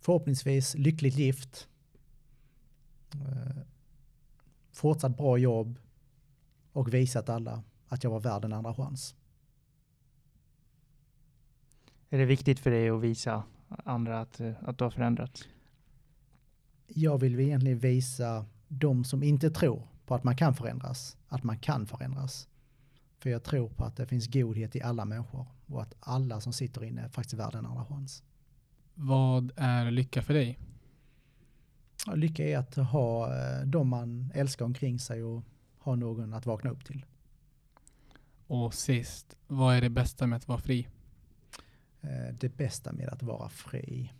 Förhoppningsvis 0.00 0.74
lyckligt 0.74 1.16
gift. 1.18 1.68
Eh, 3.14 3.62
fortsatt 4.72 5.16
bra 5.16 5.38
jobb 5.38 5.78
och 6.72 6.94
visat 6.94 7.28
alla 7.28 7.62
att 7.88 8.04
jag 8.04 8.10
var 8.10 8.20
värd 8.20 8.44
en 8.44 8.52
andra 8.52 8.74
chans. 8.74 9.14
Är 12.10 12.18
det 12.18 12.24
viktigt 12.24 12.58
för 12.58 12.70
dig 12.70 12.90
att 12.90 13.00
visa 13.00 13.42
andra 13.68 14.20
att, 14.20 14.40
eh, 14.40 14.52
att 14.60 14.78
du 14.78 14.84
har 14.84 14.90
förändrats? 14.90 15.48
Jag 16.86 17.18
vill 17.18 17.40
egentligen 17.40 17.78
visa 17.78 18.46
de 18.72 19.04
som 19.04 19.22
inte 19.22 19.50
tror 19.50 19.88
på 20.06 20.14
att 20.14 20.24
man 20.24 20.36
kan 20.36 20.54
förändras, 20.54 21.16
att 21.28 21.42
man 21.42 21.58
kan 21.58 21.86
förändras. 21.86 22.48
För 23.18 23.30
jag 23.30 23.42
tror 23.42 23.68
på 23.68 23.84
att 23.84 23.96
det 23.96 24.06
finns 24.06 24.26
godhet 24.26 24.76
i 24.76 24.82
alla 24.82 25.04
människor 25.04 25.46
och 25.66 25.82
att 25.82 25.94
alla 26.00 26.40
som 26.40 26.52
sitter 26.52 26.84
inne 26.84 27.00
är 27.00 27.08
faktiskt 27.08 27.34
värda 27.34 27.58
en 27.58 27.66
andra 27.66 27.84
chans. 27.84 28.22
Vad 28.94 29.52
är 29.56 29.90
lycka 29.90 30.22
för 30.22 30.34
dig? 30.34 30.58
lycka 32.14 32.44
är 32.44 32.58
att 32.58 32.76
ha 32.76 33.36
eh, 33.36 33.66
de 33.66 33.88
man 33.88 34.32
älskar 34.34 34.64
omkring 34.64 34.98
sig 34.98 35.22
och 35.22 35.44
ha 35.78 35.94
någon 35.94 36.34
att 36.34 36.46
vakna 36.46 36.70
upp 36.70 36.84
till. 36.84 37.04
Och 38.46 38.74
sist, 38.74 39.36
vad 39.46 39.76
är 39.76 39.80
det 39.80 39.90
bästa 39.90 40.26
med 40.26 40.36
att 40.36 40.48
vara 40.48 40.58
fri? 40.58 40.88
Eh, 42.00 42.34
det 42.34 42.56
bästa 42.56 42.92
med 42.92 43.08
att 43.08 43.22
vara 43.22 43.48
fri? 43.48 44.12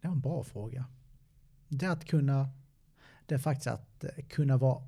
Det 0.00 0.08
är 0.08 0.12
en 0.12 0.20
bra 0.20 0.42
fråga. 0.42 0.84
Det 1.68 1.86
är 1.86 1.90
att 1.90 2.04
kunna, 2.04 2.48
det 3.26 3.34
är 3.34 3.38
faktiskt 3.38 3.66
att 3.66 4.04
kunna 4.28 4.56
vara 4.56 4.82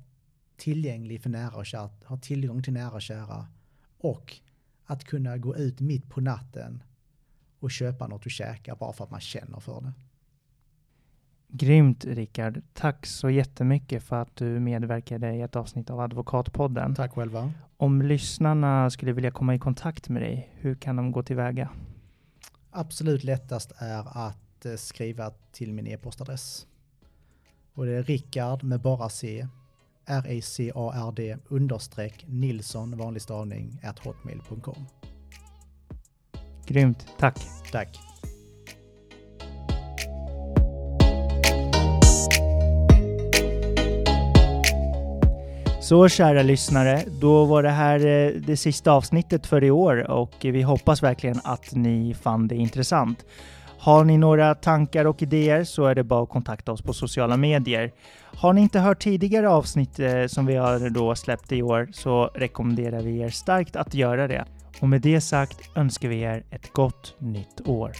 tillgänglig 0.57 1.21
för 1.21 1.29
nära 1.29 1.55
och 1.55 1.65
kära, 1.65 1.89
ha 2.05 2.17
tillgång 2.17 2.63
till 2.63 2.73
nära 2.73 2.91
och 2.91 3.01
kära 3.01 3.47
och 3.97 4.39
att 4.85 5.03
kunna 5.03 5.37
gå 5.37 5.55
ut 5.55 5.79
mitt 5.79 6.09
på 6.09 6.21
natten 6.21 6.83
och 7.59 7.71
köpa 7.71 8.07
något 8.07 8.25
att 8.25 8.31
käka 8.31 8.75
bara 8.75 8.93
för 8.93 9.03
att 9.03 9.11
man 9.11 9.19
känner 9.19 9.59
för 9.59 9.81
det. 9.81 9.93
Grymt 11.47 12.05
Rickard. 12.05 12.61
Tack 12.73 13.05
så 13.05 13.29
jättemycket 13.29 14.03
för 14.03 14.21
att 14.21 14.35
du 14.35 14.59
medverkade 14.59 15.35
i 15.35 15.41
ett 15.41 15.55
avsnitt 15.55 15.89
av 15.89 15.99
Advokatpodden. 15.99 16.95
Tack 16.95 17.13
själva. 17.13 17.51
Om 17.77 18.01
lyssnarna 18.01 18.89
skulle 18.89 19.13
vilja 19.13 19.31
komma 19.31 19.55
i 19.55 19.59
kontakt 19.59 20.09
med 20.09 20.21
dig, 20.21 20.49
hur 20.53 20.75
kan 20.75 20.95
de 20.95 21.11
gå 21.11 21.23
tillväga? 21.23 21.69
Absolut 22.69 23.23
lättast 23.23 23.71
är 23.77 24.27
att 24.27 24.40
eh, 24.65 24.75
skriva 24.75 25.31
till 25.51 25.73
min 25.73 25.87
e-postadress. 25.87 26.67
Och 27.73 27.85
det 27.85 27.91
är 27.91 28.03
Rickard 28.03 28.63
med 28.63 28.81
bara 28.81 29.09
C, 29.09 29.47
R-I-C-A-R-D 30.05 31.37
understreck 31.47 32.25
Nilsson, 32.27 32.97
vanlig 32.97 33.21
stavning, 33.21 33.79
at 33.83 33.99
hotmail.com. 33.99 34.85
Grymt, 36.65 37.07
tack. 37.17 37.39
Tack. 37.71 37.99
Så 45.91 46.09
kära 46.09 46.43
lyssnare, 46.43 47.03
då 47.21 47.45
var 47.45 47.63
det 47.63 47.69
här 47.69 48.05
eh, 48.05 48.31
det 48.31 48.57
sista 48.57 48.91
avsnittet 48.91 49.47
för 49.47 49.63
i 49.63 49.71
år 49.71 50.11
och 50.11 50.33
vi 50.41 50.61
hoppas 50.61 51.03
verkligen 51.03 51.39
att 51.43 51.75
ni 51.75 52.13
fann 52.13 52.47
det 52.47 52.55
intressant. 52.55 53.25
Har 53.81 54.03
ni 54.03 54.17
några 54.17 54.55
tankar 54.55 55.05
och 55.05 55.21
idéer 55.21 55.63
så 55.63 55.85
är 55.85 55.95
det 55.95 56.03
bara 56.03 56.23
att 56.23 56.29
kontakta 56.29 56.71
oss 56.71 56.81
på 56.81 56.93
sociala 56.93 57.37
medier. 57.37 57.91
Har 58.23 58.53
ni 58.53 58.61
inte 58.61 58.79
hört 58.79 59.01
tidigare 59.01 59.49
avsnitt 59.49 59.99
eh, 59.99 60.25
som 60.27 60.45
vi 60.45 60.55
har 60.55 60.89
då 60.89 61.15
släppt 61.15 61.51
i 61.51 61.61
år 61.61 61.89
så 61.93 62.25
rekommenderar 62.25 63.01
vi 63.01 63.19
er 63.19 63.29
starkt 63.29 63.75
att 63.75 63.93
göra 63.93 64.27
det. 64.27 64.45
Och 64.81 64.89
med 64.89 65.01
det 65.01 65.21
sagt 65.21 65.69
önskar 65.75 66.09
vi 66.09 66.21
er 66.21 66.43
ett 66.49 66.73
gott 66.73 67.15
nytt 67.19 67.61
år. 67.67 67.91